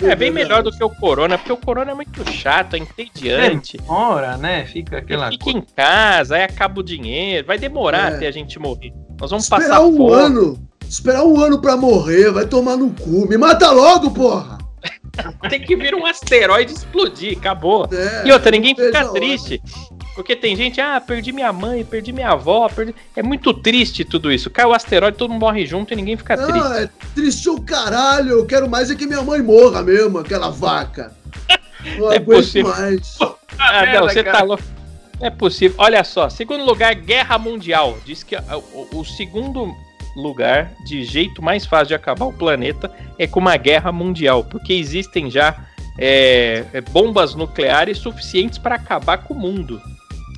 É 0.00 0.16
bem 0.16 0.30
melhor 0.32 0.62
do 0.64 0.70
que 0.72 0.82
o 0.82 0.90
corona, 0.90 1.38
porque 1.38 1.52
o 1.52 1.56
corona 1.56 1.92
é 1.92 1.94
muito 1.94 2.28
chato, 2.32 2.74
é 2.74 2.78
entediante. 2.78 3.78
Ora, 3.86 4.36
né? 4.36 4.64
Fica 4.66 4.98
aquela 4.98 5.30
Fica 5.30 5.50
em 5.50 5.60
casa, 5.60 6.34
aí 6.36 6.42
acaba 6.42 6.80
o 6.80 6.82
dinheiro. 6.82 7.46
Vai 7.46 7.56
demorar 7.58 8.12
É. 8.12 8.16
até 8.16 8.26
a 8.26 8.32
gente 8.32 8.58
morrer. 8.58 8.92
Nós 9.20 9.30
vamos 9.30 9.44
Esperar 9.44 9.68
passar 9.68 9.80
um 9.82 9.96
fome. 9.96 10.14
ano. 10.14 10.68
Esperar 10.92 11.24
um 11.24 11.40
ano 11.40 11.58
pra 11.58 11.74
morrer, 11.74 12.30
vai 12.30 12.44
tomar 12.46 12.76
no 12.76 12.90
cu. 12.90 13.26
Me 13.26 13.38
mata 13.38 13.70
logo, 13.70 14.10
porra! 14.10 14.58
Tem 15.48 15.58
que 15.58 15.74
vir 15.74 15.94
um 15.94 16.04
asteroide 16.04 16.70
explodir, 16.70 17.38
acabou. 17.38 17.88
É, 17.90 18.28
E 18.28 18.30
outra, 18.30 18.50
ninguém 18.50 18.76
fica 18.76 19.08
triste. 19.08 19.62
Porque 20.14 20.36
tem 20.36 20.54
gente, 20.54 20.78
ah, 20.78 21.00
perdi 21.00 21.32
minha 21.32 21.50
mãe, 21.50 21.82
perdi 21.82 22.12
minha 22.12 22.32
avó, 22.32 22.68
perdi... 22.68 22.94
É 23.16 23.22
muito 23.22 23.54
triste 23.54 24.04
tudo 24.04 24.30
isso. 24.30 24.50
Cai 24.50 24.66
o 24.66 24.74
asteroide, 24.74 25.16
todo 25.16 25.30
mundo 25.30 25.40
morre 25.40 25.64
junto 25.64 25.94
e 25.94 25.96
ninguém 25.96 26.18
fica 26.18 26.36
triste. 26.36 26.68
Ah, 26.68 26.82
é 26.82 26.88
triste 27.14 27.48
o 27.48 27.58
caralho. 27.62 28.32
Eu 28.32 28.44
quero 28.44 28.68
mais 28.68 28.90
é 28.90 28.94
que 28.94 29.06
minha 29.06 29.22
mãe 29.22 29.40
morra 29.40 29.82
mesmo, 29.82 30.18
aquela 30.18 30.50
vaca. 30.50 31.16
Não 31.96 32.12
É 32.12 32.16
aguento 32.16 32.36
possível. 32.36 32.70
mais. 32.70 33.16
Ah, 33.58 33.86
não, 33.94 34.02
você 34.02 34.22
cara. 34.22 34.38
tá 34.38 34.44
louco. 34.44 34.62
É 35.20 35.30
possível. 35.30 35.74
Olha 35.78 36.04
só, 36.04 36.28
segundo 36.28 36.64
lugar, 36.64 36.94
Guerra 36.94 37.38
Mundial. 37.38 37.96
Diz 38.04 38.22
que 38.22 38.36
ah, 38.36 38.58
o, 38.58 38.98
o 38.98 39.04
segundo 39.04 39.74
lugar, 40.16 40.70
de 40.84 41.04
jeito 41.04 41.42
mais 41.42 41.64
fácil 41.66 41.88
de 41.88 41.94
acabar 41.94 42.26
o 42.26 42.32
planeta, 42.32 42.90
é 43.18 43.26
com 43.26 43.40
uma 43.40 43.56
guerra 43.56 43.90
mundial. 43.92 44.44
Porque 44.44 44.72
existem 44.72 45.30
já 45.30 45.54
é, 45.98 46.64
é, 46.72 46.80
bombas 46.80 47.34
nucleares 47.34 47.98
suficientes 47.98 48.58
para 48.58 48.74
acabar 48.76 49.18
com 49.18 49.34
o 49.34 49.38
mundo. 49.38 49.80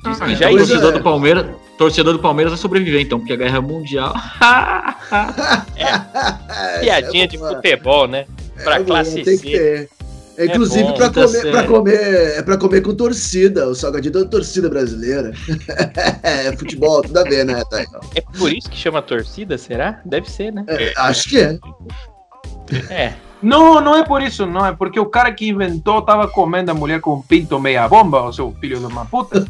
Diz 0.03 0.19
que 0.19 0.23
Ah, 0.23 0.35
já 0.35 0.49
pois 0.49 0.61
existe. 0.63 0.73
torcedor 0.79 0.93
é. 0.93 0.97
do 0.97 1.03
Palmeiras, 1.03 1.45
torcedor 1.77 2.13
do 2.13 2.19
Palmeiras 2.19 2.53
vai 2.53 2.61
sobreviver, 2.61 3.01
então, 3.01 3.19
porque 3.19 3.33
a 3.33 3.37
guerra 3.37 3.61
mundial. 3.61 4.13
É, 5.77 6.79
Piadinha 6.79 7.23
é 7.25 7.27
de 7.27 7.37
boa. 7.37 7.55
futebol, 7.55 8.07
né? 8.07 8.25
Pra 8.63 8.77
É 8.79 8.83
classe 8.83 9.21
tem 9.23 9.37
C. 9.37 9.89
ter. 10.35 10.41
É, 10.41 10.45
inclusive 10.45 10.93
pra, 10.93 11.09
tá 11.09 11.25
comer, 11.25 11.51
pra 11.51 11.63
comer, 11.63 12.37
é 12.37 12.41
pra 12.41 12.57
comer 12.57 12.81
com 12.81 12.95
torcida, 12.95 13.67
o 13.67 13.75
salgadinho 13.75 14.13
da 14.13 14.25
torcida 14.25 14.69
brasileira. 14.69 15.31
é, 16.23 16.55
futebol, 16.55 17.01
tudo 17.01 17.17
a 17.17 17.23
ver, 17.23 17.45
né, 17.45 17.63
Taio? 17.69 17.87
É 18.15 18.21
por 18.21 18.51
isso 18.51 18.69
que 18.69 18.77
chama 18.77 19.01
torcida, 19.01 19.57
será? 19.57 20.01
Deve 20.05 20.29
ser, 20.29 20.51
né? 20.51 20.65
É, 20.67 20.93
acho 20.97 21.29
que 21.29 21.39
é. 21.39 21.57
É. 22.89 23.13
Não, 23.45 23.79
não 23.79 23.95
é 23.95 24.03
por 24.03 24.23
isso, 24.23 24.45
não. 24.47 24.65
É 24.65 24.71
porque 24.71 24.99
o 24.99 25.05
cara 25.05 25.31
que 25.31 25.47
inventou 25.47 26.01
tava 26.01 26.27
comendo 26.27 26.71
a 26.71 26.73
mulher 26.73 26.99
com 26.99 27.13
um 27.13 27.21
pinto 27.21 27.59
meia 27.59 27.87
bomba, 27.87 28.23
o 28.23 28.33
seu 28.33 28.51
filho 28.59 28.79
de 28.79 28.85
uma 28.85 29.05
puta. 29.05 29.45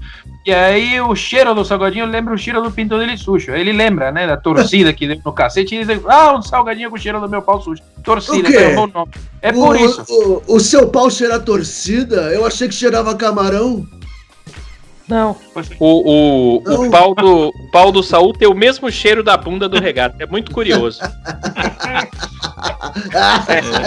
E 0.46 0.54
aí 0.54 1.00
o 1.00 1.16
cheiro 1.16 1.56
do 1.56 1.64
salgadinho 1.64 2.06
lembra 2.06 2.34
o 2.34 2.38
cheiro 2.38 2.62
do 2.62 2.70
pinto 2.70 2.98
dele 2.98 3.18
sujo. 3.18 3.54
Ele 3.54 3.72
lembra, 3.72 4.12
né, 4.12 4.28
da 4.28 4.36
torcida 4.36 4.92
que 4.92 5.08
deu 5.08 5.22
no 5.26 5.32
cacete 5.32 5.76
e 5.76 5.86
diz, 5.86 6.02
ah, 6.08 6.36
um 6.36 6.42
salgadinho 6.42 6.90
com 6.90 6.98
cheiro 6.98 7.22
do 7.22 7.30
meu 7.30 7.42
pau 7.42 7.62
sujo. 7.62 7.82
Torcida, 8.04 8.50
O 8.50 8.52
quê? 8.52 8.58
é 8.58 8.68
um 8.68 8.76
bom 8.76 8.88
nome. 8.88 9.12
É 9.42 9.54
por 9.54 9.78
o, 9.78 9.86
isso. 9.86 10.04
O, 10.10 10.56
o 10.56 10.60
seu 10.60 10.90
pau 10.90 11.10
cheira 11.10 11.40
torcida? 11.40 12.34
Eu 12.34 12.46
achei 12.46 12.68
que 12.68 12.76
cheirava 12.76 13.16
camarão. 13.16 13.88
Não. 15.08 15.36
O, 15.80 16.58
o, 16.58 16.62
Não. 16.64 16.88
o, 16.88 16.92
pau 16.92 17.14
do, 17.14 17.50
o 17.50 17.72
pau 17.72 17.92
do 17.92 18.02
Saul 18.02 18.34
tem 18.34 18.48
o 18.48 18.56
mesmo 18.56 18.92
cheiro 18.92 19.24
da 19.24 19.38
bunda 19.38 19.70
do 19.70 19.80
regata. 19.80 20.24
É 20.24 20.26
muito 20.26 20.52
curioso. 20.52 21.00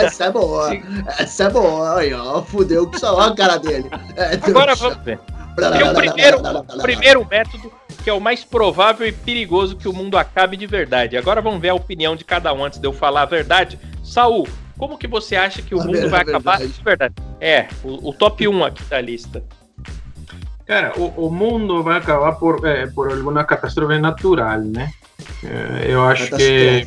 Essa 0.01 0.25
é 0.27 0.31
boa. 0.31 0.71
Essa 1.19 1.45
é 1.45 1.51
boa. 1.51 1.99
Aí, 1.99 2.15
ó, 2.15 2.43
fudeu 2.43 2.89
que 2.89 3.01
só 3.01 3.19
a 3.19 3.35
cara 3.35 3.59
dele. 3.59 3.91
É, 4.17 4.39
Agora 4.43 4.75
vamos 4.75 4.99
ver. 5.03 5.19
Tem 5.57 5.83
o 5.83 5.95
primeiro, 5.95 6.39
o 6.39 6.83
primeiro 6.83 7.27
método, 7.29 7.73
que 8.05 8.09
é 8.09 8.13
o 8.13 8.21
mais 8.21 8.45
provável 8.45 9.07
e 9.07 9.13
perigoso 9.13 9.77
que 9.77 9.89
o 9.89 9.93
mundo 9.93 10.17
acabe 10.17 10.57
de 10.57 10.67
verdade. 10.67 11.17
Agora 11.17 11.41
vamos 11.41 11.61
ver 11.61 11.71
a 11.71 11.75
opinião 11.75 12.15
de 12.15 12.25
cada 12.25 12.53
um 12.53 12.65
antes 12.65 12.79
de 12.79 12.87
eu 12.87 12.93
falar 12.93 13.23
a 13.23 13.27
verdade. 13.27 13.77
Saul, 14.05 14.47
como 14.79 14.97
que 14.97 15.09
você 15.09 15.35
acha 15.35 15.61
que 15.61 15.75
o 15.75 15.81
A 15.81 15.85
mundo 15.85 16.09
vai 16.09 16.21
acabar 16.21 16.59
de 16.59 16.83
verdade? 16.83 17.15
É, 17.41 17.67
o, 17.83 18.11
o 18.11 18.13
top 18.13 18.47
1 18.47 18.65
aqui 18.65 18.85
da 18.85 19.01
lista. 19.01 19.43
Cara, 20.69 20.93
o, 20.99 21.27
o 21.29 21.31
mundo 21.31 21.83
vai 21.83 21.97
acabar 21.97 22.33
por, 22.33 22.65
eh, 22.67 22.87
por 22.95 23.11
alguma 23.11 23.43
catástrofe 23.43 23.99
natural, 23.99 24.61
né? 24.61 24.91
Eh, 25.43 25.87
eu 25.89 26.05
acho 26.05 26.29
que 26.37 26.87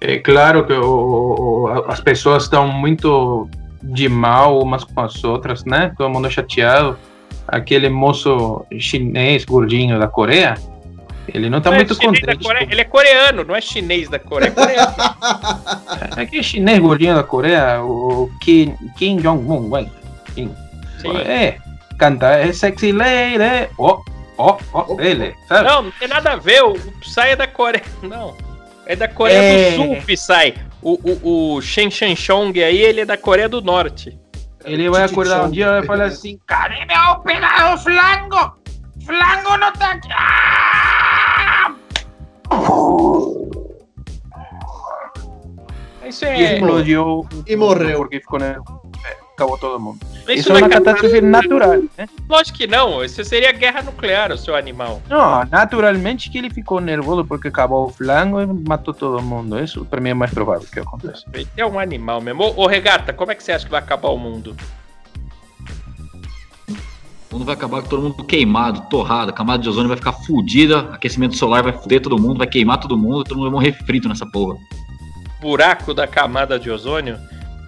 é 0.00 0.18
claro 0.18 0.66
que 0.66 0.72
o- 0.72 1.36
o- 1.64 1.68
as 1.88 2.00
pessoas 2.00 2.42
estão 2.42 2.66
muito 2.66 3.48
de 3.82 4.08
mal 4.08 4.60
umas 4.60 4.82
com 4.82 5.00
as 5.00 5.22
outras, 5.22 5.64
né? 5.64 5.92
Todo 5.96 6.10
mundo 6.10 6.28
chateado. 6.28 6.98
Aquele 7.46 7.88
moço 7.88 8.66
chinês 8.80 9.44
gordinho 9.44 9.96
da 9.98 10.08
Coreia, 10.08 10.54
ele 11.32 11.48
não 11.48 11.60
tá 11.60 11.70
Não 11.70 11.76
é 11.76 11.78
muito 11.80 11.94
da 11.94 12.04
contente. 12.04 12.44
Coreia, 12.44 12.68
ele 12.68 12.80
é 12.80 12.84
coreano, 12.84 13.44
não 13.44 13.54
é 13.54 13.60
chinês 13.60 14.08
da 14.08 14.18
Coreia, 14.18 14.50
é 14.50 14.54
coreano. 14.54 14.92
Aquele 16.16 16.42
chinês 16.42 16.78
gordinho 16.80 17.14
da 17.14 17.22
Coreia, 17.22 17.80
o 17.82 18.28
Kim, 18.42 18.74
Kim 18.98 19.16
Jong-un, 19.18 19.70
ué. 19.70 19.86
Kim. 20.34 20.50
Sim. 21.00 21.16
É, 21.18 21.56
canta 21.98 22.26
é 22.26 22.52
sexy 22.52 22.92
lady, 22.92 23.68
ó, 23.78 24.00
ó, 24.38 24.56
ó, 24.72 24.96
ele, 25.00 25.34
sabe? 25.48 25.68
Não, 25.68 25.82
não 25.82 25.90
tem 25.92 26.08
nada 26.08 26.32
a 26.32 26.36
ver. 26.36 26.62
O, 26.62 26.72
o 26.72 26.92
Psy 27.00 27.20
é 27.20 27.36
da 27.36 27.46
Coreia. 27.46 27.84
Não. 28.02 28.36
É 28.86 28.96
da 28.96 29.06
Coreia 29.08 29.36
É. 29.38 29.70
do 29.72 29.76
Sul, 29.76 29.92
o 29.92 30.02
Psy. 30.02 30.54
O, 30.80 30.92
o, 30.92 31.54
o 31.56 31.60
Shen 31.60 31.90
Shen 31.90 32.14
Chong 32.16 32.62
aí, 32.62 32.78
ele 32.78 33.00
é 33.00 33.04
da 33.04 33.16
Coreia 33.18 33.48
do 33.48 33.60
Norte. 33.60 34.16
Ele 34.64 34.88
vai 34.88 35.02
acordar 35.04 35.44
um 35.44 35.50
dia 35.50 35.66
e 35.66 35.70
vai 35.70 35.82
falar 35.84 36.04
assim: 36.04 36.38
Cadê 36.46 36.84
meu 36.86 37.18
pelado 37.20 37.78
flango? 37.82 38.54
Flango 39.04 39.56
não 39.58 39.72
tá 39.72 39.92
aqui! 39.92 40.08
Ah! 40.12 41.74
Isso 46.06 46.24
E 46.24 46.28
é. 46.28 46.54
explodiu. 46.54 47.26
E 47.46 47.56
morreu. 47.56 47.98
Porque 47.98 48.20
ficou, 48.20 48.38
né? 48.38 48.56
É, 49.04 49.16
acabou 49.38 49.56
todo 49.56 49.78
mundo. 49.78 50.00
Isso, 50.22 50.32
Isso 50.32 50.48
é 50.50 50.52
não 50.52 50.60
uma 50.60 50.66
é 50.66 50.70
catástrofe 50.70 51.20
natural, 51.20 51.82
né? 51.96 52.08
Lógico 52.28 52.58
que 52.58 52.66
não. 52.66 53.04
Isso 53.04 53.22
seria 53.24 53.52
guerra 53.52 53.82
nuclear, 53.82 54.32
o 54.32 54.36
seu 54.36 54.56
animal. 54.56 55.00
Não, 55.08 55.44
naturalmente 55.44 56.28
que 56.28 56.38
ele 56.38 56.50
ficou 56.50 56.80
nervoso 56.80 57.24
porque 57.24 57.46
acabou 57.46 57.86
o 57.86 57.88
flango 57.88 58.40
e 58.40 58.46
matou 58.46 58.92
todo 58.92 59.22
mundo. 59.22 59.58
Isso 59.60 59.84
pra 59.84 60.00
mim 60.00 60.10
é 60.10 60.14
mais 60.14 60.32
provável 60.32 60.66
que 60.70 60.80
aconteça. 60.80 61.24
Ele 61.32 61.48
é 61.56 61.64
um 61.64 61.78
animal 61.78 62.20
mesmo. 62.20 62.42
Ô, 62.42 62.64
ô, 62.64 62.66
Regata, 62.66 63.12
como 63.12 63.30
é 63.30 63.34
que 63.34 63.42
você 63.42 63.52
acha 63.52 63.64
que 63.64 63.70
vai 63.70 63.80
acabar 63.80 64.08
o 64.08 64.18
mundo? 64.18 64.56
O 67.30 67.34
mundo 67.34 67.44
vai 67.44 67.54
acabar 67.54 67.82
com 67.82 67.88
todo 67.88 68.02
mundo 68.02 68.24
queimado, 68.24 68.88
torrado, 68.88 69.30
a 69.30 69.34
camada 69.34 69.62
de 69.62 69.68
ozônio 69.68 69.88
vai 69.88 69.98
ficar 69.98 70.12
fudida, 70.12 70.80
aquecimento 70.92 71.36
solar 71.36 71.62
vai 71.62 71.72
fuder 71.72 72.00
todo 72.00 72.18
mundo, 72.18 72.38
vai 72.38 72.46
queimar 72.46 72.80
todo 72.80 72.96
mundo, 72.96 73.22
todo 73.22 73.36
mundo 73.36 73.50
vai 73.50 73.52
morrer 73.52 73.72
frito 73.84 74.08
nessa 74.08 74.24
porra. 74.26 74.56
Buraco 75.38 75.92
da 75.92 76.06
camada 76.06 76.58
de 76.58 76.70
ozônio? 76.70 77.18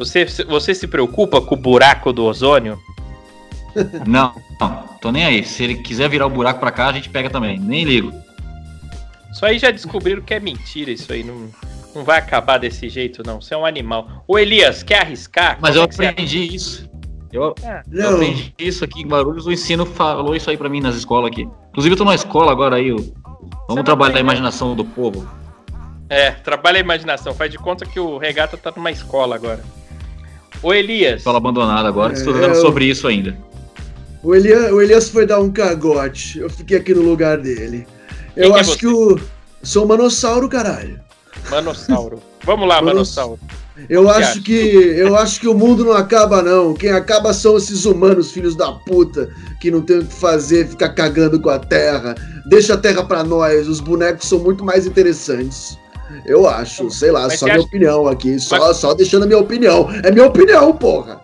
Você, 0.00 0.24
você 0.48 0.74
se 0.74 0.86
preocupa 0.88 1.40
com 1.42 1.54
o 1.54 1.58
buraco 1.58 2.10
do 2.12 2.24
ozônio? 2.24 2.78
Não, 4.06 4.34
não, 4.58 4.82
tô 5.00 5.12
nem 5.12 5.24
aí. 5.24 5.44
Se 5.44 5.62
ele 5.62 5.76
quiser 5.76 6.08
virar 6.08 6.26
o 6.26 6.30
buraco 6.30 6.58
pra 6.58 6.70
cá, 6.70 6.88
a 6.88 6.92
gente 6.92 7.10
pega 7.10 7.28
também, 7.28 7.58
nem 7.60 7.84
ligo. 7.84 8.12
Isso 9.30 9.44
aí 9.44 9.58
já 9.58 9.70
descobriram 9.70 10.22
que 10.22 10.32
é 10.34 10.40
mentira, 10.40 10.90
isso 10.90 11.12
aí 11.12 11.22
não, 11.22 11.48
não 11.94 12.02
vai 12.02 12.18
acabar 12.18 12.58
desse 12.58 12.88
jeito, 12.88 13.22
não. 13.24 13.40
Você 13.42 13.52
é 13.52 13.56
um 13.58 13.66
animal. 13.66 14.24
Ô 14.26 14.38
Elias, 14.38 14.82
quer 14.82 15.02
arriscar? 15.02 15.58
Mas 15.60 15.72
Como 15.76 15.82
eu 15.82 15.84
é 15.84 15.88
que 15.88 15.94
você- 15.94 16.06
aprendi 16.06 16.54
isso. 16.54 16.90
Eu, 17.32 17.54
Ah, 17.62 17.82
eu 17.92 18.14
aprendi 18.14 18.52
isso 18.58 18.82
aqui 18.84 19.02
em 19.02 19.06
Guarulhos, 19.06 19.46
o 19.46 19.52
ensino 19.52 19.84
falou 19.86 20.34
isso 20.34 20.48
aí 20.50 20.56
pra 20.56 20.68
mim 20.68 20.80
nas 20.80 20.96
escolas 20.96 21.30
aqui. 21.30 21.46
Inclusive 21.68 21.92
eu 21.92 21.96
tô 21.98 22.04
numa 22.04 22.14
escola 22.16 22.50
agora 22.50 22.74
aí, 22.76 22.90
vamos 23.68 23.84
trabalhar 23.84 24.16
a 24.16 24.20
imaginação 24.20 24.74
do 24.74 24.84
povo. 24.84 25.28
É, 26.08 26.32
trabalha 26.32 26.78
a 26.78 26.80
imaginação. 26.80 27.32
Faz 27.32 27.52
de 27.52 27.56
conta 27.58 27.86
que 27.86 28.00
o 28.00 28.18
Regata 28.18 28.56
tá 28.56 28.72
numa 28.74 28.90
escola 28.90 29.36
agora. 29.36 29.62
Ô 30.62 30.72
Elias, 30.74 31.18
Escola 31.18 31.38
abandonada 31.38 31.88
agora, 31.88 32.12
É, 32.12 32.16
estudando 32.16 32.54
eu- 32.54 32.60
sobre 32.60 32.84
isso 32.84 33.06
ainda. 33.08 33.36
O 34.22 34.34
Elias, 34.34 34.70
o 34.70 34.80
Elias 34.82 35.08
foi 35.08 35.24
dar 35.26 35.40
um 35.40 35.50
cagote. 35.50 36.38
Eu 36.38 36.50
fiquei 36.50 36.76
aqui 36.76 36.92
no 36.94 37.02
lugar 37.02 37.38
dele. 37.38 37.86
Quem 38.34 38.44
Eu 38.44 38.52
que 38.52 38.58
é 38.58 38.60
acho 38.60 38.70
você? 38.72 38.78
que 38.78 38.86
o. 38.86 39.18
Sou 39.62 39.84
um 39.84 39.88
manossauro, 39.88 40.48
caralho. 40.48 41.00
Manossauro. 41.50 42.20
Vamos 42.44 42.68
lá, 42.68 42.76
Manos- 42.76 42.94
Manossauro. 42.94 43.38
Eu 43.88 44.04
que 44.04 44.10
acho 44.10 44.20
acha? 44.32 44.40
que. 44.42 44.52
Eu 44.60 45.16
acho 45.16 45.40
que 45.40 45.48
o 45.48 45.54
mundo 45.54 45.84
não 45.86 45.92
acaba, 45.92 46.42
não. 46.42 46.74
Quem 46.74 46.90
acaba 46.90 47.32
são 47.32 47.56
esses 47.56 47.86
humanos, 47.86 48.30
filhos 48.30 48.54
da 48.54 48.72
puta, 48.72 49.30
que 49.58 49.70
não 49.70 49.80
tem 49.80 50.00
o 50.00 50.04
que 50.04 50.14
fazer, 50.14 50.68
ficar 50.68 50.90
cagando 50.90 51.40
com 51.40 51.48
a 51.48 51.58
terra. 51.58 52.14
Deixa 52.46 52.74
a 52.74 52.76
terra 52.76 53.02
pra 53.02 53.24
nós. 53.24 53.68
Os 53.68 53.80
bonecos 53.80 54.28
são 54.28 54.38
muito 54.38 54.62
mais 54.62 54.86
interessantes. 54.86 55.78
Eu 56.26 56.48
acho, 56.48 56.90
sei 56.90 57.10
lá, 57.10 57.22
Mas 57.22 57.38
só 57.38 57.46
minha 57.46 57.58
acha- 57.58 57.66
opinião 57.66 58.06
aqui. 58.08 58.38
Só, 58.38 58.58
Mas- 58.58 58.76
só 58.76 58.94
deixando 58.94 59.22
a 59.24 59.26
minha 59.26 59.38
opinião. 59.38 59.88
É 60.04 60.10
minha 60.10 60.26
opinião, 60.26 60.72
porra. 60.74 61.20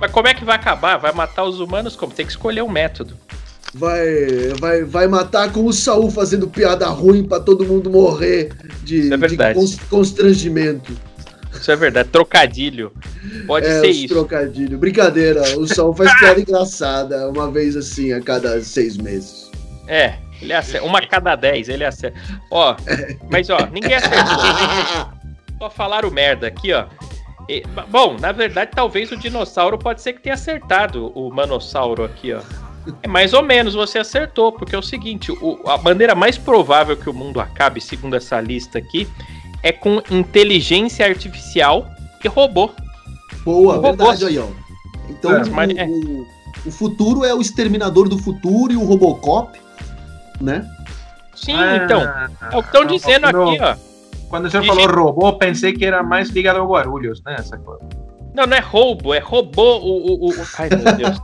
Mas 0.00 0.10
como 0.12 0.28
é 0.28 0.34
que 0.34 0.44
vai 0.44 0.56
acabar? 0.56 0.96
Vai 0.96 1.12
matar 1.12 1.44
os 1.44 1.60
humanos 1.60 1.96
como? 1.96 2.12
Tem 2.12 2.24
que 2.24 2.32
escolher 2.32 2.62
um 2.62 2.68
método. 2.68 3.16
Vai, 3.74 4.06
vai, 4.58 4.82
vai 4.84 5.06
matar 5.06 5.52
com 5.52 5.64
o 5.66 5.72
Saul 5.72 6.10
fazendo 6.10 6.48
piada 6.48 6.86
ruim 6.88 7.24
pra 7.24 7.38
todo 7.38 7.66
mundo 7.66 7.90
morrer 7.90 8.50
de, 8.82 9.12
é 9.12 9.16
de 9.16 9.36
constrangimento. 9.90 10.92
Isso 11.52 11.70
é 11.70 11.76
verdade. 11.76 12.08
Trocadilho. 12.10 12.92
Pode 13.46 13.66
é, 13.66 13.80
ser 13.80 13.88
isso. 13.88 14.08
trocadilhos. 14.14 14.78
Brincadeira, 14.78 15.42
o 15.58 15.66
Saul 15.66 15.94
faz 15.94 16.16
piada 16.18 16.40
engraçada 16.40 17.28
uma 17.28 17.50
vez 17.50 17.76
assim 17.76 18.12
a 18.12 18.20
cada 18.20 18.62
seis 18.62 18.96
meses. 18.96 19.50
É, 19.86 20.14
ele 20.40 20.52
acerta. 20.52 20.86
Uma 20.86 21.00
cada 21.06 21.34
dez, 21.36 21.68
ele 21.68 21.84
acerta. 21.84 22.18
Ó, 22.50 22.76
mas 23.30 23.48
ó, 23.50 23.58
ninguém 23.72 23.94
acertou. 23.94 25.12
Só 25.58 25.70
falaram 25.70 26.10
merda 26.10 26.46
aqui, 26.46 26.72
ó. 26.72 26.84
E, 27.48 27.62
bom, 27.90 28.16
na 28.20 28.30
verdade, 28.30 28.70
talvez 28.74 29.10
o 29.10 29.16
dinossauro 29.16 29.78
pode 29.78 30.02
ser 30.02 30.12
que 30.12 30.20
tenha 30.20 30.34
acertado 30.34 31.10
o 31.14 31.30
manossauro 31.34 32.04
aqui, 32.04 32.32
ó. 32.34 32.40
É 33.02 33.08
mais 33.08 33.32
ou 33.34 33.42
menos, 33.42 33.74
você 33.74 33.98
acertou, 33.98 34.52
porque 34.52 34.74
é 34.74 34.78
o 34.78 34.82
seguinte, 34.82 35.30
o- 35.32 35.60
a 35.66 35.76
maneira 35.78 36.14
mais 36.14 36.38
provável 36.38 36.96
que 36.96 37.08
o 37.10 37.12
mundo 37.12 37.40
acabe, 37.40 37.80
segundo 37.80 38.14
essa 38.16 38.40
lista 38.40 38.78
aqui, 38.78 39.08
é 39.62 39.72
com 39.72 40.00
inteligência 40.10 41.04
artificial 41.06 41.86
e 42.24 42.28
robô. 42.28 42.70
Boa, 43.44 43.74
Robôs. 43.76 43.96
verdade 44.20 44.26
aí, 44.26 44.38
ó. 44.38 44.46
Então, 45.08 45.32
É, 45.36 45.42
o- 45.42 45.50
mas 45.52 45.76
é. 45.76 45.84
o, 45.86 46.26
o 46.66 46.70
futuro 46.70 47.24
é 47.24 47.34
o 47.34 47.40
exterminador 47.40 48.08
do 48.08 48.18
futuro 48.18 48.72
e 48.72 48.76
o 48.76 48.84
Robocop, 48.84 49.58
né? 50.40 50.68
Sim, 51.34 51.54
Ah, 51.54 51.76
então, 51.76 52.00
é 52.02 52.56
o 52.56 52.62
que 52.62 52.68
estão 52.68 52.84
dizendo 52.84 53.30
não. 53.32 53.50
aqui, 53.52 53.62
ó. 53.62 53.76
Quando 54.28 54.46
o 54.46 54.50
senhor 54.50 54.62
Digi- 54.64 54.74
falou 54.82 55.04
robô, 55.06 55.32
pensei 55.34 55.72
que 55.72 55.84
era 55.84 56.02
mais 56.02 56.28
ligado 56.30 56.58
ao 56.58 56.68
Guarulhos, 56.68 57.22
né? 57.24 57.36
Essa 57.38 57.56
coisa. 57.56 57.80
Não, 58.34 58.46
não 58.46 58.56
é 58.56 58.60
roubo, 58.60 59.14
é 59.14 59.18
robô 59.20 59.78
o. 59.78 60.26
o, 60.26 60.30
o... 60.30 60.34
Ai, 60.58 60.68
meu 60.70 60.92
Deus. 60.96 61.18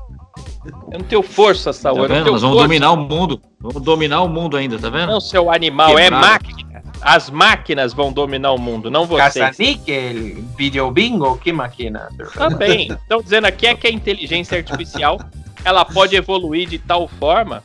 Eu 0.91 0.99
não 0.99 1.05
tenho 1.07 1.23
força, 1.23 1.71
Tá 1.71 1.75
Saúl. 1.75 2.03
vendo? 2.09 2.23
tenho 2.23 2.33
Nós 2.33 2.41
vamos 2.41 2.57
força. 2.57 2.69
dominar 2.69 2.91
o 2.93 2.97
mundo. 2.97 3.41
Vamos 3.61 3.83
dominar 3.83 4.23
o 4.23 4.29
mundo 4.29 4.57
ainda, 4.57 4.79
tá 4.79 4.89
vendo? 4.89 5.09
Não, 5.13 5.21
seu 5.21 5.51
animal, 5.51 5.99
é 5.99 6.05
Quebrado. 6.05 6.27
máquina. 6.27 6.83
As 7.03 7.29
máquinas 7.29 7.93
vão 7.93 8.11
dominar 8.11 8.53
o 8.53 8.59
mundo, 8.59 8.91
não 8.91 9.05
vocês. 9.05 9.35
Caça-níquel, 9.35 10.43
video 10.57 10.91
bingo, 10.91 11.37
que 11.37 11.53
máquina. 11.53 12.09
Também. 12.33 12.91
Estão 12.93 13.21
dizendo 13.21 13.45
aqui 13.47 13.67
é 13.67 13.75
que 13.75 13.87
a 13.87 13.91
inteligência 13.91 14.57
artificial 14.57 15.21
ela 15.63 15.85
pode 15.85 16.17
evoluir 16.17 16.67
de 16.69 16.79
tal 16.79 17.07
forma 17.07 17.63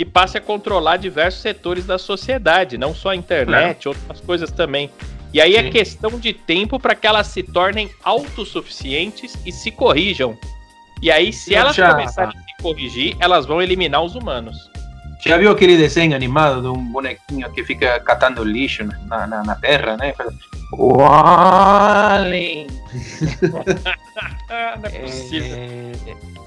que 0.00 0.04
passe 0.06 0.38
a 0.38 0.40
controlar 0.40 0.96
diversos 0.96 1.42
setores 1.42 1.84
da 1.84 1.98
sociedade, 1.98 2.78
não 2.78 2.94
só 2.94 3.10
a 3.10 3.14
internet, 3.16 3.86
outras 3.86 4.18
coisas 4.22 4.50
também. 4.50 4.88
E 5.30 5.38
aí 5.42 5.56
é 5.56 5.62
Sim. 5.64 5.68
questão 5.70 6.18
de 6.18 6.32
tempo 6.32 6.80
para 6.80 6.94
que 6.94 7.06
elas 7.06 7.26
se 7.26 7.42
tornem 7.42 7.90
autossuficientes 8.02 9.36
e 9.44 9.52
se 9.52 9.70
corrijam. 9.70 10.38
E 11.02 11.10
aí, 11.10 11.34
se 11.34 11.52
Eu 11.52 11.60
elas 11.60 11.76
já- 11.76 11.90
começarem 11.90 12.30
a 12.34 12.40
se 12.40 12.62
corrigir, 12.62 13.14
elas 13.20 13.44
vão 13.44 13.60
eliminar 13.60 14.02
os 14.02 14.14
humanos. 14.14 14.56
Já 15.24 15.36
viu 15.36 15.50
aquele 15.50 15.76
desenho 15.76 16.14
animado 16.16 16.62
de 16.62 16.68
um 16.68 16.84
bonequinho 16.92 17.50
que 17.52 17.62
fica 17.64 18.00
catando 18.00 18.42
lixo 18.42 18.84
na, 19.06 19.26
na, 19.26 19.42
na 19.42 19.54
terra, 19.56 19.96
né? 19.96 20.14
Wally! 20.72 22.66
Ah, 24.48 24.76
não 24.80 24.86
é 24.86 24.98
possível. 25.00 25.56
É, 25.56 25.92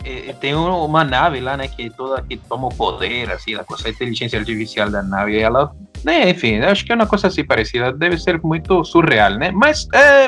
é, 0.06 0.30
é, 0.30 0.34
tem 0.34 0.56
um- 0.56 0.84
uma 0.86 1.04
nave 1.04 1.40
lá, 1.40 1.56
né, 1.56 1.68
que 1.68 1.90
toda 1.90 2.22
que 2.22 2.36
toma 2.38 2.68
o 2.68 2.74
poder, 2.76 3.32
assim, 3.32 3.56
a 3.56 3.64
coisa, 3.64 3.88
a 3.88 3.92
inteligência 3.92 4.40
artificial 4.40 4.90
da 4.90 5.02
nave, 5.04 5.40
ela, 5.40 5.72
né, 6.04 6.30
enfim, 6.30 6.60
acho 6.60 6.84
que 6.86 6.92
é 6.92 6.96
uma 6.96 7.06
coisa 7.06 7.28
assim 7.28 7.46
parecida, 7.46 7.92
deve 7.94 8.18
ser 8.18 8.42
muito 8.44 8.84
surreal, 8.84 9.32
né, 9.36 9.52
mas 9.52 9.88
é, 9.94 10.26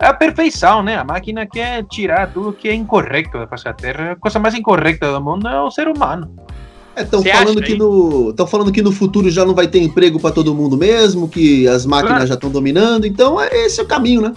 é 0.00 0.06
a 0.06 0.14
perfeição, 0.14 0.82
né, 0.82 0.96
a 0.96 1.04
máquina 1.04 1.46
quer 1.46 1.84
tirar 1.84 2.32
tudo 2.32 2.52
que 2.52 2.68
é 2.68 2.74
incorreto 2.74 3.38
da 3.38 3.46
face 3.46 3.64
da 3.64 3.72
Terra, 3.72 4.12
a 4.12 4.16
coisa 4.16 4.38
mais 4.40 4.54
incorreta 4.54 5.12
do 5.12 5.20
mundo 5.20 5.46
é 5.48 5.60
o 5.60 5.70
ser 5.70 5.86
humano. 5.88 6.34
Estão 6.96 7.22
Você 7.22 7.30
falando 7.32 7.48
acha 7.58 7.60
que 7.66 7.72
aí? 7.72 7.78
no 7.78 8.30
estão 8.30 8.46
falando 8.46 8.70
que 8.72 8.82
no 8.82 8.92
futuro 8.92 9.30
já 9.30 9.44
não 9.44 9.54
vai 9.54 9.66
ter 9.66 9.80
emprego 9.80 10.20
pra 10.20 10.30
todo 10.30 10.54
mundo 10.54 10.76
mesmo, 10.76 11.26
que 11.28 11.66
as 11.66 11.86
máquinas 11.86 12.12
Claro. 12.16 12.26
já 12.28 12.34
estão 12.34 12.50
dominando. 12.50 13.06
Então, 13.06 13.40
é 13.40 13.48
esse 13.64 13.80
é 13.80 13.82
o 13.82 13.86
caminho, 13.86 14.20
né? 14.20 14.34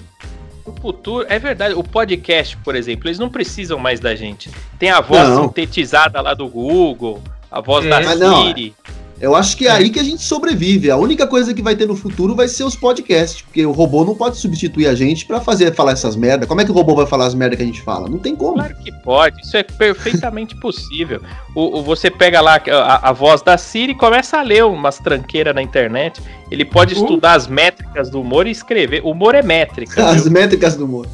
O 0.66 0.72
futuro, 0.82 1.26
é 1.30 1.38
verdade, 1.38 1.76
o 1.76 1.84
podcast, 1.84 2.58
por 2.58 2.76
exemplo, 2.76 3.08
eles 3.08 3.20
não 3.20 3.30
precisam 3.30 3.78
mais 3.78 4.00
da 4.00 4.16
gente. 4.16 4.50
Tem 4.80 4.90
a 4.90 5.00
voz 5.02 5.28
Não. 5.30 5.44
sintetizada 5.44 6.20
lá 6.22 6.34
do 6.34 6.48
Google, 6.48 7.22
a 7.52 7.62
voz 7.62 7.86
É. 7.86 7.90
da 7.90 8.02
Mas 8.02 8.20
não, 8.20 8.48
Siri. 8.48 8.74
Eu 9.20 9.34
acho 9.34 9.56
que 9.56 9.66
é 9.66 9.72
aí 9.72 9.90
que 9.90 10.00
a 10.00 10.04
gente 10.04 10.22
sobrevive. 10.22 10.92
A 10.92 10.98
única 10.98 11.26
coisa 11.26 11.54
que 11.54 11.62
vai 11.62 11.74
ter 11.76 11.88
no 11.88 11.96
futuro 11.96 12.36
vai 12.36 12.50
ser 12.50 12.66
os 12.66 12.76
podcasts, 12.76 13.42
porque 13.42 13.66
o 13.66 13.72
robô 13.72 14.04
não 14.04 14.14
pode 14.14 14.36
substituir 14.38 14.88
a 14.88 14.94
gente 14.94 15.26
pra 15.26 15.40
fazer 15.40 15.74
falar 15.74 15.94
essas 15.94 16.18
merdas. 16.18 16.48
Como 16.50 16.60
é 16.60 16.66
que 16.66 16.72
o 16.72 16.74
robô 16.74 16.94
vai 16.96 17.06
falar 17.06 17.26
as 17.26 17.34
merdas 17.34 17.56
que 17.58 17.64
a 17.64 17.66
gente 17.66 17.82
fala? 17.82 18.10
Não 18.10 18.20
tem 18.20 18.36
como. 18.36 18.56
Claro 18.56 18.76
que 18.84 18.92
pode, 19.04 19.40
isso 19.42 19.56
é 19.56 19.64
perfeitamente 19.64 20.54
possível. 20.60 21.22
O, 21.56 21.80
o- 21.80 21.84
você 21.84 22.12
pega 22.12 22.42
lá 22.42 22.62
a, 22.70 23.10
a 23.10 23.12
voz 23.14 23.42
da 23.42 23.58
Siri 23.58 23.94
e 23.94 23.96
começa 23.96 24.38
a 24.38 24.42
ler 24.42 24.66
umas 24.66 25.00
tranqueiras 25.00 25.56
na 25.56 25.62
internet. 25.62 26.22
Ele 26.52 26.66
pode 26.66 26.94
Uh. 26.94 26.98
estudar 27.02 27.36
as 27.36 27.48
métricas 27.48 28.10
do 28.10 28.20
humor 28.20 28.46
e 28.48 28.52
escrever. 28.52 29.02
O 29.04 29.12
humor 29.12 29.34
é 29.34 29.42
métrica. 29.42 30.04
As 30.12 30.24
viu? 30.24 30.32
métricas 30.34 30.76
do 30.76 30.84
humor. 30.84 31.08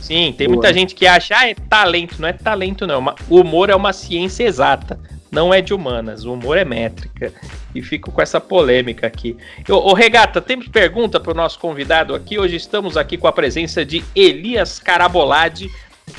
Sim, 0.00 0.34
tem 0.36 0.46
Boa. 0.48 0.56
muita 0.56 0.72
gente 0.72 0.94
que 0.94 1.06
acha, 1.06 1.34
ah, 1.38 1.48
é 1.48 1.54
talento. 1.54 2.16
Não 2.18 2.28
é 2.28 2.32
talento, 2.32 2.86
não. 2.86 2.98
Uma- 2.98 3.14
O 3.28 3.40
humor 3.40 3.68
é 3.68 3.76
uma 3.76 3.92
ciência 3.92 4.42
exata. 4.44 4.98
Não 5.32 5.52
é 5.52 5.60
de 5.62 5.72
humanas. 5.72 6.26
O 6.26 6.34
humor 6.34 6.58
é 6.58 6.64
métrica. 6.64 7.32
E 7.74 7.80
fico 7.80 8.12
com 8.12 8.20
essa 8.20 8.38
polêmica 8.38 9.06
aqui. 9.06 9.34
Ô, 9.66 9.90
ô, 9.90 9.94
Regata, 9.94 10.42
temos 10.42 10.68
pergunta 10.68 11.18
para 11.18 11.32
o 11.32 11.34
nosso 11.34 11.58
convidado 11.58 12.14
aqui. 12.14 12.38
Hoje 12.38 12.56
estamos 12.56 12.98
aqui 12.98 13.16
com 13.16 13.26
a 13.26 13.32
presença 13.32 13.82
de 13.82 14.04
Elias 14.14 14.78
Carabolade, 14.78 15.70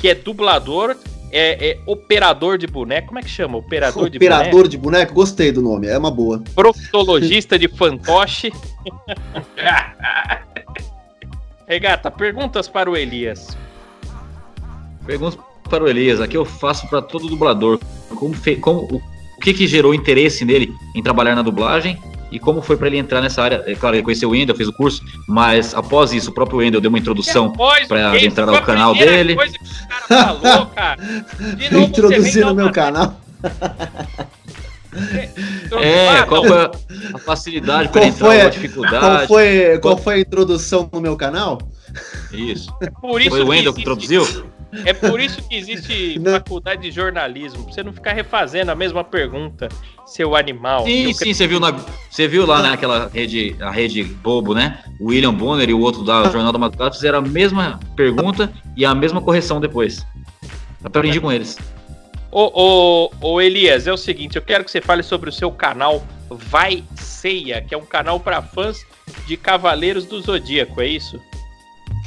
que 0.01 0.09
é 0.09 0.15
dublador, 0.15 0.97
é, 1.31 1.69
é 1.69 1.79
operador 1.85 2.57
de 2.57 2.65
boneco. 2.65 3.09
Como 3.09 3.19
é 3.19 3.21
que 3.21 3.29
chama? 3.29 3.55
Operador, 3.55 4.09
de 4.09 4.17
boneco? 4.17 4.41
Operador 4.41 4.67
de 4.67 4.77
boneco, 4.79 5.13
gostei 5.13 5.51
do 5.51 5.61
nome, 5.61 5.85
é 5.85 5.95
uma 5.95 6.09
boa. 6.09 6.41
Proctologista 6.55 7.59
de 7.59 7.67
fantoche. 7.67 8.51
Regata, 11.67 12.09
perguntas 12.09 12.67
para 12.67 12.89
o 12.89 12.97
Elias. 12.97 13.55
Pergunta 15.05 15.52
para 15.73 15.83
o 15.83 15.87
Elias, 15.89 16.21
aqui 16.21 16.37
eu 16.37 16.45
faço 16.45 16.87
para 16.87 17.01
todo 17.01 17.27
dublador. 17.27 17.79
Como, 18.15 18.31
fe- 18.35 18.57
como 18.57 18.81
o, 18.91 18.97
o 19.37 19.41
que 19.41 19.53
que 19.55 19.65
gerou 19.65 19.91
interesse 19.91 20.45
nele 20.45 20.71
em 20.93 21.01
trabalhar 21.01 21.33
na 21.33 21.41
dublagem 21.41 21.97
e 22.31 22.37
como 22.37 22.61
foi 22.61 22.77
para 22.77 22.85
ele 22.87 22.97
entrar 22.99 23.21
nessa 23.21 23.41
área? 23.41 23.63
É 23.65 23.73
claro, 23.73 23.95
ele 23.95 24.03
conheceu 24.03 24.29
o 24.29 24.33
Wendel, 24.33 24.55
fez 24.55 24.69
o 24.69 24.73
curso, 24.73 25.01
mas 25.27 25.73
após 25.73 26.13
isso, 26.13 26.29
o 26.29 26.33
próprio 26.33 26.59
Wendel 26.59 26.79
deu 26.79 26.89
uma 26.89 26.99
introdução 26.99 27.51
que? 27.51 28.25
entrar 28.27 28.45
no 28.45 28.61
canal 28.61 28.93
dele. 28.93 29.35
coisa 29.35 29.57
que 29.57 29.63
o 29.63 30.07
cara 30.07 30.25
falou, 30.25 30.65
cara. 30.75 31.01
De 31.57 31.73
novo, 31.73 32.53
meu 32.53 32.71
canal. 32.71 33.19
É, 35.81 36.07
Ah, 36.19 36.25
qual 36.27 36.43
não, 36.43 36.49
foi 36.49 36.59
a, 37.15 37.17
facilidade 37.17 37.89
para 37.89 38.01
Qual 38.01 38.07
entrar, 38.11 38.25
foi 38.27 38.37
ou 38.37 38.45
a- 38.45 38.49
dificuldade? 38.49 38.99
Qual 39.01 39.27
foi, 39.27 39.79
qual 39.79 39.97
foi 39.97 40.13
a 40.13 40.19
introdução 40.19 40.87
no 40.93 41.01
meu 41.01 41.15
canal? 41.17 41.57
Isso. 42.31 42.71
é 42.79 42.91
por 42.91 43.19
isso 43.19 43.31
Foi 43.31 43.41
o 43.41 43.43
que 43.45 43.49
Wendel 43.49 43.73
que 43.73 43.81
existe- 43.81 44.05
introduziu? 44.13 44.45
É 44.85 44.93
por 44.93 45.19
isso 45.19 45.41
que 45.47 45.55
existe 45.55 46.17
Não. 46.21 46.33
faculdade 46.33 46.81
de 46.81 46.91
jornalismo, 46.91 47.63
pra 47.63 47.73
você 47.73 47.83
não 47.83 47.93
ficar 47.93 48.13
refazendo 48.13 48.71
a 48.71 48.75
mesma 48.75 49.03
pergunta, 49.03 49.69
seu 50.05 50.35
animal. 50.35 50.85
Sim, 50.85 51.13
seu 51.13 51.27
sim, 51.27 51.33
você 51.33 51.47
viu, 51.47 51.59
na, 51.59 51.71
você 52.09 52.27
viu 52.27 52.45
lá 52.45 52.61
naquela 52.61 53.09
rede, 53.13 53.55
a 53.61 53.71
rede 53.71 54.03
Bobo, 54.03 54.53
né? 54.53 54.83
O 54.99 55.07
William 55.07 55.33
Bonner 55.33 55.69
e 55.69 55.73
o 55.73 55.79
outro 55.79 56.03
da 56.03 56.23
Jornal 56.29 56.51
da 56.51 56.59
Madrugada 56.59 56.93
fizeram 56.93 57.19
a 57.19 57.21
mesma 57.21 57.79
pergunta 57.95 58.51
e 58.75 58.85
a 58.85 58.93
mesma 58.93 59.21
correção 59.21 59.59
depois. 59.59 60.05
Aprendi 60.83 61.19
com 61.19 61.31
eles. 61.31 61.57
Ô, 62.31 62.49
ô, 62.51 63.11
ô, 63.21 63.41
Elias, 63.41 63.85
é 63.85 63.93
o 63.93 63.97
seguinte, 63.97 64.35
eu 64.35 64.41
quero 64.41 64.63
que 64.63 64.71
você 64.71 64.81
fale 64.81 65.03
sobre 65.03 65.29
o 65.29 65.33
seu 65.33 65.51
canal 65.51 66.03
Vai 66.29 66.83
Ceia, 66.95 67.61
que 67.61 67.75
é 67.75 67.77
um 67.77 67.85
canal 67.85 68.19
para 68.19 68.41
fãs 68.41 68.83
de 69.27 69.37
Cavaleiros 69.37 70.05
do 70.05 70.19
Zodíaco, 70.19 70.81
é 70.81 70.87
isso? 70.87 71.21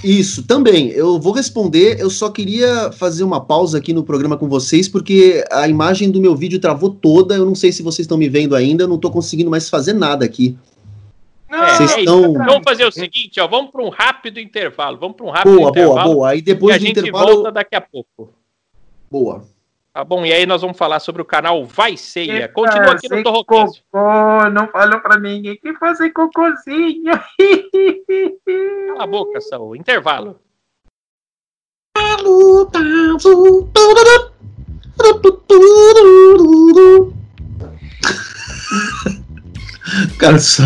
Isso, 0.04 0.46
também. 0.46 0.88
Eu 0.90 1.18
vou 1.18 1.32
responder. 1.32 1.98
Eu 1.98 2.10
só 2.10 2.28
queria 2.30 2.92
fazer 2.92 3.24
uma 3.24 3.40
pausa 3.40 3.78
aqui 3.78 3.92
no 3.92 4.04
programa 4.04 4.36
com 4.36 4.48
vocês, 4.48 4.88
porque 4.88 5.42
a 5.50 5.66
imagem 5.68 6.10
do 6.10 6.20
meu 6.20 6.36
vídeo 6.36 6.60
travou 6.60 6.90
toda. 6.90 7.34
Eu 7.34 7.46
não 7.46 7.54
sei 7.54 7.72
se 7.72 7.82
vocês 7.82 8.04
estão 8.04 8.18
me 8.18 8.28
vendo 8.28 8.54
ainda, 8.54 8.84
eu 8.84 8.88
não 8.88 8.98
tô 8.98 9.10
conseguindo 9.10 9.50
mais 9.50 9.68
fazer 9.70 9.94
nada 9.94 10.24
aqui. 10.24 10.56
É, 11.50 11.66
Vocês 11.76 11.80
é 11.80 11.84
isso. 11.84 11.98
estão- 12.00 12.32
Vamos 12.34 12.62
fazer 12.64 12.84
o 12.84 12.92
seguinte, 12.92 13.40
ó. 13.40 13.46
Vamos 13.48 13.70
para 13.70 13.82
um 13.82 13.88
rápido 13.88 14.38
intervalo. 14.38 14.98
Vamos 14.98 15.16
para 15.16 15.26
um 15.26 15.30
rápido 15.30 15.56
Boa, 15.56 15.70
intervalo. 15.70 15.94
boa, 16.02 16.14
boa. 16.14 16.28
Aí 16.30 16.38
E 16.38 16.42
depois 16.42 16.74
a 16.74 16.78
do 16.78 16.84
gente 16.84 16.98
intervalo. 16.98 17.34
volta 17.34 17.52
daqui 17.52 17.74
a 17.74 17.80
pouco. 17.80 18.30
Boa. 19.10 19.44
Tá 19.96 20.04
bom? 20.04 20.26
E 20.26 20.30
aí 20.30 20.44
nós 20.44 20.60
vamos 20.60 20.76
falar 20.76 21.00
sobre 21.00 21.22
o 21.22 21.24
canal 21.24 21.64
Vai 21.64 21.96
Ceia. 21.96 22.48
Que 22.48 22.52
Continua 22.52 22.92
aqui 22.92 23.08
no. 23.08 23.22
Cocô, 23.22 23.64
não 24.52 24.68
falou 24.68 25.00
pra 25.00 25.18
ninguém 25.18 25.56
que 25.56 25.72
fazer 25.76 26.10
cocôzinho. 26.10 27.14
Cala 28.88 29.04
a 29.04 29.06
boca, 29.06 29.40
Saul. 29.40 29.74
Intervalo. 29.74 30.38
Cara, 40.18 40.38
só. 40.38 40.64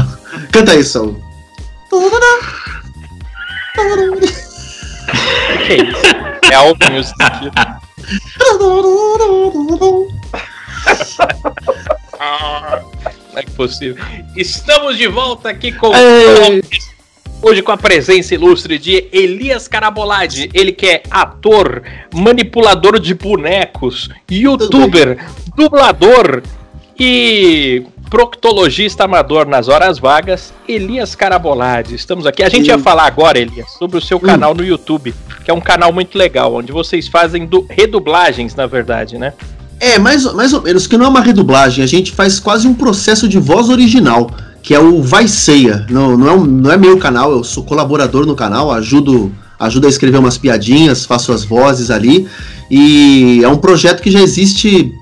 Canta 0.53 0.73
aí, 0.73 0.83
Saul. 0.83 1.15
Que 5.65 5.73
é 5.73 5.77
isso? 5.85 6.07
É 6.51 6.55
All 6.57 6.75
Music. 6.91 7.15
Não 13.33 13.39
é 13.39 13.43
possível. 13.57 14.05
Estamos 14.37 14.99
de 14.99 15.07
volta 15.07 15.51
aqui 15.51 15.73
com 15.73 15.95
Ei. 15.95 16.63
hoje 17.41 17.63
com 17.63 17.73
a 17.73 17.77
presença 17.77 18.35
ilustre 18.35 18.79
de 18.79 19.09
Elias 19.13 19.69
Carabolade, 19.69 20.51
ele 20.53 20.73
que 20.73 20.87
é 20.87 21.03
ator, 21.11 21.83
manipulador 22.13 22.99
de 22.99 23.15
bonecos, 23.15 24.09
youtuber, 24.31 25.25
dublador 25.57 26.43
e 26.99 27.87
proctologista 28.11 29.05
amador 29.05 29.47
nas 29.47 29.69
horas 29.69 29.99
vagas, 30.01 30.53
Elias 30.69 31.15
Carabolade. 31.15 31.95
Estamos 31.95 32.27
aqui. 32.27 32.43
A 32.43 32.49
gente 32.49 32.67
ia 32.67 32.79
falar 32.79 33.05
agora, 33.07 33.39
Elias, 33.39 33.71
sobre 33.79 33.97
o 33.97 34.01
seu 34.01 34.19
canal 34.19 34.53
no 34.53 34.65
YouTube, 34.65 35.15
que 35.45 35.51
é 35.51 35.55
um 35.55 35.61
canal 35.61 35.93
muito 35.93 36.19
legal, 36.19 36.53
onde 36.55 36.73
vocês 36.73 37.07
fazem 37.07 37.47
du- 37.47 37.65
redublagens, 37.71 38.55
na 38.57 38.67
verdade, 38.67 39.17
né? 39.17 39.33
É, 39.79 39.99
mais, 39.99 40.25
mais 40.35 40.53
ou 40.53 40.61
menos, 40.61 40.87
que 40.89 40.97
não 40.99 41.07
é 41.07 41.09
uma 41.09 41.21
redublagem, 41.23 41.83
a 41.83 41.87
gente 41.87 42.11
faz 42.13 42.39
quase 42.41 42.67
um 42.67 42.75
processo 42.75 43.29
de 43.29 43.39
voz 43.39 43.69
original, 43.71 44.29
que 44.61 44.75
é 44.75 44.81
o 44.81 45.01
Vai 45.01 45.27
Ceia. 45.29 45.87
Não, 45.89 46.19
não, 46.19 46.29
é, 46.29 46.33
um- 46.33 46.45
não 46.45 46.71
é 46.73 46.77
meu 46.77 46.99
canal, 46.99 47.31
eu 47.31 47.45
sou 47.45 47.65
colaborador 47.65 48.27
no 48.27 48.35
canal, 48.35 48.73
ajudo, 48.73 49.33
ajudo 49.59 49.87
a 49.87 49.91
escrever 49.91 50.19
umas 50.19 50.37
piadinhas, 50.37 51.07
faço 51.07 51.33
as 51.33 51.45
vozes 51.45 51.91
ali. 51.91 52.29
E 52.71 53.41
é 53.43 53.49
um 53.49 53.57
projeto 53.57 54.03
que 54.03 54.11
já 54.11 54.21
existe, 54.21 54.93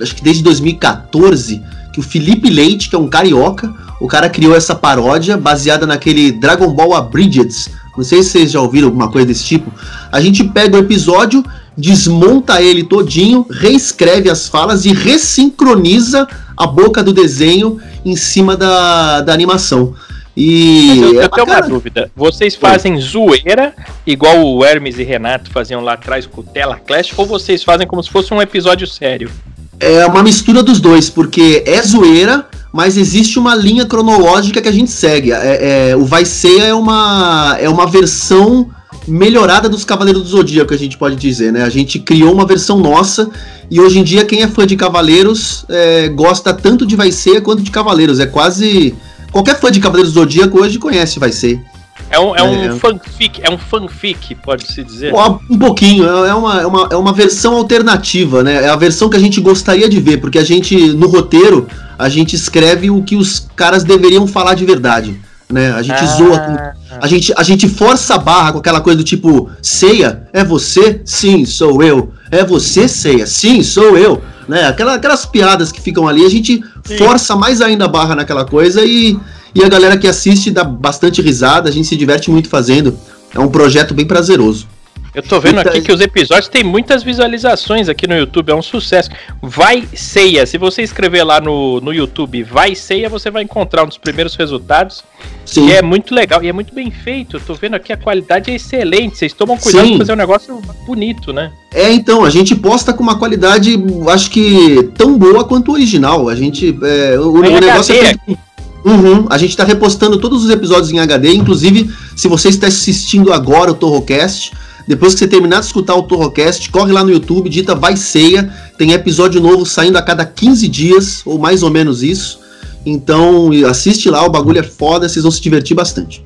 acho 0.00 0.14
que 0.16 0.22
desde 0.22 0.42
2014, 0.42 1.62
que 1.96 2.00
o 2.00 2.02
Felipe 2.02 2.50
Leite, 2.50 2.90
que 2.90 2.94
é 2.94 2.98
um 2.98 3.08
carioca, 3.08 3.72
o 3.98 4.06
cara 4.06 4.28
criou 4.28 4.54
essa 4.54 4.74
paródia 4.74 5.34
baseada 5.34 5.86
naquele 5.86 6.30
Dragon 6.30 6.70
Ball 6.70 6.94
Abridged. 6.94 7.70
Não 7.96 8.04
sei 8.04 8.22
se 8.22 8.32
vocês 8.32 8.50
já 8.50 8.60
ouviram 8.60 8.88
alguma 8.88 9.10
coisa 9.10 9.26
desse 9.26 9.44
tipo. 9.44 9.72
A 10.12 10.20
gente 10.20 10.44
pega 10.44 10.76
o 10.76 10.80
episódio, 10.80 11.42
desmonta 11.74 12.60
ele 12.60 12.84
todinho, 12.84 13.46
reescreve 13.48 14.28
as 14.28 14.46
falas 14.46 14.84
e 14.84 14.92
ressincroniza 14.92 16.28
a 16.54 16.66
boca 16.66 17.02
do 17.02 17.14
desenho 17.14 17.80
em 18.04 18.14
cima 18.14 18.58
da, 18.58 19.22
da 19.22 19.32
animação. 19.32 19.94
E 20.36 20.88
Mas 20.88 21.12
eu, 21.14 21.22
é 21.22 21.28
tenho 21.30 21.46
uma 21.46 21.62
dúvida. 21.62 22.10
Vocês 22.14 22.54
fazem 22.54 23.00
zoeira, 23.00 23.74
igual 24.06 24.44
o 24.44 24.62
Hermes 24.62 24.98
e 24.98 25.02
Renato 25.02 25.50
faziam 25.50 25.80
lá 25.80 25.94
atrás 25.94 26.26
com 26.26 26.42
o 26.42 26.44
Tela 26.44 26.76
Clash, 26.76 27.14
ou 27.16 27.24
vocês 27.24 27.64
fazem 27.64 27.86
como 27.86 28.02
se 28.02 28.10
fosse 28.10 28.34
um 28.34 28.42
episódio 28.42 28.86
sério? 28.86 29.30
É 29.78 30.06
uma 30.06 30.22
mistura 30.22 30.62
dos 30.62 30.80
dois, 30.80 31.10
porque 31.10 31.62
é 31.66 31.82
zoeira, 31.82 32.46
mas 32.72 32.96
existe 32.96 33.38
uma 33.38 33.54
linha 33.54 33.86
cronológica 33.86 34.60
que 34.60 34.68
a 34.68 34.72
gente 34.72 34.90
segue. 34.90 35.32
É, 35.32 35.90
é, 35.90 35.96
o 35.96 36.04
Vai 36.04 36.24
Ceia 36.24 36.64
é 36.64 36.74
uma, 36.74 37.56
é 37.60 37.68
uma 37.68 37.86
versão 37.86 38.70
melhorada 39.06 39.68
dos 39.68 39.84
Cavaleiros 39.84 40.22
do 40.22 40.28
Zodíaco, 40.28 40.74
a 40.74 40.76
gente 40.76 40.98
pode 40.98 41.16
dizer, 41.16 41.52
né? 41.52 41.62
A 41.62 41.68
gente 41.68 41.98
criou 41.98 42.32
uma 42.32 42.44
versão 42.44 42.78
nossa 42.78 43.30
e 43.70 43.80
hoje 43.80 43.98
em 43.98 44.04
dia 44.04 44.24
quem 44.24 44.42
é 44.42 44.48
fã 44.48 44.66
de 44.66 44.76
Cavaleiros 44.76 45.64
é, 45.68 46.08
gosta 46.08 46.52
tanto 46.52 46.84
de 46.84 46.96
Vai 46.96 47.12
Ceia 47.12 47.40
quanto 47.40 47.62
de 47.62 47.70
Cavaleiros. 47.70 48.18
É 48.18 48.26
quase. 48.26 48.94
Qualquer 49.30 49.60
fã 49.60 49.70
de 49.70 49.80
Cavaleiros 49.80 50.12
do 50.12 50.20
Zodíaco 50.20 50.60
hoje 50.60 50.78
conhece 50.78 51.18
Vai 51.18 51.32
Ceia. 51.32 51.62
É 52.10 52.18
um, 52.20 52.36
é 52.36 52.42
um 52.42 52.62
É. 52.64 52.78
fanfic, 52.78 53.40
é 53.42 53.50
um 53.52 53.58
fanfic, 53.58 54.34
pode-se 54.36 54.82
dizer. 54.84 55.12
Um 55.50 55.58
pouquinho, 55.58 56.04
é 56.06 56.34
uma, 56.34 56.60
é, 56.60 56.66
uma, 56.66 56.88
é 56.92 56.96
uma 56.96 57.12
versão 57.12 57.54
alternativa, 57.56 58.42
né? 58.44 58.64
É 58.64 58.68
a 58.68 58.76
versão 58.76 59.08
que 59.08 59.16
a 59.16 59.20
gente 59.20 59.40
gostaria 59.40 59.88
de 59.88 60.00
ver, 60.00 60.18
porque 60.18 60.38
a 60.38 60.44
gente, 60.44 60.76
no 60.92 61.08
roteiro, 61.08 61.66
a 61.98 62.08
gente 62.08 62.36
escreve 62.36 62.90
o 62.90 63.02
que 63.02 63.16
os 63.16 63.48
caras 63.56 63.82
deveriam 63.82 64.26
falar 64.26 64.54
de 64.54 64.64
verdade, 64.64 65.20
né? 65.50 65.72
A 65.72 65.82
gente 65.82 65.98
Ah. 66.02 66.06
zoa 66.06 66.76
a 67.00 67.06
gente, 67.08 67.32
a 67.36 67.42
gente 67.42 67.68
força 67.68 68.14
a 68.14 68.18
barra 68.18 68.52
com 68.52 68.58
aquela 68.58 68.80
coisa 68.80 68.96
do 68.98 69.04
tipo, 69.04 69.50
ceia, 69.60 70.22
é 70.32 70.42
você? 70.44 71.02
Sim, 71.04 71.44
sou 71.44 71.82
eu. 71.82 72.12
É 72.30 72.42
você, 72.44 72.88
ceia? 72.88 73.26
Sim, 73.26 73.62
sou 73.62 73.98
eu. 73.98 74.22
Né? 74.48 74.66
Aquela, 74.66 74.94
aquelas 74.94 75.26
piadas 75.26 75.70
que 75.72 75.80
ficam 75.80 76.06
ali, 76.06 76.24
a 76.24 76.28
gente 76.30 76.62
Sim. 76.84 76.96
força 76.98 77.34
mais 77.36 77.60
ainda 77.60 77.84
a 77.84 77.88
barra 77.88 78.14
naquela 78.14 78.44
coisa 78.44 78.84
e, 78.84 79.18
e 79.56 79.64
a 79.64 79.68
galera 79.68 79.96
que 79.96 80.06
assiste 80.06 80.50
dá 80.50 80.62
bastante 80.62 81.22
risada, 81.22 81.68
a 81.68 81.72
gente 81.72 81.88
se 81.88 81.96
diverte 81.96 82.30
muito 82.30 82.48
fazendo. 82.48 82.96
É 83.34 83.40
um 83.40 83.48
projeto 83.48 83.94
bem 83.94 84.06
prazeroso. 84.06 84.68
Eu 85.16 85.22
tô 85.22 85.40
vendo 85.40 85.60
aqui 85.60 85.80
que 85.80 85.90
os 85.90 86.02
episódios 86.02 86.46
têm 86.46 86.62
muitas 86.62 87.02
visualizações 87.02 87.88
aqui 87.88 88.06
no 88.06 88.14
YouTube, 88.14 88.50
é 88.50 88.54
um 88.54 88.60
sucesso. 88.60 89.08
Vai 89.40 89.88
Ceia, 89.94 90.44
se 90.44 90.58
você 90.58 90.82
escrever 90.82 91.24
lá 91.24 91.40
no, 91.40 91.80
no 91.80 91.90
YouTube 91.90 92.42
Vai 92.42 92.74
Ceia, 92.74 93.08
você 93.08 93.30
vai 93.30 93.42
encontrar 93.42 93.84
um 93.84 93.86
dos 93.86 93.96
primeiros 93.96 94.34
resultados. 94.34 95.02
Sim. 95.46 95.68
E 95.68 95.72
é 95.72 95.80
muito 95.80 96.14
legal, 96.14 96.44
e 96.44 96.48
é 96.48 96.52
muito 96.52 96.74
bem 96.74 96.90
feito. 96.90 97.38
Eu 97.38 97.40
tô 97.40 97.54
vendo 97.54 97.76
aqui 97.76 97.94
a 97.94 97.96
qualidade 97.96 98.50
é 98.50 98.56
excelente. 98.56 99.16
Vocês 99.16 99.32
tomam 99.32 99.56
cuidado 99.56 99.86
de 99.86 99.96
fazer 99.96 100.12
um 100.12 100.16
negócio 100.16 100.60
bonito, 100.86 101.32
né? 101.32 101.50
É, 101.72 101.90
então, 101.90 102.22
a 102.22 102.28
gente 102.28 102.54
posta 102.54 102.92
com 102.92 103.02
uma 103.02 103.18
qualidade, 103.18 103.74
acho 104.10 104.30
que 104.30 104.90
tão 104.98 105.16
boa 105.16 105.44
quanto 105.44 105.70
o 105.70 105.74
original. 105.74 106.28
A 106.28 106.34
gente. 106.34 106.78
é, 106.82 107.18
o, 107.18 107.32
o 107.32 107.40
negócio 107.40 107.94
é 107.94 108.04
feito. 108.04 108.45
Uhum, 108.86 109.26
a 109.28 109.36
gente 109.36 109.56
tá 109.56 109.64
repostando 109.64 110.16
todos 110.16 110.44
os 110.44 110.50
episódios 110.50 110.92
em 110.92 111.00
HD, 111.00 111.34
inclusive, 111.34 111.90
se 112.14 112.28
você 112.28 112.48
está 112.48 112.68
assistindo 112.68 113.32
agora 113.32 113.72
o 113.72 113.74
Torrocast, 113.74 114.52
depois 114.86 115.12
que 115.12 115.18
você 115.18 115.26
terminar 115.26 115.58
de 115.58 115.66
escutar 115.66 115.96
o 115.96 116.04
Torrocast, 116.04 116.70
corre 116.70 116.92
lá 116.92 117.02
no 117.02 117.10
YouTube, 117.10 117.48
digita 117.48 117.74
Vai 117.74 117.96
Ceia, 117.96 118.48
tem 118.78 118.92
episódio 118.92 119.40
novo 119.40 119.66
saindo 119.66 119.98
a 119.98 120.02
cada 120.02 120.24
15 120.24 120.68
dias, 120.68 121.22
ou 121.26 121.36
mais 121.36 121.64
ou 121.64 121.70
menos 121.70 122.04
isso. 122.04 122.38
Então, 122.86 123.50
assiste 123.68 124.08
lá, 124.08 124.24
o 124.24 124.30
bagulho 124.30 124.60
é 124.60 124.62
foda, 124.62 125.08
vocês 125.08 125.24
vão 125.24 125.32
se 125.32 125.40
divertir 125.40 125.74
bastante. 125.74 126.24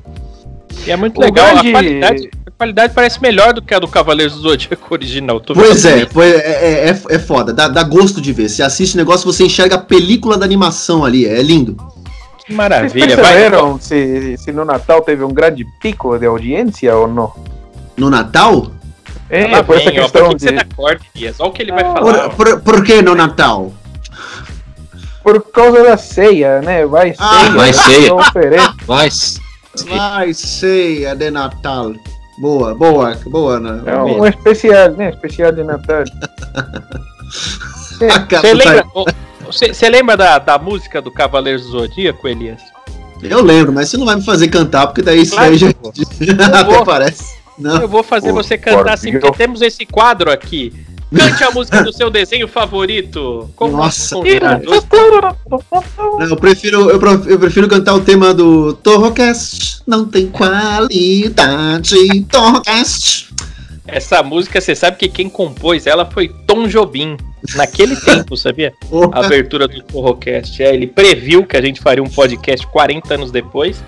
E 0.85 0.91
é 0.91 0.95
muito 0.95 1.17
O 1.17 1.21
legal. 1.21 1.53
grande- 1.55 1.69
A, 1.69 1.71
qualidade, 1.71 2.29
a 2.45 2.51
qualidade 2.51 2.93
parece 2.93 3.19
melhor 3.19 3.53
do 3.53 3.61
que 3.63 3.73
a 3.73 3.79
do 3.79 3.87
Cavaleiros 3.87 4.35
do 4.35 4.41
Zodíaco 4.43 4.93
original. 4.93 5.41
Pois 5.41 5.83
é, 5.83 6.05
foi, 6.05 6.27
é, 6.29 6.89
é, 6.89 6.97
é 7.09 7.17
foda, 7.19 7.51
dá, 7.51 7.67
dá 7.67 7.81
gosto 7.81 8.21
de 8.21 8.31
ver. 8.31 8.47
Você 8.47 8.61
assiste 8.61 8.93
o 8.93 8.97
negócio, 8.97 9.25
você 9.25 9.43
enxerga 9.45 9.73
a 9.75 9.79
película 9.79 10.37
da 10.37 10.45
animação 10.45 11.03
ali, 11.03 11.25
é 11.25 11.41
lindo. 11.41 11.75
Que 12.51 12.55
Vocês 12.55 12.55
maravilha. 12.55 13.15
Vai, 13.15 13.15
perceberam 13.15 13.79
se, 13.79 14.37
se 14.37 14.51
no 14.51 14.65
Natal 14.65 15.01
teve 15.01 15.23
um 15.23 15.33
grande 15.33 15.65
pico 15.79 16.17
de 16.17 16.25
audiência 16.25 16.95
ou 16.95 17.07
não? 17.07 17.33
No 17.97 18.09
Natal? 18.09 18.71
É, 19.29 19.47
lá 19.47 19.63
por 19.63 19.77
vem, 19.77 19.87
essa 19.87 19.99
ó, 19.99 20.03
questão 20.03 20.29
por 20.29 20.29
que, 20.31 20.35
que 20.35 20.41
você 20.41 20.49
de... 20.51 20.55
dá 20.57 20.75
corte, 20.75 21.09
Elias? 21.15 21.39
Olha 21.39 21.49
o 21.49 21.53
que 21.53 21.61
ele 21.61 21.71
vai 21.71 21.83
Não, 21.83 21.93
falar. 21.93 22.29
Por, 22.29 22.35
por, 22.35 22.61
por 22.61 22.83
que 22.83 23.01
no 23.01 23.15
Natal? 23.15 23.71
Por 25.23 25.41
causa 25.51 25.83
da 25.83 25.97
ceia, 25.97 26.61
né? 26.61 26.85
Vai 26.85 27.13
Ah, 27.17 27.39
ceia. 27.39 27.51
vai 27.51 27.73
ceia. 27.73 28.11
Vai. 28.85 29.09
Vai 29.87 30.33
ceia 30.33 31.15
de 31.15 31.31
Natal. 31.31 31.93
Boa, 32.39 32.73
boa, 32.75 33.15
boa, 33.27 33.59
né? 33.59 33.83
É 33.85 33.97
um 33.97 34.25
especial, 34.25 34.91
né? 34.91 35.09
Especial 35.11 35.51
de 35.51 35.63
Natal. 35.63 36.03
Cara 38.27 38.41
Você 38.41 38.51
do 38.51 38.57
lembra, 38.57 38.85
você, 39.51 39.89
lembra 39.89 40.17
da, 40.17 40.39
da 40.39 40.57
música 40.57 41.01
do 41.01 41.11
Cavaleiros 41.11 41.63
do 41.63 41.71
Zodíaco, 41.71 42.27
Elias? 42.27 42.61
Eu 43.21 43.43
lembro, 43.43 43.71
mas 43.71 43.89
você 43.89 43.97
não 43.97 44.05
vai 44.05 44.15
me 44.15 44.25
fazer 44.25 44.47
cantar, 44.47 44.87
porque 44.87 45.01
daí 45.01 45.21
isso 45.21 45.35
Claro 45.35 45.55
já 45.55 45.71
que 45.71 45.79
eu 45.79 45.81
vou. 45.81 45.91
até 46.45 46.85
parece. 46.85 47.41
Não. 47.57 47.81
Eu 47.81 47.87
vou 47.87 48.01
fazer 48.01 48.31
você 48.31 48.57
cantar 48.57 48.93
assim, 48.93 49.11
porque 49.11 49.37
temos 49.37 49.61
esse 49.61 49.85
quadro 49.85 50.31
aqui. 50.31 50.73
Cante 51.13 51.43
a 51.43 51.51
música 51.51 51.83
do 51.83 51.91
seu 51.91 52.09
desenho 52.09 52.47
favorito. 52.47 53.49
Como 53.55 53.75
Nossa. 53.75 54.15
Não, 54.15 54.23
eu 56.25 56.37
prefiro, 56.37 56.89
eu, 56.89 57.01
eu 57.27 57.37
prefiro 57.37 57.67
cantar 57.67 57.95
o 57.95 57.99
tema 57.99 58.33
do 58.33 58.73
Torrocast. 58.75 59.81
Não 59.85 60.05
tem 60.05 60.27
qualidade. 60.27 62.21
Torrocast. 62.29 63.29
Essa 63.87 64.21
música, 64.21 64.61
você 64.61 64.75
sabe 64.75 64.97
que 64.97 65.09
quem 65.09 65.29
compôs 65.29 65.87
ela 65.87 66.05
foi 66.05 66.27
Tom 66.27 66.67
Jobim. 66.67 67.17
Naquele 67.55 67.95
tempo, 68.01 68.37
sabia? 68.37 68.73
A 69.11 69.25
abertura 69.25 69.67
do 69.67 69.81
Torrocast. 69.81 70.61
É, 70.61 70.73
ele 70.73 70.87
previu 70.87 71.45
que 71.45 71.57
a 71.57 71.61
gente 71.61 71.81
faria 71.81 72.03
um 72.03 72.09
podcast 72.09 72.65
40 72.67 73.13
anos 73.15 73.31
depois 73.31 73.83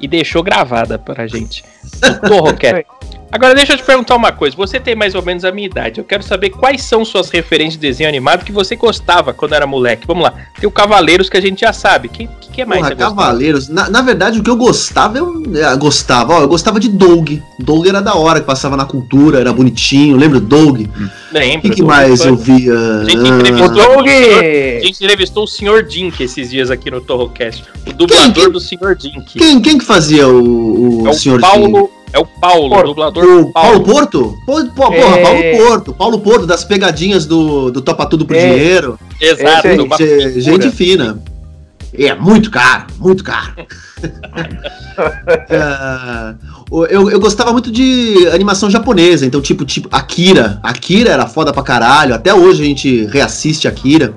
e 0.00 0.08
deixou 0.08 0.42
gravada 0.42 0.98
pra 0.98 1.26
gente. 1.26 1.64
O 2.02 2.28
Torrocast. 2.28 2.86
Agora 3.36 3.54
deixa 3.54 3.74
eu 3.74 3.76
te 3.76 3.82
perguntar 3.84 4.16
uma 4.16 4.32
coisa. 4.32 4.56
Você 4.56 4.80
tem 4.80 4.94
mais 4.94 5.14
ou 5.14 5.22
menos 5.22 5.44
a 5.44 5.52
minha 5.52 5.66
idade. 5.66 5.98
Eu 6.00 6.04
quero 6.04 6.22
saber 6.22 6.48
quais 6.50 6.82
são 6.82 7.04
suas 7.04 7.28
referências 7.28 7.74
de 7.74 7.80
desenho 7.86 8.08
animado 8.08 8.44
que 8.46 8.50
você 8.50 8.74
gostava 8.76 9.34
quando 9.34 9.52
era 9.54 9.66
moleque. 9.66 10.06
Vamos 10.06 10.24
lá. 10.24 10.32
Tem 10.58 10.66
o 10.66 10.70
Cavaleiros 10.70 11.28
que 11.28 11.36
a 11.36 11.40
gente 11.40 11.60
já 11.60 11.70
sabe. 11.72 12.08
Quem 12.08 12.26
que, 12.40 12.50
que 12.50 12.64
mais 12.64 12.80
Porra? 12.80 12.96
Cavaleiros. 12.96 13.68
Na, 13.68 13.90
na 13.90 14.00
verdade, 14.00 14.40
o 14.40 14.42
que 14.42 14.48
eu 14.48 14.56
gostava, 14.56 15.18
eu 15.18 15.42
eh, 15.54 15.76
gostava, 15.76 16.32
ó, 16.32 16.40
eu 16.40 16.48
gostava 16.48 16.80
de 16.80 16.88
Doug. 16.88 17.32
Doug 17.58 17.86
era 17.86 18.00
da 18.00 18.14
hora, 18.14 18.40
que 18.40 18.46
passava 18.46 18.74
na 18.74 18.86
cultura, 18.86 19.38
era 19.38 19.52
bonitinho. 19.52 20.16
Lembra 20.16 20.40
do 20.40 20.46
Doug? 20.46 20.80
O 20.80 21.38
Lembro. 21.38 21.60
que, 21.68 21.76
que 21.76 21.82
mais 21.82 22.22
foi- 22.22 22.30
eu 22.30 22.36
via? 22.36 22.72
A 22.72 23.04
gente 23.04 23.16
Ah, 23.18 23.28
entrevistou, 23.36 23.68
Doug! 23.74 24.06
o 24.06 24.08
a 24.08 24.86
gente 24.86 25.04
entrevistou 25.04 25.44
o 25.44 25.46
Sr. 25.46 25.82
Dink 25.86 26.22
esses 26.22 26.48
dias 26.48 26.70
aqui 26.70 26.90
no 26.90 27.02
Torrocast. 27.02 27.64
O 27.86 27.92
dublador 27.92 28.32
Quem- 28.32 28.32
quem- 28.32 28.50
do 28.50 28.60
Sr. 28.60 28.94
Dink. 28.96 29.38
quem, 29.38 29.60
quem 29.60 29.76
que 29.78 29.84
fazia 29.84 30.26
o, 30.26 31.02
o 31.02 31.06
É 31.06 31.10
o 31.10 31.14
senhor 31.14 31.40
Paulo. 31.40 31.90
É 32.12 32.18
o 32.18 32.24
Paulo, 32.24 32.66
o 32.66 32.70
Porto. 32.70 32.86
dublador 32.86 33.24
O 33.24 33.52
Paulo 33.52 33.52
Paulo. 33.52 33.84
Porto? 33.84 34.34
Pô, 34.46 34.64
pô, 34.66 34.86
porra, 34.92 34.96
É. 34.96 35.22
Paulo 35.22 35.66
Porto. 35.68 35.94
Paulo 35.94 36.18
Porto, 36.20 36.46
das 36.46 36.64
pegadinhas 36.64 37.26
do, 37.26 37.70
do 37.70 37.80
Topa 37.80 38.06
Tudo 38.06 38.24
por 38.24 38.36
É. 38.36 38.40
Dinheiro. 38.54 38.98
Exato, 39.20 39.66
Esse 39.68 39.76
do 39.76 39.82
aí, 39.82 39.88
Papo 39.88 40.02
Ge- 40.02 40.16
Figura. 40.18 40.40
gente 40.40 40.70
fina. 40.70 41.18
É 41.98 42.14
muito 42.14 42.50
caro, 42.50 42.86
muito 42.98 43.22
caro. 43.24 43.52
É, 45.48 46.34
eu, 46.90 47.10
eu 47.10 47.20
gostava 47.20 47.52
muito 47.52 47.70
de 47.70 48.26
animação 48.32 48.70
japonesa, 48.70 49.26
então, 49.26 49.40
tipo, 49.42 49.64
tipo, 49.64 49.88
Akira. 49.92 50.58
Akira 50.62 51.10
era 51.10 51.26
foda 51.26 51.52
pra 51.52 51.62
caralho. 51.62 52.14
Até 52.14 52.32
hoje 52.34 52.62
a 52.62 52.66
gente 52.66 53.04
reassiste 53.06 53.68
Akira. 53.68 54.14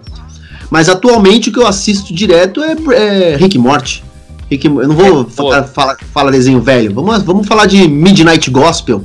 Mas 0.69 0.87
atualmente 0.87 1.49
o 1.49 1.51
que 1.53 1.59
eu 1.59 1.67
assisto 1.67 2.13
direto 2.13 2.61
é, 2.63 2.75
é 2.93 3.35
Rick 3.35 3.57
Morty. 3.57 4.03
Rick, 4.49 4.65
eu 4.67 4.87
não 4.87 4.95
vou 4.95 5.21
É, 5.21 5.29
falar, 5.29 5.63
falar, 5.63 5.97
falar 6.13 6.31
desenho 6.31 6.61
velho. 6.61 6.93
Vamos, 6.93 7.21
vamos 7.23 7.47
falar 7.47 7.65
de 7.65 7.87
Midnight 7.87 8.49
Gospel, 8.49 9.03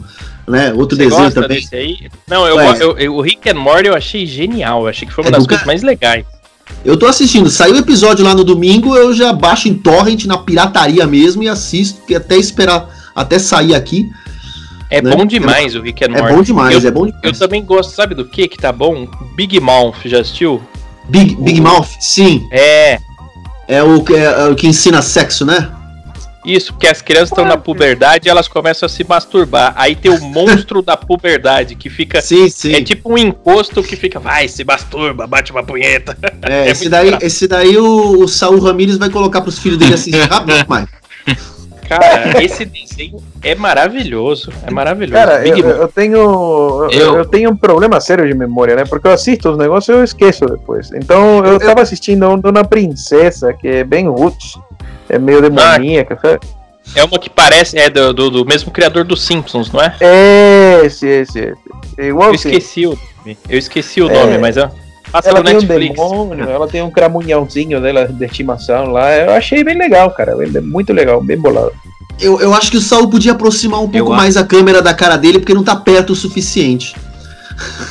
né? 0.48 0.72
Outro 0.72 0.96
Você 0.96 1.04
desenho 1.08 1.30
também. 1.32 1.66
Não, 2.28 2.46
eu, 2.46 2.58
eu- 2.60 2.98
eu- 2.98 3.14
o 3.16 3.20
Rick 3.20 3.48
and 3.50 3.54
Morty 3.54 3.88
eu 3.88 3.94
achei 3.94 4.24
genial. 4.26 4.82
Eu 4.82 4.88
achei 4.88 5.06
que 5.06 5.12
foi 5.14 5.24
uma 5.24 5.28
É 5.28 5.32
das 5.32 5.46
coisas 5.46 5.66
mais 5.66 5.82
legais. 5.82 6.24
Eu 6.84 6.96
tô 6.96 7.06
assistindo. 7.06 7.50
Saiu 7.50 7.74
o 7.74 7.78
episódio 7.78 8.24
lá 8.24 8.34
no 8.34 8.42
domingo, 8.42 8.96
eu 8.96 9.12
já 9.12 9.32
baixo 9.34 9.68
em 9.68 9.74
torrent 9.74 10.24
na 10.24 10.38
pirataria 10.38 11.06
mesmo 11.06 11.42
e 11.42 11.48
assisto, 11.48 12.00
até 12.14 12.36
esperar 12.36 12.88
até 13.14 13.38
sair 13.38 13.74
aqui. 13.74 14.08
É 14.90 15.00
Né? 15.02 15.14
bom 15.14 15.24
demais 15.26 15.74
o 15.74 15.80
Rick 15.82 16.04
and 16.04 16.08
É 16.14 16.20
Morty. 16.20 16.34
bom 16.36 16.42
demais, 16.42 16.82
Eu, 16.84 16.88
é 16.88 16.92
bom 16.92 17.06
eu 17.06 17.12
demais. 17.12 17.38
também 17.38 17.64
gosto, 17.64 17.90
sabe 17.94 18.14
do 18.14 18.24
que 18.24 18.48
que 18.48 18.56
tá 18.56 18.72
bom? 18.72 19.06
Big 19.34 19.58
Mouth, 19.60 19.96
já 20.06 20.20
assistiu? 20.20 20.62
Big, 21.08 21.34
Big 21.36 21.60
Mouth, 21.60 21.88
sim. 22.00 22.46
É, 22.50 22.98
É 23.68 23.82
o, 23.82 24.02
que- 24.02 24.14
é 24.14 24.44
o 24.46 24.54
que 24.54 24.66
ensina 24.66 25.00
sexo, 25.02 25.44
né? 25.46 25.70
isso, 26.46 26.74
porque 26.74 26.86
as 26.86 27.00
crianças 27.00 27.30
estão 27.30 27.46
na 27.46 27.56
puberdade 27.56 28.28
e 28.28 28.30
elas 28.30 28.46
começam 28.46 28.84
a 28.84 28.88
se 28.90 29.02
masturbar. 29.02 29.72
Aí 29.76 29.96
tem 29.96 30.10
o 30.10 30.20
monstro 30.20 30.82
da 30.82 30.94
puberdade 30.94 31.74
que 31.74 31.88
fica. 31.88 32.20
Sim, 32.20 32.50
sim. 32.50 32.74
É 32.74 32.82
tipo 32.82 33.10
um 33.10 33.16
encosto 33.16 33.82
que 33.82 33.96
fica, 33.96 34.20
vai, 34.20 34.46
se 34.46 34.62
masturba, 34.62 35.26
bate 35.26 35.50
uma 35.52 35.62
punheta. 35.62 36.14
É, 36.46 36.66
é 36.66 36.70
esse, 36.70 36.90
daí, 36.90 37.16
esse 37.22 37.48
daí 37.48 37.78
o, 37.78 38.22
o 38.22 38.28
Saul 38.28 38.58
Ramírez 38.60 38.98
vai 38.98 39.08
colocar 39.08 39.40
pros 39.40 39.58
filhos 39.58 39.78
dele 39.78 39.94
assistir 39.94 40.20
rápido 40.28 40.58
demais. 40.62 40.86
Cara, 41.88 42.42
esse 42.42 42.64
desenho 42.64 43.16
é 43.42 43.54
maravilhoso. 43.54 44.50
É 44.66 44.70
maravilhoso. 44.70 45.12
Cara, 45.14 45.38
Big 45.38 45.60
eu, 45.60 45.68
eu 45.68 45.88
tenho 45.88 46.14
eu, 46.16 46.88
Eu- 46.90 47.16
eu 47.18 47.24
tenho 47.24 47.50
um 47.50 47.56
problema 47.56 48.00
sério 48.00 48.26
de 48.26 48.34
memória, 48.34 48.74
né? 48.74 48.84
Porque 48.84 49.06
eu 49.06 49.12
assisto 49.12 49.50
os 49.50 49.58
negócios 49.58 49.88
e 49.94 49.98
eu 49.98 50.04
esqueço 50.04 50.46
depois. 50.46 50.90
Então 50.92 51.44
eu 51.44 51.58
tava 51.58 51.82
assistindo 51.82 52.28
um 52.28 52.38
de 52.38 52.48
uma 52.48 52.64
princesa 52.64 53.52
que 53.52 53.68
é 53.68 53.84
bem 53.84 54.08
roots, 54.08 54.58
é 55.08 55.18
meio 55.18 55.40
demoníaca, 55.42 56.18
sabe? 56.20 56.40
É 56.94 57.02
uma 57.04 57.18
que 57.18 57.30
parece, 57.30 57.78
é 57.78 57.88
do, 57.88 58.12
do, 58.12 58.30
do 58.30 58.44
mesmo 58.44 58.70
criador 58.70 59.04
dos 59.04 59.24
Simpsons, 59.24 59.72
não 59.72 59.80
é? 59.80 59.94
Esse, 60.84 61.06
esse, 61.06 61.38
esse. 61.38 61.54
É 61.98 62.08
Igual 62.08 62.28
Eu 62.30 62.34
assim. 62.34 62.48
esqueci 62.50 62.86
o 62.86 62.90
nome. 62.90 63.38
Eu 63.48 63.58
esqueci 63.58 64.02
o 64.02 64.10
É. 64.10 64.12
nome, 64.14 64.38
mas 64.38 64.56
é. 64.56 64.70
Passa 65.14 65.28
Ela 65.28 65.38
no 65.38 65.44
tem 65.44 65.54
um 65.54 65.60
Netflix. 65.60 65.94
demônio, 65.94 66.42
ela 66.50 66.66
tem 66.66 66.82
um 66.82 66.90
cramunhãozinho 66.90 67.80
dela 67.80 68.08
de 68.08 68.24
estimação 68.24 68.86
lá. 68.90 69.14
Eu 69.14 69.30
achei 69.30 69.62
bem 69.62 69.78
legal, 69.78 70.10
cara. 70.10 70.34
Muito 70.60 70.92
legal, 70.92 71.22
bem 71.22 71.38
bolado. 71.38 71.70
Eu, 72.20 72.40
eu 72.40 72.52
acho 72.52 72.68
que 72.68 72.76
o 72.76 72.80
Saul 72.80 73.08
podia 73.08 73.30
aproximar 73.30 73.78
um 73.80 73.88
pouco 73.88 74.10
Eu 74.12 74.16
mais 74.16 74.36
a 74.36 74.44
câmera 74.44 74.82
da 74.82 74.92
cara 74.92 75.16
dele, 75.16 75.38
porque 75.38 75.54
não 75.54 75.62
tá 75.62 75.76
perto 75.76 76.14
o 76.14 76.16
suficiente. 76.16 76.96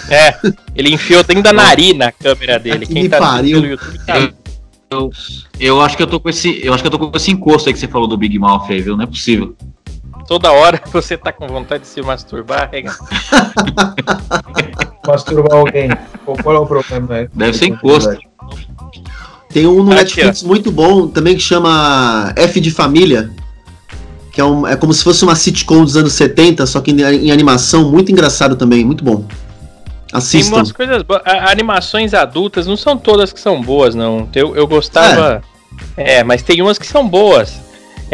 É, 0.09 0.35
ele 0.75 0.93
enfiou 0.93 1.23
dentro 1.23 1.43
da 1.43 1.53
narina 1.53 2.07
a 2.07 2.11
câmera 2.11 2.59
dele. 2.59 2.85
Que 2.85 2.93
Quem 2.93 3.03
me 3.03 3.09
tá 3.09 3.19
pariu. 3.19 3.61
pelo 3.61 3.71
YouTube 3.71 3.99
tá. 4.05 4.29
Eu, 4.89 5.09
eu 5.61 5.81
acho 5.81 5.95
que 5.95 6.03
eu 6.03 6.07
tô 6.07 6.19
com 6.19 6.29
esse. 6.29 6.59
Eu 6.61 6.73
acho 6.73 6.83
que 6.83 6.87
eu 6.87 6.91
tô 6.91 6.99
com 6.99 7.15
esse 7.15 7.31
encosto 7.31 7.69
aí 7.69 7.73
que 7.73 7.79
você 7.79 7.87
falou 7.87 8.05
do 8.05 8.17
Big 8.17 8.37
Mouth 8.37 8.69
aí, 8.69 8.81
viu? 8.81 8.97
Não 8.97 9.05
é 9.05 9.07
possível. 9.07 9.55
Toda 10.27 10.51
hora 10.51 10.81
você 10.91 11.17
tá 11.17 11.31
com 11.31 11.47
vontade 11.47 11.83
de 11.83 11.89
se 11.89 12.01
masturbar, 12.01 12.69
rega. 12.71 12.95
Masturbar 15.05 15.57
alguém. 15.57 15.89
Qual 16.25 16.55
é 16.55 16.59
o 16.59 16.65
problema? 16.65 17.17
É, 17.17 17.29
Deve 17.33 17.57
ser 17.57 17.65
encosto. 17.65 18.17
Tem 19.49 19.67
um 19.67 19.83
no 19.83 19.91
Aqui, 19.91 19.99
Netflix 20.01 20.43
muito 20.43 20.71
bom 20.71 21.07
também 21.07 21.35
que 21.35 21.41
chama 21.41 22.33
F 22.35 22.59
de 22.59 22.71
Família. 22.71 23.29
Que 24.31 24.41
é, 24.41 24.45
um, 24.45 24.65
é 24.65 24.75
como 24.75 24.93
se 24.93 25.03
fosse 25.03 25.23
uma 25.23 25.35
sitcom 25.35 25.83
dos 25.83 25.95
anos 25.95 26.13
70, 26.13 26.65
só 26.65 26.81
que 26.81 26.89
em, 26.91 27.01
em 27.01 27.31
animação, 27.31 27.91
muito 27.91 28.11
engraçado 28.11 28.55
também, 28.55 28.83
muito 28.83 29.03
bom. 29.03 29.17
Tem 30.13 30.17
Assistam. 30.19 30.55
umas 30.55 30.71
coisas 30.71 31.03
boas. 31.03 31.21
Animações 31.25 32.13
adultas 32.13 32.65
não 32.65 32.77
são 32.77 32.97
todas 32.97 33.33
que 33.33 33.39
são 33.39 33.61
boas, 33.61 33.93
não. 33.93 34.27
Eu, 34.33 34.55
eu 34.55 34.65
gostava. 34.65 35.43
É. 35.97 36.23
mas 36.23 36.41
tem 36.41 36.61
umas 36.61 36.77
que 36.79 36.87
são 36.87 37.07
boas. 37.07 37.59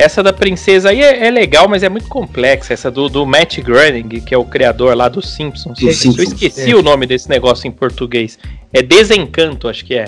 Essa 0.02 0.24
da 0.24 0.32
princesa 0.32 0.89
aí 0.89 1.02
é, 1.02 1.28
é 1.28 1.32
legal, 1.32 1.68
mas 1.68 1.84
é 1.84 1.89
muito 1.89 2.08
complexa. 2.08 2.74
Essa 2.74 2.89
do, 2.89 3.10
do 3.10 3.26
Matt 3.26 3.60
Groening, 3.60 4.08
que 4.22 4.34
é 4.34 4.38
o 4.38 4.45
criador 4.45 4.95
lá 4.95 5.10
dos 5.10 5.34
Simpsons. 5.34 5.82
Eu 5.82 5.91
Simpsons. 5.91 6.28
esqueci 6.34 6.72
É. 6.72 6.76
o 6.76 6.82
nome 6.82 7.06
desse 7.06 7.28
negócio 7.30 7.68
em 7.68 7.72
português. 7.72 8.39
É 8.72 8.82
Desencanto, 8.82 9.68
acho 9.68 9.84
que 9.86 9.95
é. 9.95 10.06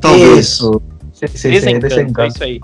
Talvez. 0.00 0.38
Isso. 0.38 0.80
Sim, 1.12 1.26
sim, 1.28 1.50
Desencanto, 1.78 2.20
é 2.20 2.26
isso 2.28 2.44
aí. 2.44 2.60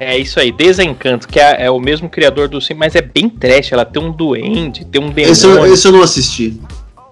É 0.00 0.18
isso 0.18 0.40
aí, 0.40 0.50
Desencanto, 0.52 1.28
que 1.28 1.38
é, 1.38 1.64
é 1.66 1.70
o 1.70 1.78
mesmo 1.78 2.08
criador 2.08 2.48
do 2.48 2.60
Simpsons, 2.60 2.78
mas 2.78 2.94
é 2.94 3.02
bem 3.02 3.28
trash. 3.28 3.72
Ela 3.72 3.84
tem 3.84 4.02
um 4.02 4.10
duende, 4.10 4.84
tem 4.84 5.00
um 5.00 5.10
demônio, 5.10 5.30
Esse, 5.32 5.46
eu- 5.46 5.66
esse 5.72 5.86
eu 5.86 5.92
não 5.92 6.02
assisti. 6.02 6.60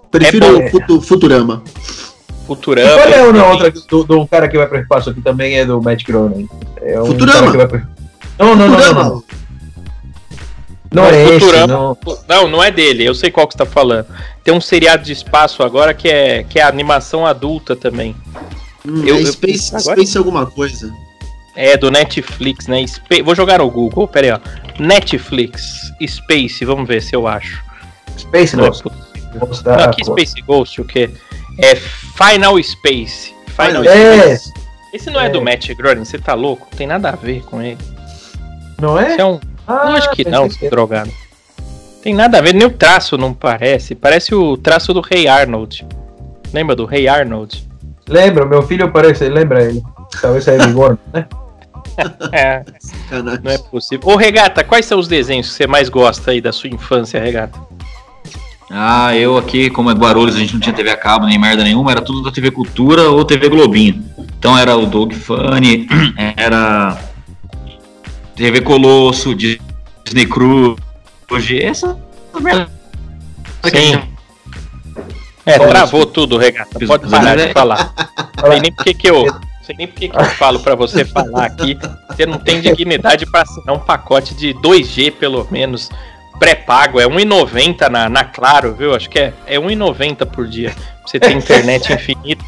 Prefiro 0.09 0.45
É 0.45 0.51
bom. 0.63 0.69
Futu- 0.69 1.01
Futurama. 1.01 1.63
E 1.67 2.45
Futurama. 2.47 2.89
qual 3.01 3.07
é 3.13 3.23
uma 3.23 3.33
tem- 3.33 3.51
outra 3.51 3.71
do, 3.89 4.03
do 4.03 4.19
um 4.21 4.27
cara 4.27 4.47
que 4.49 4.57
vai 4.57 4.67
pro 4.67 4.79
espaço 4.79 5.13
que 5.13 5.21
também 5.21 5.57
é 5.57 5.65
do 5.65 5.81
Matt 5.81 6.03
Groening? 6.05 6.49
É 6.81 7.01
um 7.01 7.05
Futurama. 7.05 7.39
cara 7.39 7.51
que 7.51 7.57
vai 7.57 7.67
pro- 7.67 8.00
Não, 8.41 8.55
não, 8.55 8.67
não, 8.67 8.79
não, 8.79 8.93
não. 8.93 9.23
Não 10.93 11.05
é 11.05 11.35
esse, 11.35 11.67
não. 11.67 11.97
Não, 12.27 12.47
não 12.49 12.63
é 12.63 12.69
dele, 12.69 13.05
eu 13.05 13.15
sei 13.15 13.31
qual 13.31 13.47
que 13.47 13.53
você 13.53 13.59
tá 13.59 13.65
falando. 13.65 14.05
Tem 14.43 14.53
um 14.53 14.59
seriado 14.59 15.03
de 15.03 15.13
espaço 15.13 15.63
agora 15.63 15.93
que 15.93 16.09
é, 16.09 16.43
que 16.43 16.59
é 16.59 16.63
animação 16.63 17.25
adulta 17.25 17.75
também. 17.77 18.13
Hum, 18.85 19.03
Eu- 19.05 19.15
é 19.15 19.21
eu- 19.21 19.27
Space, 19.27 19.73
agora- 19.75 19.95
Space 19.95 20.17
alguma 20.17 20.45
coisa. 20.45 20.91
É 21.55 21.77
do 21.77 21.89
Netflix, 21.91 22.67
né? 22.67 22.83
Vou 23.23 23.35
jogar 23.35 23.59
no 23.59 23.69
Google, 23.69 24.07
pera 24.07 24.27
aí, 24.27 24.33
ó. 24.33 24.81
Netflix, 24.83 25.91
Space, 26.05 26.65
vamos 26.65 26.87
ver 26.87 27.01
se 27.01 27.15
eu 27.15 27.27
acho. 27.27 27.63
Space 28.17 28.55
Não 28.57 28.65
é 28.65 28.67
Ghost. 28.67 28.83
Ghost 29.37 29.65
Não, 29.65 29.73
aqui 29.75 30.03
Space 30.03 30.41
Ghost, 30.41 30.81
o 30.81 30.85
quê? 30.85 31.09
É 31.57 31.75
Final 31.75 32.61
Space. 32.61 33.33
Final 33.47 33.81
Final 33.81 33.83
É, 33.85 34.35
Space. 34.35 34.53
Esse 34.93 35.09
não 35.09 35.21
é, 35.21 35.27
É. 35.27 35.29
do 35.29 35.41
Matt 35.41 35.69
Groening, 35.73 36.03
você 36.03 36.17
tá 36.19 36.33
louco? 36.33 36.67
Não 36.71 36.77
tem 36.77 36.87
nada 36.87 37.09
a 37.09 37.15
ver 37.15 37.43
com 37.43 37.61
ele. 37.61 37.77
Não 38.81 38.99
é? 38.99 39.15
Você 39.15 39.21
é 39.21 39.25
um 39.25 39.39
Ah, 39.67 39.89
Lógico 39.89 40.15
que 40.15 40.23
pensei 40.23 40.39
não, 40.39 40.49
seu 40.49 40.69
drogado. 40.69 41.11
Tem 42.01 42.13
nada 42.13 42.39
a 42.39 42.41
ver, 42.41 42.53
nem 42.53 42.65
o 42.65 42.71
traço 42.71 43.17
não 43.17 43.33
parece. 43.33 43.93
Parece 43.93 44.33
o 44.33 44.57
traço 44.57 44.93
do 44.93 45.01
Rei 45.01 45.27
Arnold. 45.27 45.85
Lembra 46.51 46.75
do 46.75 46.85
Rei 46.85 47.07
Arnold? 47.07 47.67
Lembro, 48.09 48.47
meu 48.49 48.63
filho 48.63 48.91
parece, 48.91 49.29
lembra 49.29 49.63
ele. 49.63 49.81
Talvez 50.19 50.47
é 50.47 50.57
Bigorna, 50.65 50.99
né? 51.13 51.27
É, 52.31 52.63
não 53.43 53.51
é 53.51 53.57
possível. 53.57 54.09
Ô, 54.09 54.15
Regata, 54.15 54.63
quais 54.63 54.85
são 54.85 54.97
os 54.97 55.07
desenhos 55.07 55.47
que 55.49 55.53
você 55.53 55.67
mais 55.67 55.89
gosta 55.89 56.31
aí 56.31 56.41
da 56.41 56.51
sua 56.51 56.69
infância, 56.69 57.21
Regata? 57.21 57.59
Ah, 58.69 59.15
eu 59.15 59.37
aqui, 59.37 59.69
como 59.69 59.91
é 59.91 59.93
Guarulhos, 59.93 60.35
a 60.35 60.39
gente 60.39 60.53
não 60.53 60.61
tinha 60.61 60.73
TV 60.73 60.89
a 60.89 60.97
cabo 60.97 61.25
nem 61.25 61.37
merda 61.37 61.63
nenhuma, 61.63 61.91
era 61.91 62.01
tudo 62.01 62.23
da 62.23 62.31
TV 62.31 62.49
Cultura 62.51 63.09
ou 63.09 63.25
TV 63.25 63.49
Globinho. 63.49 64.03
Então 64.39 64.57
era 64.57 64.75
o 64.75 64.85
Dog 64.85 65.13
Funny, 65.13 65.87
era 66.37 66.97
TV 68.41 68.61
Colosso, 68.61 69.35
Disney 69.35 70.25
Cruz, 70.27 70.75
hoje 71.29 71.61
essa. 71.63 71.95
Sim. 73.65 74.01
É, 75.45 75.59
travou 75.59 76.07
tudo, 76.07 76.39
Regata. 76.39 76.79
Pode 76.87 77.07
parar 77.07 77.37
de 77.37 77.53
falar. 77.53 77.93
Não 78.41 78.49
sei 78.49 78.59
nem 78.61 78.73
porque 78.73 78.95
que 78.95 79.07
eu. 79.07 79.27
Sei 79.61 79.75
nem 79.77 79.87
porque 79.87 80.09
que 80.09 80.17
eu 80.17 80.25
falo 80.25 80.59
pra 80.59 80.73
você 80.73 81.05
falar 81.05 81.45
aqui. 81.45 81.77
Você 82.09 82.25
não 82.25 82.39
tem 82.39 82.59
dignidade 82.61 83.27
pra 83.27 83.43
assinar 83.43 83.75
um 83.75 83.79
pacote 83.79 84.33
de 84.33 84.55
2G, 84.55 85.11
pelo 85.11 85.47
menos. 85.51 85.91
pré-pago, 86.39 86.99
é 86.99 87.05
1,90 87.05 87.89
na, 87.89 88.09
na 88.09 88.23
Claro, 88.23 88.73
viu? 88.73 88.95
Acho 88.95 89.07
que 89.07 89.19
é, 89.19 89.33
é 89.45 89.57
1,90 89.59 90.25
por 90.25 90.47
dia. 90.47 90.73
Você 91.05 91.19
tem 91.19 91.37
internet 91.37 91.93
infinita. 91.93 92.43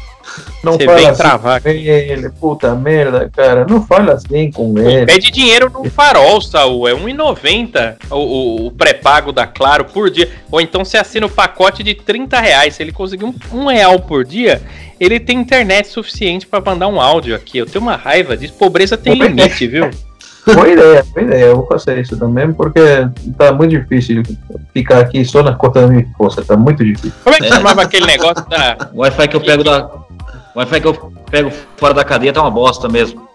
Não 0.62 0.72
Você 0.72 0.84
fala 0.84 0.98
vem 0.98 1.06
assim 1.08 1.22
travar. 1.22 1.60
com 1.60 1.68
ele, 1.68 2.30
puta 2.30 2.74
merda, 2.74 3.30
cara. 3.34 3.66
Não 3.68 3.84
fala 3.86 4.14
assim 4.14 4.50
com 4.50 4.78
ele. 4.78 5.06
Pede 5.06 5.30
dinheiro 5.30 5.70
no 5.70 5.88
farol, 5.90 6.40
Saul. 6.40 6.88
É 6.88 6.92
1,90 6.92 7.96
o, 8.10 8.14
o, 8.16 8.66
o 8.66 8.70
pré-pago 8.72 9.32
da 9.32 9.46
Claro 9.46 9.84
por 9.84 10.10
dia. 10.10 10.30
Ou 10.50 10.60
então 10.60 10.84
você 10.84 10.96
assina 10.96 11.26
o 11.26 11.30
pacote 11.30 11.82
de 11.82 11.94
30 11.94 12.40
reais. 12.40 12.74
Se 12.74 12.82
ele 12.82 12.92
conseguir 12.92 13.24
um, 13.24 13.34
um 13.52 13.66
real 13.66 13.98
por 14.00 14.24
dia, 14.24 14.62
ele 14.98 15.20
tem 15.20 15.38
internet 15.38 15.88
suficiente 15.88 16.46
pra 16.46 16.60
mandar 16.60 16.88
um 16.88 17.00
áudio 17.00 17.34
aqui. 17.34 17.58
Eu 17.58 17.66
tenho 17.66 17.82
uma 17.82 17.96
raiva 17.96 18.36
disso. 18.36 18.54
Pobreza 18.54 18.96
tem 18.96 19.16
Boa 19.16 19.28
ideia. 19.30 19.46
limite, 19.46 19.66
viu? 19.66 19.90
Boa 20.46 20.68
ideia, 20.68 21.02
boa 21.14 21.26
ideia. 21.26 21.44
Eu 21.46 21.56
vou 21.56 21.66
fazer 21.66 21.98
isso 22.00 22.18
também, 22.18 22.52
porque 22.52 22.80
tá 23.38 23.50
muito 23.52 23.70
difícil 23.70 24.22
ficar 24.74 25.00
aqui 25.00 25.24
só 25.24 25.42
na 25.42 25.54
conta 25.54 25.80
da 25.80 25.86
minha 25.86 26.02
esposa. 26.02 26.44
Tá 26.44 26.54
muito 26.54 26.84
difícil. 26.84 27.12
Como 27.22 27.34
é 27.34 27.38
que 27.38 27.48
chamava 27.48 27.82
aquele 27.82 28.06
negócio 28.06 28.46
da. 28.48 28.90
O 28.92 29.00
Wi-Fi 29.00 29.28
que 29.28 29.36
eu 29.36 29.40
pego 29.40 29.64
da. 29.64 29.88
O 30.54 30.58
Wi-Fi 30.60 30.80
que 30.80 30.86
eu 30.86 30.94
pego 31.30 31.50
fora 31.76 31.94
da 31.94 32.04
cadeia 32.04 32.32
tá 32.32 32.40
uma 32.40 32.50
bosta 32.50 32.88
mesmo. 32.88 33.28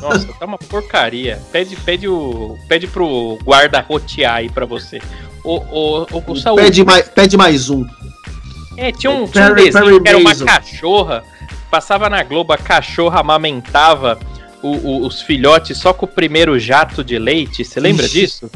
Nossa, 0.00 0.26
tá 0.38 0.44
uma 0.44 0.58
porcaria. 0.58 1.40
Pede, 1.52 1.76
pede, 1.76 2.08
o, 2.08 2.56
pede 2.68 2.86
pro 2.88 3.38
guarda 3.44 3.80
rotear 3.80 4.34
aí 4.36 4.50
pra 4.50 4.66
você. 4.66 5.00
O, 5.44 5.56
o, 5.56 6.06
o, 6.12 6.32
o 6.32 6.36
Saul, 6.36 6.56
Pede 6.56 6.84
mais, 6.84 7.08
pede 7.08 7.36
mais 7.36 7.70
um. 7.70 7.86
É, 8.76 8.90
tinha 8.90 9.10
um, 9.10 9.26
tinha 9.26 9.44
um 9.44 9.54
Perry- 9.54 9.64
desenho 9.70 9.84
Perry 9.84 10.02
que 10.02 10.08
era 10.08 10.18
uma 10.18 10.34
cachorra. 10.34 11.22
Passava 11.70 12.08
na 12.10 12.22
Globo, 12.22 12.52
a 12.52 12.58
cachorra 12.58 13.20
amamentava 13.20 14.18
o- 14.62 14.76
o- 14.76 15.06
os 15.06 15.22
filhotes 15.22 15.78
só 15.78 15.92
com 15.92 16.06
o 16.06 16.08
primeiro 16.08 16.58
jato 16.58 17.04
de 17.04 17.18
leite. 17.18 17.64
Você 17.64 17.78
lembra 17.78 18.06
Ixi. 18.06 18.20
disso? 18.20 18.50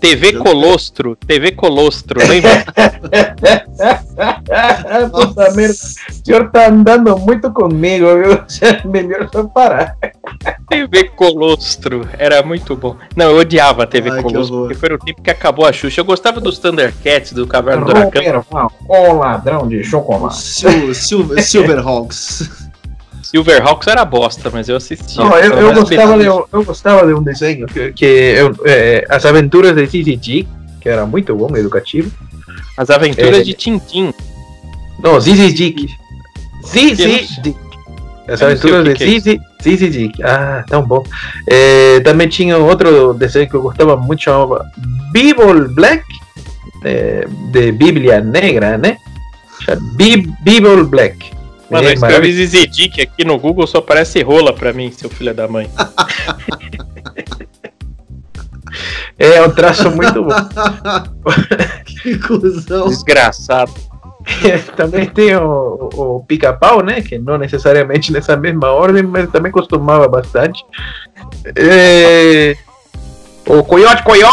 TV 0.00 0.32
Colostro, 0.32 1.14
TV 1.14 1.52
Colostro, 1.52 2.18
lembra? 2.26 2.64
puta 5.10 5.50
merda. 5.52 5.74
O 5.74 6.24
senhor 6.24 6.50
tá 6.50 6.68
andando 6.68 7.16
muito 7.18 7.52
comigo, 7.52 8.06
viu? 8.06 8.42
Melhor 8.90 9.28
só 9.30 9.44
parar. 9.44 9.96
TV 10.68 11.10
Colostro, 11.10 12.08
era 12.18 12.42
muito 12.42 12.74
bom. 12.74 12.96
Não, 13.14 13.30
eu 13.30 13.38
odiava 13.38 13.82
a 13.82 13.86
TV 13.86 14.10
Ai, 14.10 14.22
Colostro, 14.22 14.60
porque 14.60 14.74
foi 14.74 14.94
o 14.94 14.98
tempo 14.98 15.22
que 15.22 15.30
acabou 15.30 15.66
a 15.66 15.72
Xuxa. 15.72 16.00
Eu 16.00 16.04
gostava 16.04 16.40
dos 16.40 16.58
Thundercats, 16.58 17.32
do 17.32 17.46
Caverna 17.46 17.84
do 17.84 17.90
Huracão. 17.90 18.72
O 18.88 19.12
ladrão 19.12 19.68
de 19.68 19.84
chocolate. 19.84 20.40
Sil, 20.40 20.94
Sil, 20.96 21.28
Silverhawks. 21.42 22.69
Silverhawks 23.30 23.86
era 23.86 24.04
bosta, 24.04 24.50
mas 24.52 24.68
eu 24.68 24.76
assistia. 24.76 25.22
Não, 25.24 25.36
eu, 25.38 25.52
eu, 25.54 25.74
gostava 25.74 26.18
de, 26.18 26.28
um- 26.28 26.44
eu 26.52 26.64
gostava 26.64 27.06
de 27.06 27.14
um 27.14 27.22
desenho 27.22 27.66
que, 27.66 27.92
que 27.92 28.04
eu, 28.04 28.54
é, 28.64 29.06
As 29.08 29.24
Aventuras 29.24 29.74
de 29.76 29.86
Zizi 29.86 30.48
que 30.80 30.88
era 30.88 31.04
muito 31.06 31.34
bom, 31.36 31.54
educativo. 31.56 32.10
As 32.76 32.88
aventuras 32.90 33.38
É. 33.38 33.42
de 33.42 33.52
Tintim. 33.54 34.12
Não, 35.02 35.20
Zizi 35.20 35.52
Dick. 35.52 35.86
Zizi. 36.66 37.28
Dick. 37.42 37.56
As 38.26 38.40
Aventuras 38.42 38.84
de 38.84 38.90
é 39.04 39.06
Zizi, 39.06 39.40
Zizi 39.62 39.88
Dick. 39.90 40.22
Ah, 40.22 40.64
tão 40.68 40.82
bom. 40.82 41.02
É, 41.48 42.00
também 42.00 42.28
tinha 42.28 42.56
outro 42.58 43.12
desenho 43.14 43.48
que 43.48 43.54
eu 43.54 43.62
gostava 43.62 43.96
muito, 43.96 44.22
chamava 44.22 44.64
Bible 45.12 45.68
Black, 45.68 46.02
é, 46.84 47.26
de 47.52 47.72
Bíblia 47.72 48.20
Negra, 48.20 48.78
né? 48.78 48.96
Bi- 49.96 50.32
Bible 50.42 50.84
Black. 50.84 51.30
Mano, 51.70 51.86
É 51.86 51.90
eu 51.90 51.94
escrevi 51.94 52.14
maravilhoso. 52.14 52.50
Zizi 52.50 52.66
Dick 52.66 53.00
aqui 53.00 53.24
no 53.24 53.38
Google, 53.38 53.66
só 53.66 53.80
parece 53.80 54.22
rola 54.22 54.52
pra 54.52 54.72
mim, 54.72 54.90
seu 54.90 55.08
filho 55.08 55.34
da 55.34 55.46
mãe. 55.46 55.70
É 59.18 59.42
um 59.42 59.50
traço 59.50 59.90
muito 59.90 60.24
bom. 60.24 60.30
que 61.84 62.16
cuzão. 62.18 62.88
Desgraçado. 62.88 63.70
também 64.76 65.06
tem 65.06 65.36
o, 65.36 65.90
o, 65.92 66.24
pica-pau, 66.26 66.82
né? 66.82 67.02
Que 67.02 67.18
não 67.18 67.36
necessariamente 67.36 68.10
nessa 68.10 68.34
mesma 68.34 68.70
ordem, 68.70 69.02
mas 69.02 69.30
também 69.30 69.52
costumava 69.52 70.08
bastante. 70.08 70.64
É, 71.54 72.56
o 73.46 73.62
Coyote 73.62 74.02
Coió! 74.04 74.30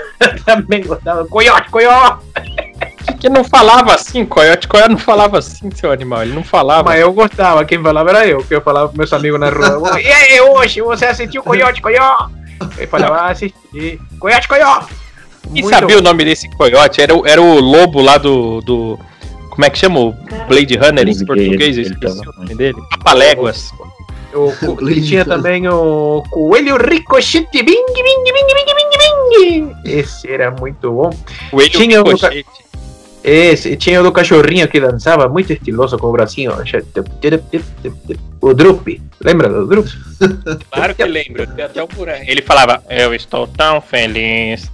também 0.46 0.84
gostava. 0.86 1.26
Coyote 1.26 1.70
Coió! 1.70 2.16
Que 3.18 3.28
não 3.28 3.44
falava 3.44 3.94
assim, 3.94 4.24
Coyote 4.24 4.66
Coyote 4.68 4.90
não 4.90 4.98
falava 4.98 5.38
assim, 5.38 5.70
seu 5.72 5.90
animal. 5.90 6.22
Ele 6.22 6.32
não 6.34 6.44
falava. 6.44 6.90
Mas 6.90 7.00
eu 7.00 7.12
gostava, 7.12 7.64
quem 7.64 7.82
falava 7.82 8.10
era 8.10 8.26
eu, 8.26 8.42
que 8.44 8.54
eu 8.54 8.60
falava 8.60 8.88
com 8.88 8.96
meus 8.96 9.12
amigos 9.12 9.38
na 9.40 9.48
rua. 9.50 10.00
E 10.00 10.06
aí, 10.06 10.40
hoje 10.40 10.80
você 10.80 11.06
assistiu 11.06 11.42
Coyote 11.42 11.80
Coió? 11.82 12.28
Ele 12.76 12.86
falava, 12.86 13.16
ah, 13.16 13.30
assisti. 13.30 14.00
Coyote 14.18 14.46
Coió! 14.48 14.82
E 15.54 15.62
Muito 15.62 15.70
sabia 15.70 15.96
bom. 15.96 16.00
o 16.00 16.04
nome 16.04 16.24
desse 16.24 16.48
coiote? 16.56 17.00
Era, 17.00 17.14
o- 17.16 17.26
era 17.26 17.40
o 17.40 17.58
lobo 17.58 18.00
lá 18.02 18.18
do, 18.18 18.60
do. 18.60 18.98
Como 19.48 19.64
é 19.64 19.70
que 19.70 19.78
chama? 19.78 19.98
O 20.00 20.12
Blade 20.48 20.76
Runner 20.76 21.08
em 21.08 21.24
português? 21.26 21.76
Eu 21.76 21.84
ele 21.84 21.92
esqueci 21.94 22.18
tava- 22.18 22.30
o 22.36 22.40
nome 22.42 22.54
dele. 22.54 22.78
Papaléguas. 22.90 23.70
O, 24.32 24.52
Blade 24.76 25.02
tinha 25.08 25.24
também 25.24 25.66
o 25.66 26.22
Coelho 26.30 26.76
Ricochete. 26.76 27.62
Bing, 27.62 27.64
bing, 27.64 27.94
bing, 27.94 28.24
bing, 28.24 28.74
bing, 28.76 29.72
bing. 29.72 29.76
Esse 29.84 30.30
era 30.30 30.50
muito 30.52 30.92
bom. 30.92 31.10
Coelho 31.50 31.70
Tinha 31.70 32.00
o- 32.00 32.04
Ricochete. 32.04 32.46
Esse, 33.22 33.76
tinha 33.76 34.00
o 34.00 34.02
do 34.02 34.12
cachorrinho 34.12 34.66
que 34.66 34.80
dançava, 34.80 35.28
muito 35.28 35.52
estiloso 35.52 35.98
com 35.98 36.06
o 36.06 36.12
bracinho. 36.12 36.52
O 38.40 38.54
Drup. 38.54 39.00
Lembra 39.22 39.48
do 39.50 39.66
Drup? 39.66 39.86
Claro 40.72 40.94
que 40.94 41.04
lembro. 41.04 41.46
Tem 41.46 41.64
até 41.64 41.82
o 41.82 41.86
buraco. 41.86 42.24
Ele 42.26 42.40
falava, 42.42 42.82
eu 42.88 43.14
estou 43.14 43.46
tão 43.46 43.80
feliz. 43.80 44.70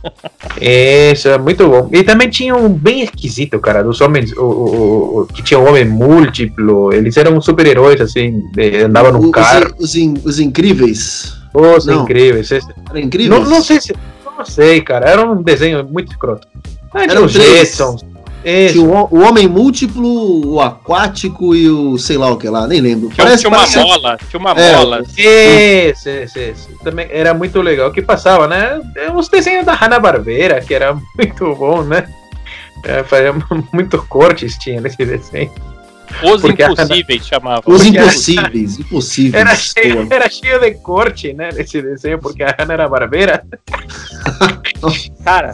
Esse 0.60 1.28
é 1.28 1.38
muito 1.38 1.68
bom. 1.68 1.88
E 1.92 2.02
também 2.04 2.28
tinha 2.30 2.54
um 2.54 2.68
bem 2.68 3.02
esquisito, 3.02 3.58
cara, 3.58 3.82
dos 3.82 4.00
homens, 4.00 4.32
o, 4.36 4.42
o- 4.42 5.20
o- 5.22 5.26
que 5.26 5.42
tinha 5.42 5.58
um 5.58 5.68
homem 5.68 5.84
múltiplo. 5.84 6.92
Eles 6.92 7.16
eram 7.16 7.40
super-heróis, 7.40 8.00
assim, 8.00 8.42
andavam 8.84 9.12
num 9.12 9.26
Os, 9.26 9.30
carro. 9.32 9.74
os, 9.78 9.94
in- 9.96 10.20
os 10.24 10.38
incríveis. 10.38 11.32
Os 11.52 11.86
não. 11.86 12.02
incríveis. 12.04 12.50
Esse- 12.50 12.68
Era 12.90 13.00
incríveis? 13.00 13.40
Não, 13.40 13.48
não 13.48 13.62
sei 13.62 13.80
se. 13.80 13.92
Não 14.38 14.44
sei, 14.44 14.80
cara. 14.80 15.08
Era 15.08 15.28
um 15.28 15.42
desenho 15.42 15.84
muito 15.84 16.12
escroto. 16.12 16.46
Ah, 16.94 17.04
Eram 17.04 17.24
os 17.24 17.32
três. 17.32 17.50
Jetsons. 17.58 18.04
Esse. 18.48 18.74
Tinha 18.74 18.84
o, 18.88 19.08
o 19.10 19.22
homem 19.22 19.48
múltiplo, 19.48 20.46
o 20.54 20.60
aquático 20.60 21.52
e 21.54 21.68
o 21.68 21.98
sei 21.98 22.16
lá 22.16 22.30
o 22.30 22.36
que 22.36 22.48
lá, 22.48 22.66
nem 22.68 22.80
lembro. 22.80 23.08
Tinha, 23.10 23.36
tinha 23.36 23.48
uma 23.50 23.58
parece- 23.58 23.78
mola, 23.80 24.16
tinha 24.30 24.38
uma 24.38 24.52
É, 24.52 24.76
mola. 24.76 25.02
Esse, 25.18 26.08
esse, 26.10 26.38
esse. 26.40 26.68
Também 26.84 27.08
era 27.10 27.34
muito 27.34 27.60
legal. 27.60 27.88
O 27.88 27.92
que 27.92 28.00
passava, 28.00 28.46
né? 28.46 28.80
É, 28.94 29.10
Os 29.10 29.28
desenhos 29.28 29.66
da 29.66 29.74
Hanna-Barbera, 29.74 30.60
que 30.60 30.72
era 30.72 30.94
muito 31.18 31.54
bom, 31.56 31.82
né? 31.82 32.06
É, 32.84 33.02
fazia 33.02 33.34
muito 33.72 33.98
cortes 34.06 34.56
tinha 34.58 34.80
nesse 34.80 34.98
desenho. 35.04 35.50
Os 36.22 36.40
Porque 36.40 36.62
a- 36.62 36.70
impossíveis 36.70 37.26
chamavam. 37.26 37.62
Os 37.66 37.82
Porque- 37.82 37.98
impossíveis, 37.98 38.78
impossíveis. 38.78 39.34
Era 39.34 39.56
cheio, 39.56 40.06
era 40.08 40.30
cheio 40.30 40.60
de 40.60 40.70
corte, 40.74 41.32
né? 41.32 41.48
Nesse 41.52 41.82
desenho, 41.82 42.20
porque 42.20 42.44
a 42.44 42.54
Hanna 42.56 42.74
era 42.74 42.88
barbeira. 42.88 43.42
Cara, 45.24 45.52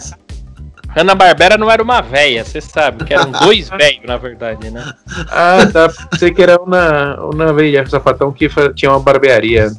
Hanna 0.95 1.15
Barbera 1.15 1.57
não 1.57 1.71
era 1.71 1.83
uma 1.83 2.01
véia, 2.03 2.45
você 2.45 2.61
sabe, 2.61 3.05
que 3.05 3.15
eram 3.15 3.31
dois 3.31 3.69
velhos, 3.77 4.03
na 4.05 4.17
verdade, 4.17 4.71
né? 4.71 4.93
Ah, 5.31 5.67
tá. 5.73 5.89
Pensei 6.11 6.33
que 6.33 6.43
era 6.43 6.61
uma, 6.61 7.17
uma 7.21 7.53
velha 7.53 7.87
sapatão 7.87 8.31
que 8.33 8.49
tinha 8.75 8.91
uma 8.91 9.01
barbearia. 9.01 9.71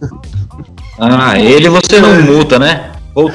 Ah, 0.99 1.39
ele 1.39 1.69
você 1.69 1.99
não 1.99 2.21
multa, 2.23 2.57
né? 2.57 2.91
Vol- 3.13 3.31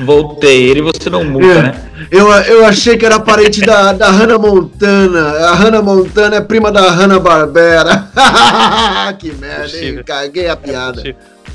Voltei, 0.00 0.64
ele 0.70 0.82
você 0.82 1.08
não 1.08 1.24
multa, 1.24 1.62
né? 1.62 1.90
Eu, 2.10 2.30
eu 2.30 2.66
achei 2.66 2.96
que 2.96 3.06
era 3.06 3.18
parente 3.20 3.60
da, 3.60 3.92
da 3.92 4.10
Hannah 4.10 4.38
Montana. 4.38 5.48
A 5.48 5.54
Hannah 5.54 5.82
Montana 5.82 6.36
é 6.36 6.40
prima 6.40 6.70
da 6.70 6.90
Hannah 6.90 7.18
Barbera. 7.20 8.08
que 9.18 9.32
merda, 9.32 9.76
hein? 9.78 10.02
Caguei 10.04 10.48
a 10.48 10.56
piada. 10.56 11.02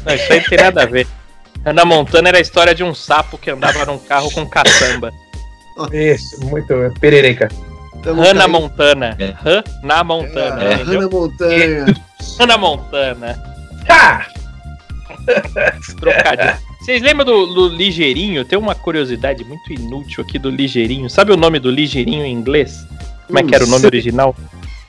Não, 0.05 0.15
isso 0.15 0.34
aí 0.34 0.39
não 0.39 0.45
tem 0.49 0.57
nada 0.57 0.84
a 0.84 0.86
ver. 0.86 1.07
Hanna 1.65 1.86
Montana 1.86 2.30
era 2.30 2.38
a 2.38 2.41
história 2.41 2.74
de 2.74 2.84
um 2.84 2.93
sapo 2.95 3.38
que 3.38 3.51
andava 3.51 3.86
num 3.86 3.97
carro 3.99 4.32
com 4.32 4.45
caçamba. 4.47 5.11
Isso, 5.91 6.43
muito 6.45 6.73
perereca. 6.99 7.49
Tamo 8.03 8.21
Hannah 8.21 8.41
caindo. 8.45 8.51
Montana. 8.61 9.17
É. 9.19 9.36
Hannah 9.82 10.03
Montana, 10.03 10.63
É? 10.63 10.73
Hannah 10.75 11.09
Montana. 11.09 11.86
Hannah 12.39 12.57
Montana. 12.57 13.43
Ah! 13.89 14.25
Trocadilho. 15.99 16.69
Vocês 16.80 17.01
lembram 17.01 17.25
do, 17.25 17.45
do 17.47 17.67
Ligeirinho? 17.67 18.45
Tem 18.45 18.57
uma 18.57 18.73
curiosidade 18.73 19.43
muito 19.43 19.71
inútil 19.71 20.23
aqui 20.23 20.39
do 20.39 20.49
Ligeirinho. 20.49 21.09
Sabe 21.09 21.32
o 21.32 21.38
nome 21.38 21.59
do 21.59 21.69
Ligeirinho 21.69 22.25
em 22.25 22.34
inglês? 22.34 22.86
Como 23.27 23.38
é 23.38 23.43
que 23.43 23.53
era 23.53 23.63
o 23.63 23.67
nome 23.67 23.86
original? 23.86 24.36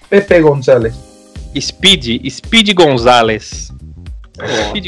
Pepe 0.09 0.41
Gonzalez. 0.41 0.95
Speed, 1.61 2.27
Speed 2.31 2.73
Gonzalez. 2.75 3.73
Speed 4.69 4.87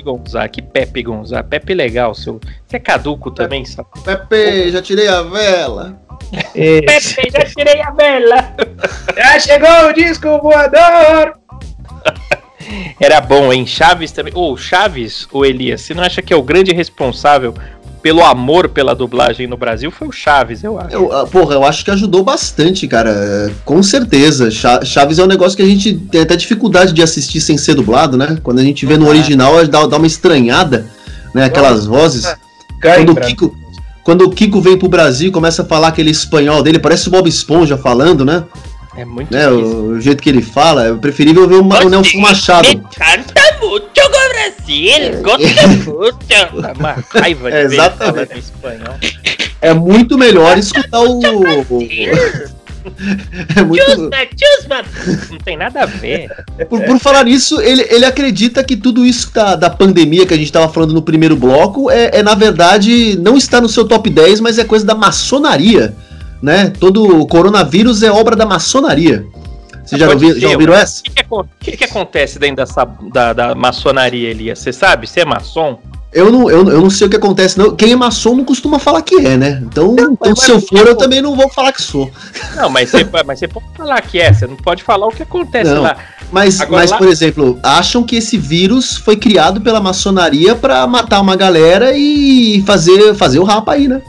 que 0.52 0.62
Pepe 0.62 1.02
Gonzalez. 1.02 1.46
Pepe 1.48 1.74
legal, 1.74 2.14
seu. 2.14 2.40
Você 2.66 2.76
é 2.76 2.78
caduco 2.78 3.30
também, 3.30 3.64
sabe? 3.64 3.88
Pepe, 4.04 4.70
já 4.70 4.82
tirei 4.82 5.08
a 5.08 5.22
vela. 5.22 6.00
Pepe, 6.52 7.30
já 7.30 7.44
tirei 7.44 7.80
a 7.82 7.90
vela. 7.90 8.54
Já 9.16 9.38
chegou 9.38 9.88
o 9.88 9.92
disco 9.92 10.38
voador! 10.40 11.34
Era 13.00 13.20
bom, 13.20 13.52
hein? 13.52 13.66
Chaves 13.66 14.12
também. 14.12 14.32
Ô, 14.34 14.56
Chaves, 14.56 15.26
ô 15.32 15.44
Elias, 15.44 15.82
você 15.82 15.94
não 15.94 16.02
acha 16.02 16.22
que 16.22 16.32
é 16.32 16.36
o 16.36 16.42
grande 16.42 16.72
responsável 16.72 17.54
pelo 18.02 18.22
amor 18.24 18.68
pela 18.68 18.94
dublagem 18.94 19.46
no 19.46 19.56
Brasil 19.56 19.90
foi 19.90 20.08
o 20.08 20.12
Chaves, 20.12 20.64
eu 20.64 20.78
acho. 20.78 20.92
Eu, 20.94 21.12
ah, 21.12 21.26
porra, 21.26 21.54
eu 21.54 21.64
acho 21.64 21.84
que 21.84 21.90
ajudou 21.90 22.22
bastante, 22.24 22.88
cara. 22.88 23.52
Com 23.64 23.82
certeza. 23.82 24.50
Cha- 24.50 24.84
Chaves 24.84 25.18
é 25.18 25.22
um 25.24 25.28
negócio 25.28 25.56
que 25.56 25.62
a 25.62 25.66
gente 25.66 25.94
tem 25.94 26.22
até 26.22 26.34
dificuldade 26.36 26.92
de 26.92 27.02
assistir 27.02 27.40
sem 27.40 27.56
ser 27.56 27.74
dublado, 27.74 28.16
né? 28.16 28.38
Quando 28.42 28.58
a 28.58 28.62
gente 28.62 28.84
vê 28.84 28.96
no 28.96 29.06
Ah. 29.06 29.10
original, 29.10 29.64
dá, 29.66 29.86
dá 29.86 29.96
uma 29.96 30.06
estranhada, 30.06 30.86
né? 31.34 31.44
Aquelas 31.44 31.86
vozes. 31.86 32.24
Cai 32.80 32.96
Quando 33.04 33.12
o 33.12 33.16
Kiko, 33.20 33.56
quando 34.02 34.22
o 34.22 34.30
Kiko 34.30 34.60
vem 34.60 34.76
pro 34.76 34.88
Brasil 34.88 35.28
e 35.28 35.32
começa 35.32 35.62
a 35.62 35.64
falar 35.64 35.88
aquele 35.88 36.10
espanhol 36.10 36.62
dele, 36.62 36.80
parece 36.80 37.06
o 37.06 37.10
Bob 37.12 37.28
Esponja 37.28 37.76
falando, 37.78 38.24
né? 38.24 38.42
É 38.96 39.04
muito 39.06 39.32
né? 39.32 39.48
O, 39.48 39.92
o 39.92 40.00
jeito 40.00 40.22
que 40.22 40.28
ele 40.28 40.42
fala, 40.42 40.88
é 40.88 40.92
preferível 40.92 41.48
ver 41.48 41.54
o, 41.54 41.64
Ma- 41.64 41.80
o 41.80 41.88
Nelson 41.88 42.18
Machado. 42.18 42.68
canta 42.94 43.40
muito 43.60 43.88
Brasil, 44.42 45.22
gosta 45.22 45.68
muito. 45.68 46.18
Dá 46.60 46.72
uma 46.72 46.96
raiva 47.10 47.50
de 47.50 47.56
É, 47.56 47.62
exatamente. 47.62 48.38
espanhol. 48.38 48.94
É 49.60 49.72
muito 49.72 50.18
melhor 50.18 50.58
escutar 50.58 51.00
o. 51.00 51.20
é 53.56 53.62
muito. 53.62 53.84
Chusma, 53.84 54.16
chusma. 54.36 54.82
Não 55.30 55.38
tem 55.38 55.56
nada 55.56 55.82
a 55.82 55.86
ver. 55.86 56.28
Por, 56.68 56.82
por 56.82 56.98
falar 56.98 57.24
nisso, 57.24 57.60
ele, 57.60 57.86
ele 57.88 58.04
acredita 58.04 58.64
que 58.64 58.76
tudo 58.76 59.06
isso 59.06 59.32
da, 59.32 59.54
da 59.54 59.70
pandemia 59.70 60.26
que 60.26 60.34
a 60.34 60.36
gente 60.36 60.46
estava 60.46 60.68
falando 60.72 60.92
no 60.92 61.02
primeiro 61.02 61.36
bloco 61.36 61.88
é, 61.90 62.18
é, 62.18 62.22
na 62.22 62.34
verdade, 62.34 63.16
não 63.20 63.36
está 63.36 63.60
no 63.60 63.68
seu 63.68 63.86
top 63.86 64.10
10, 64.10 64.40
mas 64.40 64.58
é 64.58 64.64
coisa 64.64 64.84
da 64.84 64.96
maçonaria. 64.96 65.94
Né? 66.42 66.70
Todo 66.70 67.20
o 67.20 67.26
coronavírus 67.26 68.02
é 68.02 68.10
obra 68.10 68.34
da 68.34 68.44
maçonaria. 68.44 69.24
Vocês 69.96 70.00
já, 70.00 70.08
ouvi- 70.10 70.40
já 70.40 70.48
ouviram 70.48 70.74
essa? 70.74 71.00
O 71.00 71.04
que, 71.04 71.10
que 71.12 71.70
que 71.72 71.76
que 71.78 71.84
acontece 71.84 72.38
dentro 72.38 72.56
dessa, 72.56 72.84
da, 73.12 73.32
da 73.32 73.54
maçonaria, 73.54 74.30
Elias? 74.30 74.58
Você 74.58 74.72
sabe? 74.72 75.06
Você 75.06 75.20
é 75.20 75.24
maçom? 75.24 75.78
Eu 76.12 76.30
não, 76.30 76.50
eu, 76.50 76.68
eu 76.68 76.80
não 76.82 76.90
sei 76.90 77.06
o 77.06 77.10
que 77.10 77.16
acontece, 77.16 77.58
não. 77.58 77.74
Quem 77.74 77.92
é 77.92 77.96
maçom 77.96 78.36
não 78.36 78.44
costuma 78.44 78.78
falar 78.78 79.00
que 79.00 79.14
é, 79.14 79.34
né? 79.36 79.62
Então, 79.64 79.94
então 79.98 80.16
mas- 80.20 80.40
se 80.40 80.50
eu 80.50 80.60
for, 80.60 80.86
eu 80.86 80.94
também 80.94 81.22
não 81.22 81.34
vou 81.34 81.48
falar 81.48 81.72
que 81.72 81.80
sou. 81.80 82.10
Não, 82.54 82.68
mas 82.68 82.90
você, 82.90 83.06
mas 83.26 83.38
você 83.38 83.48
pode 83.48 83.66
falar 83.74 84.00
que 84.02 84.18
é. 84.20 84.30
Você 84.32 84.46
não 84.46 84.56
pode 84.56 84.82
falar 84.82 85.06
o 85.06 85.10
que 85.10 85.22
acontece 85.22 85.70
Não. 85.70 85.82
lá. 85.82 85.96
Mas, 86.30 86.60
Agora 86.60 86.82
mas 86.82 86.90
lá- 86.90 86.98
por 86.98 87.08
exemplo, 87.08 87.58
acham 87.62 88.02
que 88.04 88.16
esse 88.16 88.36
vírus 88.38 88.96
foi 88.96 89.16
criado 89.16 89.60
pela 89.60 89.80
maçonaria 89.80 90.54
pra 90.54 90.86
matar 90.86 91.20
uma 91.20 91.36
galera 91.36 91.92
e 91.96 92.62
fazer, 92.66 93.14
fazer 93.14 93.38
o 93.38 93.44
rapa 93.44 93.72
aí, 93.72 93.88
né? 93.88 94.00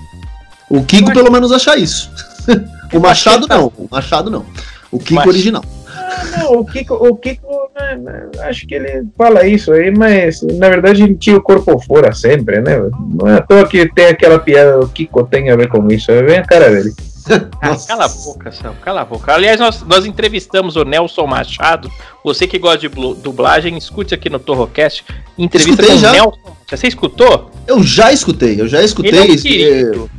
O 0.69 0.83
Kiko 0.83 1.13
pelo 1.13 1.31
menos 1.31 1.51
acha 1.51 1.77
isso. 1.77 2.09
o 2.93 2.99
Machado 2.99 3.47
tá- 3.47 3.57
não, 3.57 3.71
o 3.77 3.87
Machado 3.89 4.29
não. 4.29 4.45
O 4.93 4.99
Kiko 4.99 5.15
Mas- 5.15 5.27
original. 5.27 5.63
Ah, 5.95 6.23
não, 6.37 6.59
o 6.59 6.65
Kiko, 6.65 6.93
o 6.93 7.15
Kiko 7.15 7.69
né, 7.75 7.95
né, 7.97 8.29
acho 8.41 8.65
que 8.67 8.75
ele 8.75 9.03
fala 9.17 9.45
isso 9.47 9.71
aí, 9.71 9.91
mas 9.91 10.41
na 10.41 10.69
verdade 10.69 11.03
ele 11.03 11.15
tinha 11.15 11.37
o 11.37 11.41
corpo 11.41 11.77
fora 11.79 12.13
sempre, 12.13 12.61
né? 12.61 12.77
Não 13.19 13.27
é 13.27 13.37
à 13.37 13.41
toa 13.41 13.67
que 13.67 13.87
tem 13.93 14.07
aquela 14.07 14.39
piada, 14.39 14.79
o 14.79 14.87
Kiko 14.87 15.23
tem 15.23 15.49
a 15.51 15.55
ver 15.55 15.67
com 15.69 15.87
isso, 15.91 16.11
é 16.11 16.21
bem 16.23 16.37
a 16.37 16.45
cara 16.45 16.69
dele. 16.69 16.93
Ah, 17.61 17.77
cala 17.87 18.03
a 18.03 18.07
boca, 18.09 18.51
Sam, 18.51 18.73
cala 18.83 18.99
a 19.01 19.05
boca. 19.05 19.33
Aliás, 19.33 19.57
nós, 19.57 19.81
nós 19.83 20.05
entrevistamos 20.05 20.75
o 20.75 20.83
Nelson 20.83 21.25
Machado. 21.25 21.89
Você 22.21 22.45
que 22.45 22.59
gosta 22.59 22.79
de 22.79 22.89
dublagem, 22.89 23.77
escute 23.77 24.13
aqui 24.13 24.29
no 24.29 24.39
Torrocast. 24.39 25.05
Entrevista 25.37 25.81
Escutei 25.83 25.89
com 25.91 25.95
o 25.95 26.01
já. 26.01 26.11
Nelson. 26.11 26.57
Você 26.69 26.87
escutou? 26.87 27.49
Eu 27.65 27.81
já 27.81 28.11
escutei, 28.11 28.59
eu 28.59 28.67
já 28.67 28.83
escutei. 28.83 29.11
Ele 29.11 29.93
é 29.95 29.97
um. 29.97 30.09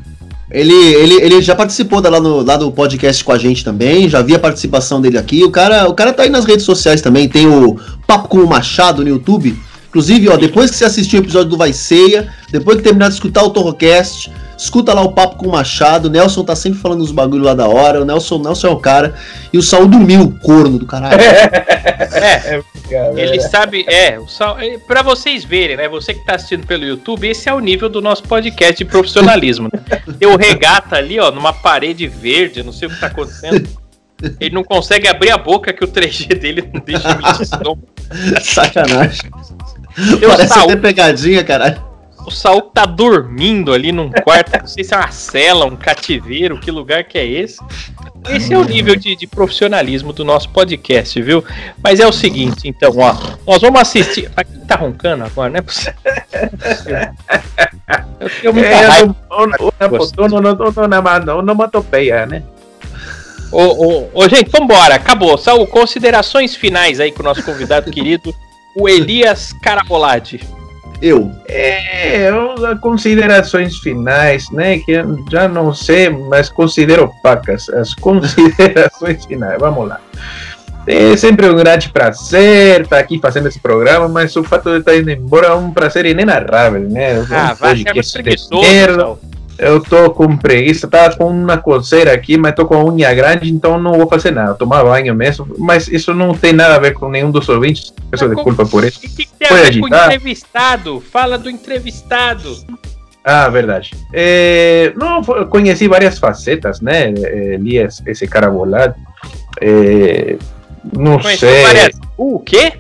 Ele, 0.51 0.75
ele, 0.75 1.15
ele 1.15 1.43
já 1.43 1.55
participou 1.55 2.01
da- 2.01 2.11
lá, 2.11 2.21
no, 2.21 2.43
lá 2.43 2.57
do 2.57 2.71
podcast 2.71 3.25
com 3.25 3.33
a 3.33 3.39
gente 3.39 3.65
também, 3.65 4.09
já 4.09 4.21
vi 4.23 4.35
a 4.35 4.39
participação 4.39 5.01
dele 5.01 5.17
aqui. 5.19 5.43
O 5.43 5.51
cara, 5.51 5.89
o 5.89 5.95
cara 5.95 6.13
tá 6.13 6.23
aí 6.23 6.29
nas 6.31 6.45
redes 6.45 6.65
sociais 6.67 7.01
também, 7.01 7.29
tem 7.29 7.47
o 7.47 7.79
Papo 8.07 8.29
com 8.29 8.39
o 8.39 8.47
Machado 8.47 9.03
no 9.03 9.09
YouTube. 9.09 9.59
Inclusive, 9.95 10.29
ó, 10.29 10.37
depois 10.37 10.73
que 10.73 10.77
você 10.77 10.85
assistir 10.85 11.19
o 11.19 11.21
episódio 11.21 11.51
do 11.51 11.57
Vai 11.57 11.73
Ceia, 11.73 12.29
depois 12.51 12.79
que 12.79 12.83
terminar 12.83 13.07
de 13.07 13.15
escutar 13.15 13.45
o 13.45 13.51
Torrocast, 13.51 14.29
escuta 14.59 14.93
lá 14.93 15.03
o 15.03 15.13
Papo 15.13 15.37
com 15.37 15.47
o 15.47 15.53
Machado. 15.53 16.09
O 16.09 16.11
Nelson 16.11 16.43
tá 16.43 16.57
sempre 16.57 16.81
falando 16.81 17.05
uns 17.05 17.13
bagulho 17.13 17.45
lá 17.45 17.55
da 17.55 17.69
hora. 17.69 18.03
O 18.03 18.05
Nelson, 18.05 18.39
Nelson 18.39 18.67
é 18.67 18.71
o 18.71 18.77
cara. 18.79 19.15
E 19.53 19.57
o 19.57 19.63
Saul 19.63 19.87
dormiu, 19.87 20.23
o 20.23 20.33
corno 20.41 20.81
do 20.81 20.85
caralho. 20.85 21.21
É, 21.21 22.61
Cara, 22.91 23.21
ele 23.21 23.41
sabe. 23.41 23.85
É, 23.87 24.19
o 24.19 24.27
Sal, 24.27 24.59
é, 24.59 24.79
pra 24.79 25.01
vocês 25.01 25.45
verem, 25.45 25.77
né? 25.77 25.89
Você 25.89 26.13
que 26.13 26.25
tá 26.25 26.35
assistindo 26.35 26.67
pelo 26.67 26.85
YouTube, 26.85 27.29
esse 27.29 27.49
é 27.49 27.55
o 27.55 27.61
nível 27.61 27.89
do 27.89 28.03
nosso 28.03 28.25
podcast 28.25 28.77
de 28.77 28.85
profissionalismo. 28.85 29.69
Né? 29.73 30.03
Tem 30.19 30.29
o 30.29 30.37
regata 30.37 30.97
ali, 30.97 31.21
ó, 31.21 31.31
numa 31.31 31.53
parede 31.53 32.09
verde, 32.09 32.65
não 32.65 32.73
sei 32.73 32.89
o 32.89 32.91
que 32.91 32.99
tá 32.99 33.07
acontecendo. 33.07 33.69
Ele 34.41 34.55
não 34.55 34.65
consegue 34.65 35.07
abrir 35.07 35.31
a 35.31 35.39
boca 35.39 35.73
que 35.73 35.85
o 35.85 35.89
3G 35.89 36.39
dele 36.39 36.69
não 36.73 36.81
deixa 36.81 37.11
emitir 37.11 37.47
som. 37.47 37.79
Sacanagem. 38.43 39.31
O 40.23 40.29
Parece 40.29 40.55
Saul, 40.55 40.65
até 40.65 40.77
pegadinha, 40.77 41.45
caralho. 41.45 41.81
o 42.27 42.31
Saul 42.31 42.63
tá 42.63 42.85
dormindo 42.85 43.73
ali 43.73 43.93
num 43.93 44.11
quarto, 44.11 44.59
não 44.59 44.67
sei 44.67 44.83
se 44.83 44.93
é 44.95 44.97
uma 44.97 45.11
cela, 45.11 45.65
um 45.67 45.77
cativeiro, 45.77 46.59
que 46.59 46.71
lugar 46.71 47.05
que 47.05 47.19
é 47.19 47.25
esse. 47.27 47.59
Esse 48.29 48.55
é 48.55 48.59
o 48.59 48.65
nível 48.65 48.97
de, 48.97 49.15
de 49.15 49.27
profissionalismo 49.27 50.13
do 50.13 50.25
nosso 50.25 50.49
podcast, 50.49 51.21
viu? 51.21 51.45
Mas 51.83 52.01
é 52.01 52.07
o 52.07 52.13
seguinte, 52.13 52.67
então, 52.67 52.91
ó, 52.97 53.15
nós 53.47 53.61
vamos 53.61 53.81
assistir. 53.81 54.31
Ah, 54.35 54.43
Quem 54.43 54.61
tá 54.61 54.77
roncando 54.77 55.25
agora, 55.25 55.51
não 55.51 55.59
é 55.59 55.63
possível. 55.63 55.93
Eu 58.19 58.31
tenho 58.41 58.55
muita 58.55 58.69
é 58.69 58.87
raiva. 58.87 59.17
onomatopeia, 61.37 62.27
né? 62.27 62.43
Ô, 63.53 63.63
ô, 63.63 64.11
ô, 64.15 64.29
gente, 64.29 64.51
vambora, 64.51 64.95
acabou. 64.95 65.37
Saul, 65.39 65.67
considerações 65.67 66.57
finais 66.57 66.99
aí 66.99 67.13
com 67.13 67.21
o 67.21 67.25
nosso 67.25 67.43
convidado 67.45 67.91
querido, 67.91 68.35
o 68.77 68.89
Elias 68.89 69.53
Carabolade. 69.63 70.41
Eu. 71.03 71.31
É, 71.49 72.29
eu- 72.31 72.79
considerações 72.81 73.77
finais, 73.79 74.51
né? 74.51 74.79
Que 74.79 74.93
eu 74.93 75.25
já 75.31 75.49
não 75.49 75.75
sei, 75.75 76.09
mas 76.09 76.49
considero 76.49 77.11
pacas. 77.23 77.69
As 77.69 77.95
considerações 77.97 79.25
finais, 79.25 79.59
vamos 79.59 79.89
lá. 79.89 80.01
É 80.87 81.17
sempre 81.17 81.49
um 81.49 81.57
grande 81.57 81.89
prazer 81.89 82.83
estar 82.83 82.99
aqui 82.99 83.19
fazendo 83.19 83.49
esse 83.49 83.59
programa, 83.59 84.07
mas 84.07 84.37
o 84.37 84.45
fato 84.45 84.71
de 84.71 84.79
estar 84.81 84.95
indo 84.95 85.11
embora 85.11 85.47
é 85.49 85.55
um 85.55 85.71
prazer 85.71 86.05
inenarrável, 86.05 86.81
né? 86.89 87.25
Ah, 87.31 87.55
vai 87.55 87.77
que 87.77 87.93
muito 87.93 88.13
preguiçoso. 88.13 89.19
Eu 89.59 89.81
tô 89.81 90.11
com 90.11 90.37
preguiça, 90.37 90.89
tá 90.89 91.15
com 91.15 91.29
uma 91.29 91.57
coceira 91.57 92.13
aqui, 92.13 92.37
mas 92.37 92.55
tô 92.55 92.67
com 92.67 92.75
a 92.75 92.85
unha 92.85 93.15
grande, 93.15 93.51
então 93.53 93.79
não 93.79 93.93
vou 93.95 94.09
fazer 94.09 94.33
nada. 94.33 94.55
Tomar 94.55 94.83
banho 94.83 95.15
mesmo, 95.15 95.47
mas 95.59 95.87
isso 95.89 96.13
não 96.13 96.35
tem 96.35 96.53
nada 96.53 96.75
a 96.75 96.79
ver 96.79 96.93
com 96.95 97.09
nenhum 97.09 97.31
dos 97.31 97.49
ouvintes. 97.49 97.93
Peço 98.11 98.27
Mas 98.27 98.35
desculpa 98.35 98.67
por 98.67 98.85
isso. 98.85 98.99
O 98.99 99.01
que, 99.03 99.09
que 99.09 99.27
tem 99.39 99.47
a 99.47 99.49
Foi 99.49 99.63
ver 99.71 99.81
com 99.81 99.87
o 99.87 99.89
entrevistado? 99.97 101.01
Fala 101.01 101.39
do 101.39 101.49
entrevistado. 101.49 102.57
Ah, 103.25 103.49
verdade. 103.49 103.93
É, 104.13 104.93
não, 104.97 105.23
conheci 105.47 105.89
várias 105.89 106.19
facetas, 106.19 106.81
né? 106.81 107.15
É, 107.17 107.57
li 107.57 107.79
esse, 107.79 108.27
cara 108.27 108.51
bolado. 108.51 108.95
É, 109.61 110.37
não 110.93 111.19
Conheceu 111.19 111.49
sei. 111.49 111.63
várias- 111.63 112.01
o 112.19 112.39
quê? 112.41 112.73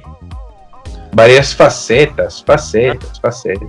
Várias 1.12 1.52
facetas, 1.52 2.40
facetas, 2.40 3.16
facetas. 3.18 3.68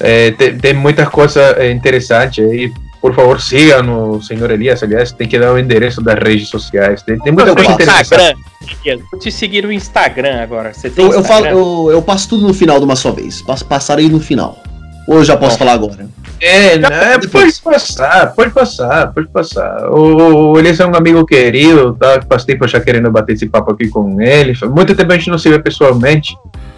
É, 0.00 0.30
tem, 0.32 0.58
tem 0.58 0.74
muita 0.74 1.06
coisa 1.06 1.40
é, 1.58 1.70
interessante 1.70 2.40
aí. 2.40 2.72
Por 3.00 3.14
favor, 3.14 3.40
siga 3.40 3.82
no 3.82 4.22
senhor 4.22 4.50
Elias. 4.50 4.82
Aliás, 4.82 5.10
tem 5.10 5.26
que 5.26 5.38
dar 5.38 5.52
o 5.52 5.58
endereço 5.58 6.00
das 6.00 6.18
redes 6.18 6.48
sociais. 6.48 7.02
Tem, 7.02 7.18
tem 7.18 7.32
muita 7.32 7.50
Eu 7.50 7.56
coisa 7.56 7.72
interessante. 7.72 8.36
Instagram. 8.62 9.00
Vou 9.10 9.20
te 9.20 9.32
seguir 9.32 9.64
no 9.64 9.72
Instagram 9.72 10.40
agora. 10.40 10.72
Você 10.72 10.88
tem 10.88 11.04
Eu, 11.04 11.12
eu, 11.12 11.24
falo, 11.24 11.46
eu, 11.46 11.88
eu 11.90 12.02
passo 12.02 12.28
tudo 12.28 12.46
no 12.46 12.54
final 12.54 12.78
de 12.78 12.84
uma 12.84 12.94
só 12.94 13.10
vez. 13.10 13.42
Passo, 13.42 13.64
passarei 13.64 14.08
no 14.08 14.20
final. 14.20 14.62
Ou 15.08 15.16
eu 15.16 15.24
já 15.24 15.36
posso 15.36 15.58
falar 15.58 15.72
agora? 15.72 16.06
É, 16.40 16.78
né? 16.78 17.18
pode 17.30 17.60
passar, 17.60 18.34
pode 18.34 18.50
passar, 18.50 19.12
pode 19.12 19.28
passar. 19.28 19.88
O, 19.90 20.52
o 20.52 20.58
Elias 20.58 20.78
é 20.80 20.86
um 20.86 20.94
amigo 20.94 21.24
querido, 21.24 21.94
tá? 21.94 22.20
Faz 22.28 22.44
tempo 22.44 22.66
já 22.66 22.80
querendo 22.80 23.10
bater 23.10 23.34
esse 23.34 23.46
papo 23.46 23.72
aqui 23.72 23.88
com 23.88 24.20
ele. 24.20 24.52
Muito 24.68 24.94
tempo 24.94 25.12
a 25.12 25.16
gente 25.16 25.30
não 25.30 25.38
se 25.38 25.48
vê 25.48 25.58
pessoalmente. 25.58 26.36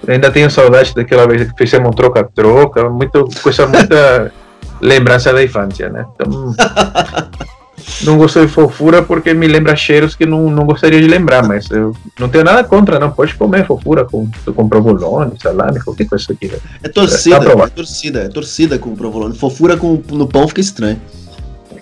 Ainda 0.08 0.30
tenho 0.30 0.50
saudade 0.50 0.94
daquela 0.94 1.26
vez 1.26 1.50
que 1.50 1.56
fizemos 1.56 1.88
um 1.88 1.92
troca-troca. 1.92 2.88
Muito, 2.90 3.28
coisa, 3.42 3.66
muita 3.68 4.32
lembrança 4.80 5.32
da 5.32 5.42
infância, 5.42 5.88
né? 5.88 6.04
Então, 6.14 6.54
não 8.02 8.18
gosto 8.18 8.40
de 8.40 8.48
fofura 8.48 9.02
porque 9.02 9.32
me 9.34 9.46
lembra 9.46 9.76
cheiros 9.76 10.14
que 10.14 10.26
não, 10.26 10.50
não 10.50 10.64
gostaria 10.64 11.00
de 11.00 11.06
lembrar, 11.06 11.46
mas 11.46 11.70
eu 11.70 11.94
não 12.18 12.28
tenho 12.28 12.44
nada 12.44 12.64
contra, 12.64 12.98
não. 12.98 13.10
Pode 13.10 13.34
comer 13.34 13.66
fofura 13.66 14.04
com, 14.04 14.28
com 14.54 14.68
provolone, 14.68 15.32
salame, 15.40 15.80
qualquer 15.80 16.06
coisa 16.06 16.32
aqui. 16.32 16.52
É 16.82 16.88
torcida, 16.88 17.36
Tá 17.36 17.42
aprovado. 17.42 17.70
é 17.72 17.74
torcida, 17.74 18.20
é 18.20 18.28
torcida 18.28 18.78
com 18.78 18.94
provolone. 18.94 19.36
Fofura 19.36 19.76
com, 19.76 20.02
no 20.10 20.26
pão 20.26 20.46
fica 20.48 20.60
estranho. 20.60 21.00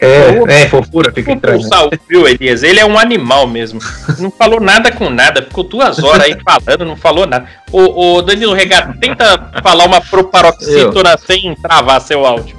É, 0.03 0.64
é 0.64 0.68
fofura, 0.68 1.12
fica 1.12 1.30
O 1.30 1.34
estranho. 1.34 1.62
Saul, 1.62 1.90
viu, 2.09 2.26
Elias? 2.26 2.64
Ele 2.64 2.80
é 2.80 2.84
um 2.84 2.98
animal 2.98 3.46
mesmo. 3.46 3.78
Não 4.18 4.32
falou 4.32 4.61
nada 4.61 4.90
com 4.90 5.09
nada. 5.09 5.42
Ficou 5.42 5.62
duas 5.62 6.03
horas 6.03 6.26
aí 6.26 6.36
falando, 6.44 6.84
não 6.84 6.96
falou 6.96 7.24
nada. 7.24 7.46
Ô, 7.70 8.16
ô 8.16 8.22
Danilo 8.22 8.53
Regato, 8.53 8.98
tenta 8.98 9.48
falar 9.62 9.86
uma 9.86 10.00
proparoxítona 10.00 11.16
sem 11.16 11.55
travar 11.55 12.00
seu 12.00 12.26
áudio. 12.26 12.57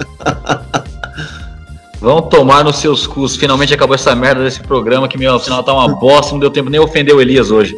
Vão 2.00 2.22
tomar 2.22 2.64
nos 2.64 2.78
seus 2.78 3.06
cus. 3.06 3.36
Finalmente 3.36 3.74
acabou 3.74 3.96
essa 3.96 4.16
merda 4.16 4.42
desse 4.42 4.62
programa 4.62 5.10
que 5.10 5.18
meu 5.18 5.38
final 5.38 5.62
tá 5.64 5.74
uma 5.74 5.90
bosta. 5.90 6.32
Não 6.32 6.40
deu 6.40 6.50
tempo 6.50 6.70
nem 6.70 6.80
ofender 6.80 7.14
o 7.14 7.22
Elias 7.22 7.52
hoje. 7.52 7.76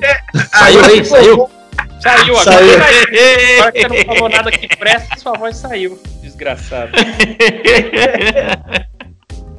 Saiu 0.52 0.86
aí, 0.86 1.04
saiu. 1.04 1.50
Saiu 2.00 2.38
agora. 2.38 2.58
Saiu. 2.58 2.74
Agora 2.74 3.72
que 3.72 3.82
você 3.82 3.88
não 3.88 4.16
falou 4.16 4.30
nada 4.30 4.52
que 4.52 4.78
presta, 4.78 5.18
sua 5.18 5.34
voz 5.34 5.58
saiu. 5.58 6.00
desgraçado. 6.22 6.92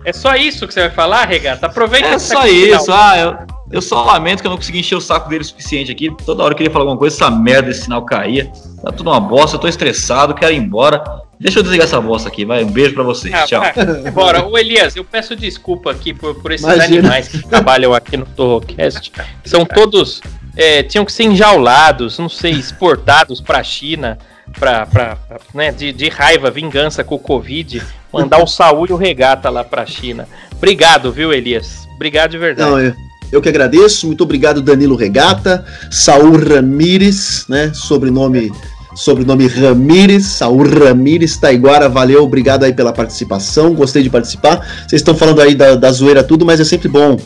É 0.06 0.12
só 0.12 0.36
isso 0.36 0.66
que 0.68 0.72
você 0.72 0.80
vai 0.82 0.90
falar, 0.90 1.24
Regata? 1.26 1.66
Aproveita 1.66 2.06
É 2.08 2.12
que 2.12 2.18
só 2.20 2.46
isso. 2.46 2.84
final. 2.84 2.96
Ah, 2.98 3.18
eu, 3.18 3.36
eu 3.72 3.82
só 3.82 4.04
lamento 4.04 4.40
que 4.40 4.46
eu 4.46 4.50
não 4.50 4.56
consegui 4.56 4.78
encher 4.78 4.94
o 4.94 5.00
saco 5.00 5.28
dele 5.28 5.42
o 5.42 5.44
suficiente 5.44 5.90
aqui. 5.90 6.14
Toda 6.24 6.44
hora 6.44 6.52
eu 6.52 6.56
queria 6.56 6.70
falar 6.72 6.84
alguma 6.84 6.96
coisa, 6.98 7.16
essa 7.16 7.30
merda, 7.30 7.70
esse 7.70 7.82
sinal 7.82 8.04
caía. 8.04 8.50
Tá 8.82 8.92
tudo 8.92 9.10
uma 9.10 9.20
bosta, 9.20 9.56
eu 9.56 9.60
tô 9.60 9.66
estressado, 9.66 10.32
quero 10.34 10.52
ir 10.52 10.58
embora. 10.58 11.02
Deixa 11.40 11.58
eu 11.58 11.62
desligar 11.64 11.86
essa 11.86 12.00
bosta 12.00 12.28
aqui, 12.28 12.44
vai. 12.44 12.62
Um 12.64 12.70
beijo 12.70 12.94
pra 12.94 13.02
vocês. 13.02 13.34
Ah, 13.34 13.44
Tchau. 13.46 13.60
vai. 13.60 14.10
Bora, 14.12 14.46
ô 14.46 14.56
Elias, 14.56 14.94
eu 14.94 15.04
peço 15.04 15.34
desculpa 15.34 15.90
aqui 15.90 16.14
por, 16.14 16.34
por 16.36 16.52
esses 16.52 16.64
Imagina. 16.64 16.98
animais 17.00 17.28
que 17.28 17.38
trabalham 17.46 17.92
aqui 17.92 18.16
no 18.16 18.24
Torrocast. 18.24 19.10
São 19.44 19.66
todos. 19.66 20.22
é, 20.56 20.82
tinham 20.84 21.04
que 21.04 21.12
ser 21.12 21.24
enjaulados, 21.24 22.18
não 22.18 22.28
sei, 22.28 22.52
exportados 22.52 23.40
pra 23.42 23.62
China, 23.62 24.16
pra, 24.58 24.86
pra, 24.86 25.16
pra- 25.16 25.38
né, 25.52 25.70
de, 25.72 25.92
de 25.92 26.08
raiva, 26.08 26.50
vingança 26.50 27.04
com 27.04 27.16
o 27.16 27.18
Covid, 27.18 27.82
mandar 28.22 28.42
o 28.42 28.46
Saúl 28.46 28.86
e 28.88 28.92
o 28.92 28.96
Regata 28.96 29.50
lá 29.50 29.64
pra 29.64 29.86
China. 29.86 30.28
Obrigado, 30.56 31.12
viu, 31.12 31.32
Elias? 31.32 31.86
Obrigado 31.94 32.30
de 32.30 32.38
verdade. 32.38 32.70
Não, 32.70 32.80
eu, 32.80 32.94
eu 33.32 33.42
que 33.42 33.48
agradeço. 33.48 34.06
Muito 34.06 34.24
obrigado, 34.24 34.62
Danilo 34.62 34.96
Regata, 34.96 35.64
Saul 35.90 36.36
Ramires, 36.36 37.44
né? 37.48 37.72
Sobrenome, 37.74 38.52
sobrenome 38.94 39.46
Ramires, 39.46 40.26
Saul 40.26 40.66
Ramires, 40.68 41.36
Taiguara, 41.36 41.88
valeu, 41.88 42.22
obrigado 42.22 42.64
aí 42.64 42.72
pela 42.72 42.92
participação. 42.92 43.74
Gostei 43.74 44.02
de 44.02 44.10
participar. 44.10 44.66
Vocês 44.86 45.00
estão 45.00 45.14
falando 45.14 45.40
aí 45.40 45.54
da, 45.54 45.74
da 45.74 45.92
zoeira 45.92 46.22
tudo, 46.22 46.44
mas 46.44 46.60
é 46.60 46.64
sempre 46.64 46.88
bom 46.88 47.18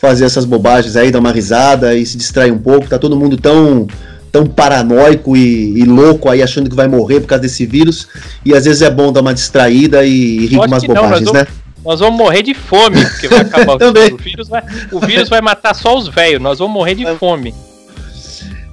fazer 0.00 0.24
essas 0.24 0.44
bobagens 0.44 0.96
aí, 0.96 1.10
dar 1.10 1.18
uma 1.18 1.32
risada 1.32 1.94
e 1.94 2.06
se 2.06 2.16
distrair 2.16 2.52
um 2.52 2.58
pouco. 2.58 2.88
Tá 2.88 2.98
todo 2.98 3.16
mundo 3.16 3.36
tão 3.36 3.86
tão 4.30 4.46
paranoico 4.46 5.36
e, 5.36 5.78
e 5.78 5.84
louco 5.84 6.28
aí 6.28 6.42
achando 6.42 6.68
que 6.68 6.76
vai 6.76 6.86
morrer 6.86 7.20
por 7.20 7.28
causa 7.28 7.42
desse 7.42 7.64
vírus 7.66 8.08
e 8.44 8.54
às 8.54 8.64
vezes 8.64 8.82
é 8.82 8.90
bom 8.90 9.12
dar 9.12 9.20
uma 9.20 9.34
distraída 9.34 10.04
e 10.04 10.46
rir 10.46 10.56
com 10.56 10.66
Lógico 10.66 10.74
umas 10.74 10.82
não, 10.82 10.94
bobagens, 10.94 11.26
nós 11.26 11.34
né? 11.34 11.46
Nós 11.84 12.00
vamos 12.00 12.18
morrer 12.18 12.42
de 12.42 12.54
fome, 12.54 13.02
porque 13.02 13.28
vai 13.28 13.40
acabar 13.40 13.76
o 13.82 13.92
vírus. 13.92 14.12
O 14.12 14.16
vírus 14.22 14.48
vai, 14.48 14.62
o 14.92 15.00
vírus 15.00 15.28
vai 15.28 15.40
matar 15.40 15.74
só 15.74 15.96
os 15.96 16.08
velhos, 16.08 16.42
nós 16.42 16.58
vamos 16.58 16.74
morrer 16.74 16.94
de 16.94 17.06
fome. 17.16 17.54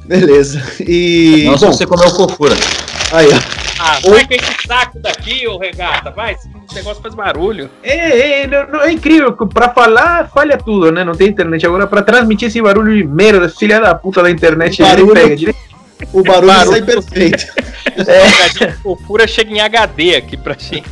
Beleza. 0.06 0.62
E 0.80 1.44
Não, 1.46 1.58
bom, 1.58 1.72
você 1.72 1.86
comeu 1.86 2.10
fofura. 2.10 2.56
aí, 3.12 3.28
ó. 3.28 3.65
Ah, 3.80 4.00
sai 4.02 4.26
com 4.26 4.34
esse 4.34 4.68
saco 4.68 5.00
daqui, 5.00 5.48
ô 5.48 5.58
regata, 5.58 6.10
vai, 6.12 6.34
esse 6.34 6.48
negócio 6.76 7.02
faz 7.02 7.14
barulho. 7.14 7.70
É, 7.84 8.42
é, 8.44 8.48
não, 8.48 8.68
não, 8.68 8.82
é 8.82 8.92
incrível, 8.92 9.34
pra 9.34 9.70
falar 9.70 10.30
falha 10.30 10.58
tudo, 10.58 10.92
né? 10.92 11.04
Não 11.04 11.14
tem 11.14 11.28
internet. 11.28 11.66
Agora, 11.66 11.86
pra 11.86 12.02
transmitir 12.02 12.48
esse 12.48 12.62
barulho 12.62 12.96
de 12.96 13.04
merda, 13.04 13.50
filha 13.50 13.80
da 13.82 13.94
puta 13.94 14.24
da 14.24 14.32
internet, 14.32 14.82
O 14.82 14.86
ele 14.86 14.92
barulho- 14.96 15.14
pega 15.14 15.36
direito. 15.36 15.60
O 16.14 16.24
barulho, 16.24 16.48
Barulho. 16.54 16.72
sai 16.72 16.82
perfeito. 16.82 17.46
É. 18.08 18.66
A 18.66 18.72
fofura 18.82 19.26
chega 19.28 19.54
em 19.54 19.62
HD 19.62 20.16
aqui 20.16 20.36
pra 20.36 20.54
gente. 20.58 20.84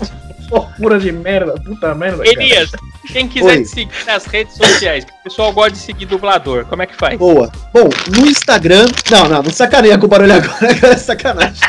Fofura 0.62 1.00
de 1.00 1.12
merda, 1.12 1.54
puta 1.54 1.96
merda. 1.96 2.18
cara. 2.24 2.30
Elias, 2.30 2.72
quem 3.12 3.28
quiser 3.28 3.58
Oi. 3.58 3.64
te 3.64 3.70
seguir 3.70 4.06
nas 4.06 4.26
redes 4.26 4.56
sociais, 4.56 5.04
o 5.04 5.24
pessoal 5.24 5.52
gosta 5.52 5.72
de 5.72 5.78
seguir 5.80 6.06
dublador, 6.06 6.66
como 6.66 6.82
é 6.82 6.86
que 6.86 6.96
faz? 6.96 7.18
Boa. 7.18 7.52
Bom, 7.74 7.90
no 8.16 8.26
Instagram. 8.28 8.86
Não, 9.10 9.28
não, 9.28 9.44
não 9.44 9.52
sacaneia 9.52 9.98
com 9.98 10.06
o 10.06 10.10
barulho 10.10 10.34
agora, 10.36 10.54
agora 10.72 10.94
é 10.94 10.98
sacanagem. 10.98 11.62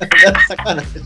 Agora 0.00 0.38
é 0.38 0.46
sacanagem. 0.46 1.02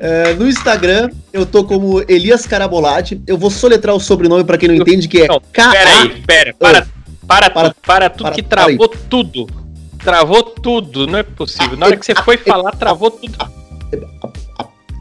É, 0.00 0.34
no 0.34 0.48
Instagram, 0.48 1.10
eu 1.32 1.46
tô 1.46 1.64
como 1.64 2.00
Elias 2.08 2.46
Carabolade. 2.46 3.22
Eu 3.26 3.38
vou 3.38 3.50
soletrar 3.50 3.94
o 3.94 4.00
sobrenome 4.00 4.44
pra 4.44 4.58
quem 4.58 4.68
não 4.68 4.74
entende, 4.74 5.08
que 5.08 5.22
é 5.22 5.28
Não, 5.28 5.40
K. 5.52 5.70
Pera 5.70 5.90
aí, 6.02 6.22
pera, 6.26 6.54
para, 6.58 6.86
para, 7.26 7.50
Para- 7.50 7.70
tudo, 7.70 7.76
para 7.86 8.10
tudo 8.10 8.22
para- 8.24 8.34
que 8.34 8.42
travou 8.42 8.88
tudo. 8.88 9.46
Travou 10.02 10.42
tudo, 10.42 11.06
não 11.06 11.18
é 11.20 11.22
possível. 11.22 11.76
Na 11.76 11.86
hora 11.86 11.96
que 11.96 12.04
você 12.04 12.14
foi 12.14 12.36
falar, 12.36 12.72
travou 12.72 13.08
tudo. 13.10 13.36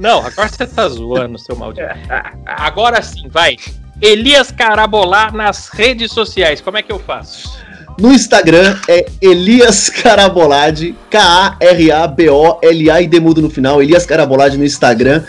Não, 0.02 0.26
agora 0.26 0.49
você 0.49 0.66
tá 0.66 0.89
zoando, 0.89 1.38
seu 1.38 1.56
maldito. 1.56 1.88
Agora 2.43 2.99
sim, 3.04 3.30
vai. 3.30 3.56
Elias 4.02 4.52
Carabolá 4.52 5.32
nas 5.32 5.70
redes 5.70 6.12
sociais, 6.12 6.60
como 6.60 6.76
é 6.76 6.82
que 6.82 6.91
eu 6.91 6.97
faço? 6.97 7.62
No 7.99 8.12
Instagram 8.12 8.80
é 8.88 9.06
Elias 9.22 9.89
Carabolade, 9.89 10.95
K-A-R-A-B-O-L-A 11.08 13.02
e 13.02 13.08
demudo 13.08 13.43
no 13.43 13.49
final. 13.49 13.80
Elias 13.84 14.04
Carabolade 14.04 14.58
no 14.58 14.66
Instagram. 14.66 15.24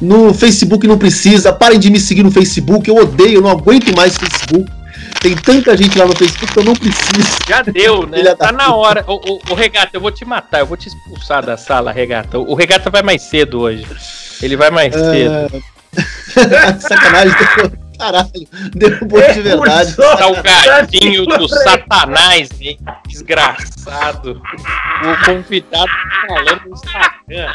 No 0.00 0.34
Facebook 0.34 0.88
não 0.88 0.98
precisa. 0.98 1.52
Parem 1.52 1.78
de 1.78 1.88
me 1.88 2.00
seguir 2.00 2.24
no 2.24 2.32
Facebook. 2.32 2.88
Eu 2.88 2.96
odeio, 2.96 3.40
não 3.40 3.50
aguento 3.50 3.94
mais 3.94 4.16
Facebook. 4.16 4.68
Tem 5.20 5.34
tanta 5.34 5.76
gente 5.76 5.98
lá 5.98 6.06
no 6.06 6.16
Facebook 6.16 6.52
que 6.52 6.58
eu 6.58 6.64
não 6.64 6.74
preciso. 6.74 7.38
Já 7.48 7.62
deu, 7.62 8.06
né? 8.06 8.34
Tá 8.34 8.52
na 8.52 8.74
hora. 8.74 9.04
Ô, 9.06 9.14
ô, 9.14 9.40
ô, 9.50 9.54
Regata, 9.54 9.90
eu 9.94 10.00
vou 10.00 10.10
te 10.10 10.24
matar, 10.24 10.60
eu 10.60 10.66
vou 10.66 10.76
te 10.76 10.88
expulsar 10.88 11.44
da 11.44 11.56
sala, 11.56 11.92
Regata. 11.92 12.38
O 12.38 12.54
Regata 12.54 12.90
vai 12.90 13.02
mais 13.02 13.22
cedo 13.22 13.60
hoje. 13.60 13.86
Ele 14.42 14.56
vai 14.56 14.70
mais 14.70 14.94
cedo. 14.94 15.64
Ah, 16.36 16.76
Sacanagem. 16.78 17.34
Caralho, 17.98 18.28
derrubou 18.74 19.20
de 19.32 19.40
verdade. 19.40 19.92
Salgadinho 19.92 21.24
do 21.24 21.48
satanás, 21.48 22.50
hein? 22.60 22.78
Desgraçado. 23.08 24.42
O 25.02 25.24
convidado 25.24 25.86
tá 25.86 26.26
falando 26.28 26.60
no 26.66 26.74
Instagram. 26.74 27.52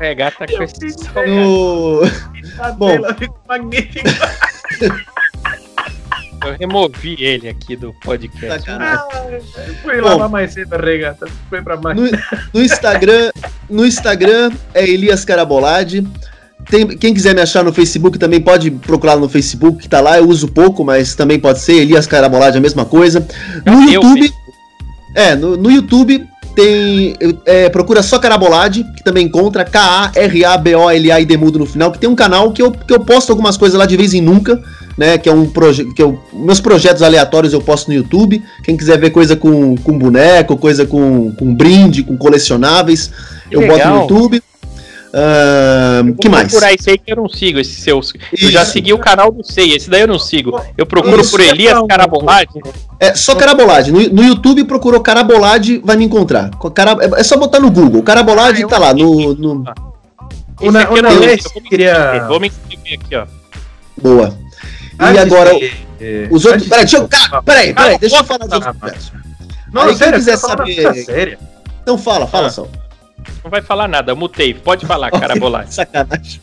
Regata 0.00 0.46
com 0.46 0.62
esse 0.62 0.90
salgadinho. 0.90 2.00
No... 2.00 2.74
Bom, 2.78 2.96
Magnífico. 3.46 4.08
Eu 6.46 6.56
removi 6.58 7.16
ele 7.18 7.48
aqui 7.48 7.76
do 7.76 7.92
podcast. 8.04 8.60
sacanagem. 8.60 9.40
Foi 9.82 10.00
Bom. 10.00 10.08
lavar 10.08 10.28
mais 10.28 10.52
cedo 10.52 10.74
a 10.74 10.78
regata. 10.78 11.26
Foi 11.48 11.62
pra 11.62 11.76
mais. 11.76 11.96
No, 11.96 12.08
no 12.52 12.62
Instagram, 12.62 13.30
no 13.68 13.84
Instagram 13.86 14.50
é 14.72 14.88
Elias 14.88 15.24
Carabolade. 15.24 16.06
Tem- 16.70 16.86
quem 16.88 17.12
quiser 17.12 17.34
me 17.34 17.40
achar 17.42 17.62
no 17.62 17.72
Facebook 17.72 18.18
também 18.18 18.40
pode 18.40 18.70
procurar 18.70 19.16
no 19.16 19.28
Facebook, 19.28 19.78
que 19.82 19.88
tá 19.88 20.00
lá. 20.00 20.18
Eu 20.18 20.28
uso 20.28 20.48
pouco, 20.48 20.84
mas 20.84 21.14
também 21.14 21.38
pode 21.38 21.60
ser. 21.60 21.74
Elias 21.74 22.06
Carabolade, 22.06 22.56
a 22.58 22.60
mesma 22.60 22.84
coisa. 22.84 23.26
No 23.66 23.78
o 23.78 23.82
YouTube, 23.90 24.20
Facebook? 24.20 24.44
é, 25.14 25.34
no, 25.34 25.56
no 25.56 25.70
YouTube 25.70 26.26
tem. 26.54 27.14
é, 27.44 27.68
procura 27.68 28.02
só 28.02 28.18
Carabolade, 28.18 28.84
que 28.96 29.02
também 29.02 29.26
encontra 29.26 29.64
K-A-R-A-B-O-L-A 29.64 31.20
e 31.20 31.26
Demudo 31.26 31.58
no 31.58 31.66
final, 31.66 31.92
que 31.92 31.98
tem 31.98 32.08
um 32.08 32.14
canal 32.14 32.52
que 32.52 32.62
eu, 32.62 32.70
que 32.70 32.92
eu 32.92 33.00
posto 33.00 33.30
algumas 33.30 33.56
coisas 33.56 33.78
lá 33.78 33.86
de 33.86 33.96
vez 33.96 34.14
em 34.14 34.20
nunca, 34.20 34.62
né? 34.96 35.18
Que 35.18 35.28
é 35.28 35.32
um 35.32 35.46
projeto. 35.46 35.92
que 35.94 36.02
eu, 36.02 36.18
Meus 36.32 36.60
projetos 36.60 37.02
aleatórios 37.02 37.52
eu 37.52 37.60
posto 37.60 37.88
no 37.88 37.94
YouTube. 37.94 38.42
Quem 38.62 38.76
quiser 38.76 38.98
ver 38.98 39.10
coisa 39.10 39.36
com, 39.36 39.76
com 39.76 39.98
boneco, 39.98 40.56
coisa 40.56 40.86
com, 40.86 41.32
com 41.32 41.54
brinde, 41.54 42.02
com 42.02 42.16
colecionáveis, 42.16 43.10
Que 43.48 43.56
eu 43.56 43.60
boto 43.62 43.72
legal. 43.74 43.94
no 43.94 44.00
YouTube. 44.02 44.42
Vou 46.04 46.14
que 46.16 46.28
mais? 46.28 46.48
procurar 46.50 46.72
esse 46.72 46.90
aí 46.90 46.98
que 46.98 47.12
eu 47.12 47.16
não 47.16 47.28
sigo, 47.28 47.58
esse 47.60 47.80
seus. 47.80 48.12
Eu 48.40 48.50
já 48.50 48.64
segui 48.64 48.92
o 48.92 48.98
canal 48.98 49.30
do 49.30 49.44
Sei, 49.44 49.74
esse 49.74 49.88
daí 49.88 50.00
eu 50.00 50.08
não 50.08 50.18
sigo. 50.18 50.60
Eu 50.76 50.84
procuro 50.86 51.20
Isso. 51.20 51.30
por 51.30 51.40
Elias 51.40 51.78
Carabolade. 51.88 52.50
É 52.98 53.14
só 53.14 53.34
Carabolade. 53.34 53.92
No, 53.92 54.00
no 54.00 54.24
YouTube 54.24 54.64
procurou 54.64 55.00
Carabolade, 55.00 55.78
vai 55.84 55.96
me 55.96 56.04
encontrar. 56.04 56.50
Cara, 56.74 56.96
é 57.00 57.20
é 57.20 57.22
só 57.22 57.36
botar 57.36 57.60
no 57.60 57.70
Google. 57.70 58.02
Carabolade 58.02 58.64
Ah, 58.64 58.68
tá 58.68 58.78
lá. 58.78 58.92
No, 58.94 59.34
no- 59.34 59.64
Esse 60.60 60.68
Una- 60.68 60.82
aqui 60.82 60.98
eu 60.98 61.02
não 61.02 61.10
eu 61.10 61.18
vou 61.18 61.62
me 61.62 61.68
queria- 61.68 62.24
Vou 62.28 62.40
me 62.40 62.48
inscrever 62.48 62.98
aqui, 63.00 63.16
ó. 63.16 63.26
Boa. 64.00 64.36
E 65.14 65.18
agora, 65.18 65.50
eh, 66.00 66.28
os 66.30 66.44
outros. 66.44 66.68
Peraí, 66.68 66.84
de- 66.84 66.90
deixa 66.92 66.96
eu. 66.98 67.08
Cara, 67.08 67.42
peraí, 67.42 67.74
peraí, 67.74 67.98
deixa 67.98 68.16
eu 68.16 68.24
falar 68.24 68.46
dos 68.46 68.52
Ah, 68.52 68.68
outros 68.68 69.10
ah. 69.14 69.18
Não, 69.72 69.82
Aí, 69.82 69.88
quem 69.88 69.96
sério, 69.98 70.14
quiser 70.14 70.38
falando 70.38 70.58
saber-. 71.04 71.38
Então 71.82 71.98
fala, 71.98 72.26
fala 72.28 72.46
Ah. 72.46 72.50
só. 72.50 72.68
Não 73.42 73.50
vai 73.50 73.60
falar 73.62 73.86
nada, 73.88 74.14
mutei. 74.14 74.54
Pode 74.54 74.86
falar, 74.86 75.10
Carabolade. 75.10 75.72
Sacanagem. 75.74 76.40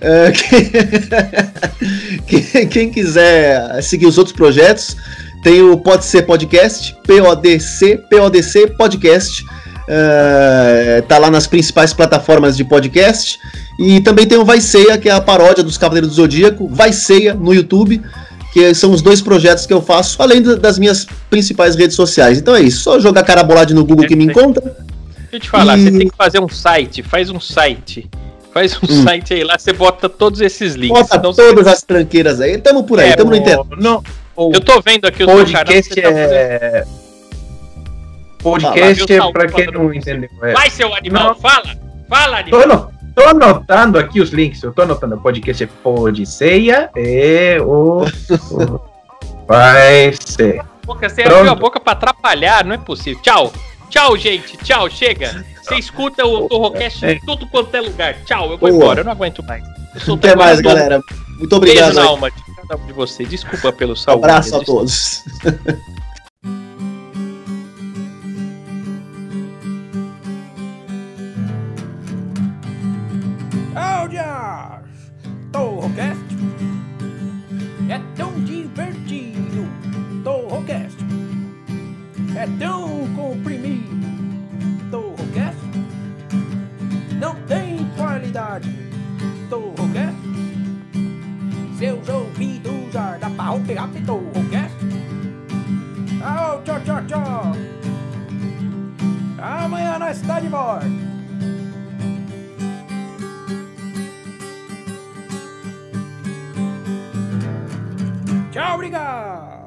É, 0.00 0.32
quem... 2.26 2.68
quem- 2.68 2.90
quiser 2.90 3.82
seguir 3.82 4.06
os 4.06 4.18
outros 4.18 4.34
projetos, 4.36 4.96
tem 5.42 5.62
o 5.62 5.76
Pode 5.78 6.04
Ser 6.04 6.22
Podcast, 6.22 6.94
PODC, 7.06 7.98
PODC 8.10 8.66
Podcast. 8.76 9.44
É, 9.92 11.02
tá 11.08 11.18
lá 11.18 11.30
nas 11.30 11.46
principais 11.46 11.92
plataformas 11.92 12.56
de 12.56 12.64
podcast. 12.64 13.38
E 13.78 14.00
também 14.00 14.26
tem 14.26 14.38
o 14.38 14.44
Vai 14.44 14.60
Ceia, 14.60 14.96
que 14.98 15.08
é 15.08 15.12
a 15.12 15.20
paródia 15.20 15.64
dos 15.64 15.76
Cavaleiros 15.76 16.10
do 16.10 16.16
Zodíaco. 16.16 16.68
Vai 16.68 16.92
Ceia 16.92 17.34
no 17.34 17.52
YouTube. 17.52 18.00
Que 18.52 18.74
são 18.74 18.90
os 18.90 19.00
dois 19.00 19.20
projetos 19.20 19.64
que 19.64 19.72
eu 19.72 19.80
faço, 19.80 20.20
além 20.20 20.42
da- 20.42 20.56
das 20.56 20.76
minhas 20.76 21.06
principais 21.30 21.76
redes 21.76 21.94
sociais. 21.94 22.38
Então 22.38 22.54
é 22.54 22.60
isso. 22.60 22.82
Só 22.82 22.98
jogar 22.98 23.22
carabolade 23.22 23.72
no 23.72 23.84
Google 23.84 24.06
que 24.08 24.16
me 24.16 24.24
encontra. 24.24 24.76
Deixa 25.30 25.36
eu 25.36 25.40
te 25.40 25.50
falar, 25.50 25.78
E- 25.78 25.82
você 25.84 25.98
tem 25.98 26.08
que 26.08 26.16
fazer 26.16 26.40
um 26.40 26.48
site, 26.48 27.02
faz 27.02 27.30
um 27.30 27.38
site. 27.40 28.10
Faz 28.52 28.74
um 28.74 28.78
Hum. 28.90 29.02
site 29.04 29.32
aí 29.34 29.44
lá, 29.44 29.56
você 29.56 29.72
bota 29.72 30.08
todos 30.08 30.40
esses 30.40 30.74
links. 30.74 30.98
Bota 31.08 31.20
você- 31.20 31.42
todas 31.48 31.66
as 31.68 31.82
tranqueiras 31.82 32.40
aí. 32.40 32.58
Tamo 32.58 32.82
por 32.82 32.98
aí, 32.98 33.10
É, 33.10 33.16
tamo 33.16 33.30
no 33.30 33.36
internet. 33.36 33.64
Não, 33.78 34.02
o 34.34 34.50
Eu 34.52 34.60
tô 34.60 34.80
vendo 34.80 35.04
aqui 35.06 35.22
o 35.22 35.26
seu 35.26 35.36
canal. 35.36 35.44
podcast 35.46 35.94
você 35.94 36.00
tá 36.02 36.08
fazendo- 36.08 36.32
é. 36.32 36.84
Fala, 38.42 38.58
Podcast 38.60 39.12
é 39.12 39.32
pra 39.32 39.46
quem 39.48 39.66
não 39.66 39.88
você. 39.88 39.98
entendeu. 39.98 40.30
É. 40.42 40.52
Vai, 40.52 40.70
seu 40.70 40.92
animal, 40.94 41.28
Não. 41.28 41.34
fala! 41.36 41.76
Fala, 42.08 42.42
Tô, 42.44 42.56
animal! 42.56 42.62
ano- 42.62 42.90
tô 43.14 43.22
anotando 43.22 43.98
aqui 43.98 44.20
os 44.20 44.30
links. 44.30 44.62
Eu 44.62 44.72
tô 44.72 44.82
anotando. 44.82 45.14
O 45.16 45.20
podcast 45.20 45.62
é 45.62 45.68
Podceia 45.82 46.90
e 46.96 47.58
o. 47.60 48.02
o- 48.04 48.80
Vai 49.46 50.12
ser. 50.24 50.62
Boca, 50.86 51.08
Você 51.08 51.22
Pronto. 51.22 51.36
abriu 51.36 51.52
a 51.52 51.54
boca 51.54 51.78
pra 51.78 51.92
atrapalhar, 51.92 52.64
não 52.64 52.74
é 52.74 52.78
possível. 52.78 53.20
Tchau! 53.22 53.52
Tchau, 53.90 54.16
gente! 54.16 54.56
Tchau, 54.58 54.88
chega! 54.88 55.44
Você 55.62 55.74
escuta 55.74 56.24
o 56.24 56.48
Torrocast 56.48 57.04
em 57.04 57.20
tudo 57.20 57.46
quanto 57.48 57.74
é 57.74 57.80
lugar. 57.80 58.14
Tchau, 58.24 58.44
eu 58.52 58.58
vou 58.58 58.70
Boa. 58.70 58.70
embora, 58.72 59.00
eu 59.00 59.04
não 59.04 59.12
aguento 59.12 59.42
mais. 59.42 59.62
Até 60.08 60.34
mais, 60.34 60.60
Torre. 60.62 60.74
galera. 60.74 61.02
Muito 61.38 61.60
Beijo 61.60 61.82
obrigado. 61.82 61.94
na 61.94 62.02
aí. 62.02 62.08
alma 62.08 62.30
de 62.30 62.42
cada 62.56 62.76
um 62.76 62.86
de 62.86 62.92
vocês. 62.92 63.28
Desculpa 63.28 63.72
pelo 63.72 63.92
Um 63.92 63.96
saúde. 63.96 64.24
abraço 64.24 64.56
a 64.56 64.64
todos. 64.64 65.22
Torrocast 75.52 76.20
é 77.88 78.00
tão 78.16 78.32
divertido. 78.44 79.66
Torrocast 80.22 80.96
é 82.36 82.46
tão 82.58 83.06
comprimido. 83.14 83.59
Não 87.20 87.34
tem 87.46 87.84
qualidade. 87.96 88.68
Torrocast 89.48 90.30
seus 91.80 92.06
ouvidos 92.10 92.94
ardam 92.94 93.34
para 93.36 93.52
o 93.52 93.60
pirata 93.60 93.98
Torrocast. 94.04 94.76
Au, 96.22 96.62
tchau, 96.62 96.78
tchau, 96.84 97.06
tchau. 97.06 97.52
Amanhã 99.38 99.98
nós 99.98 100.20
está 100.20 100.40
de 100.40 100.48
volta. 100.48 100.84
Tchau, 108.52 108.74
obrigado! 108.74 109.59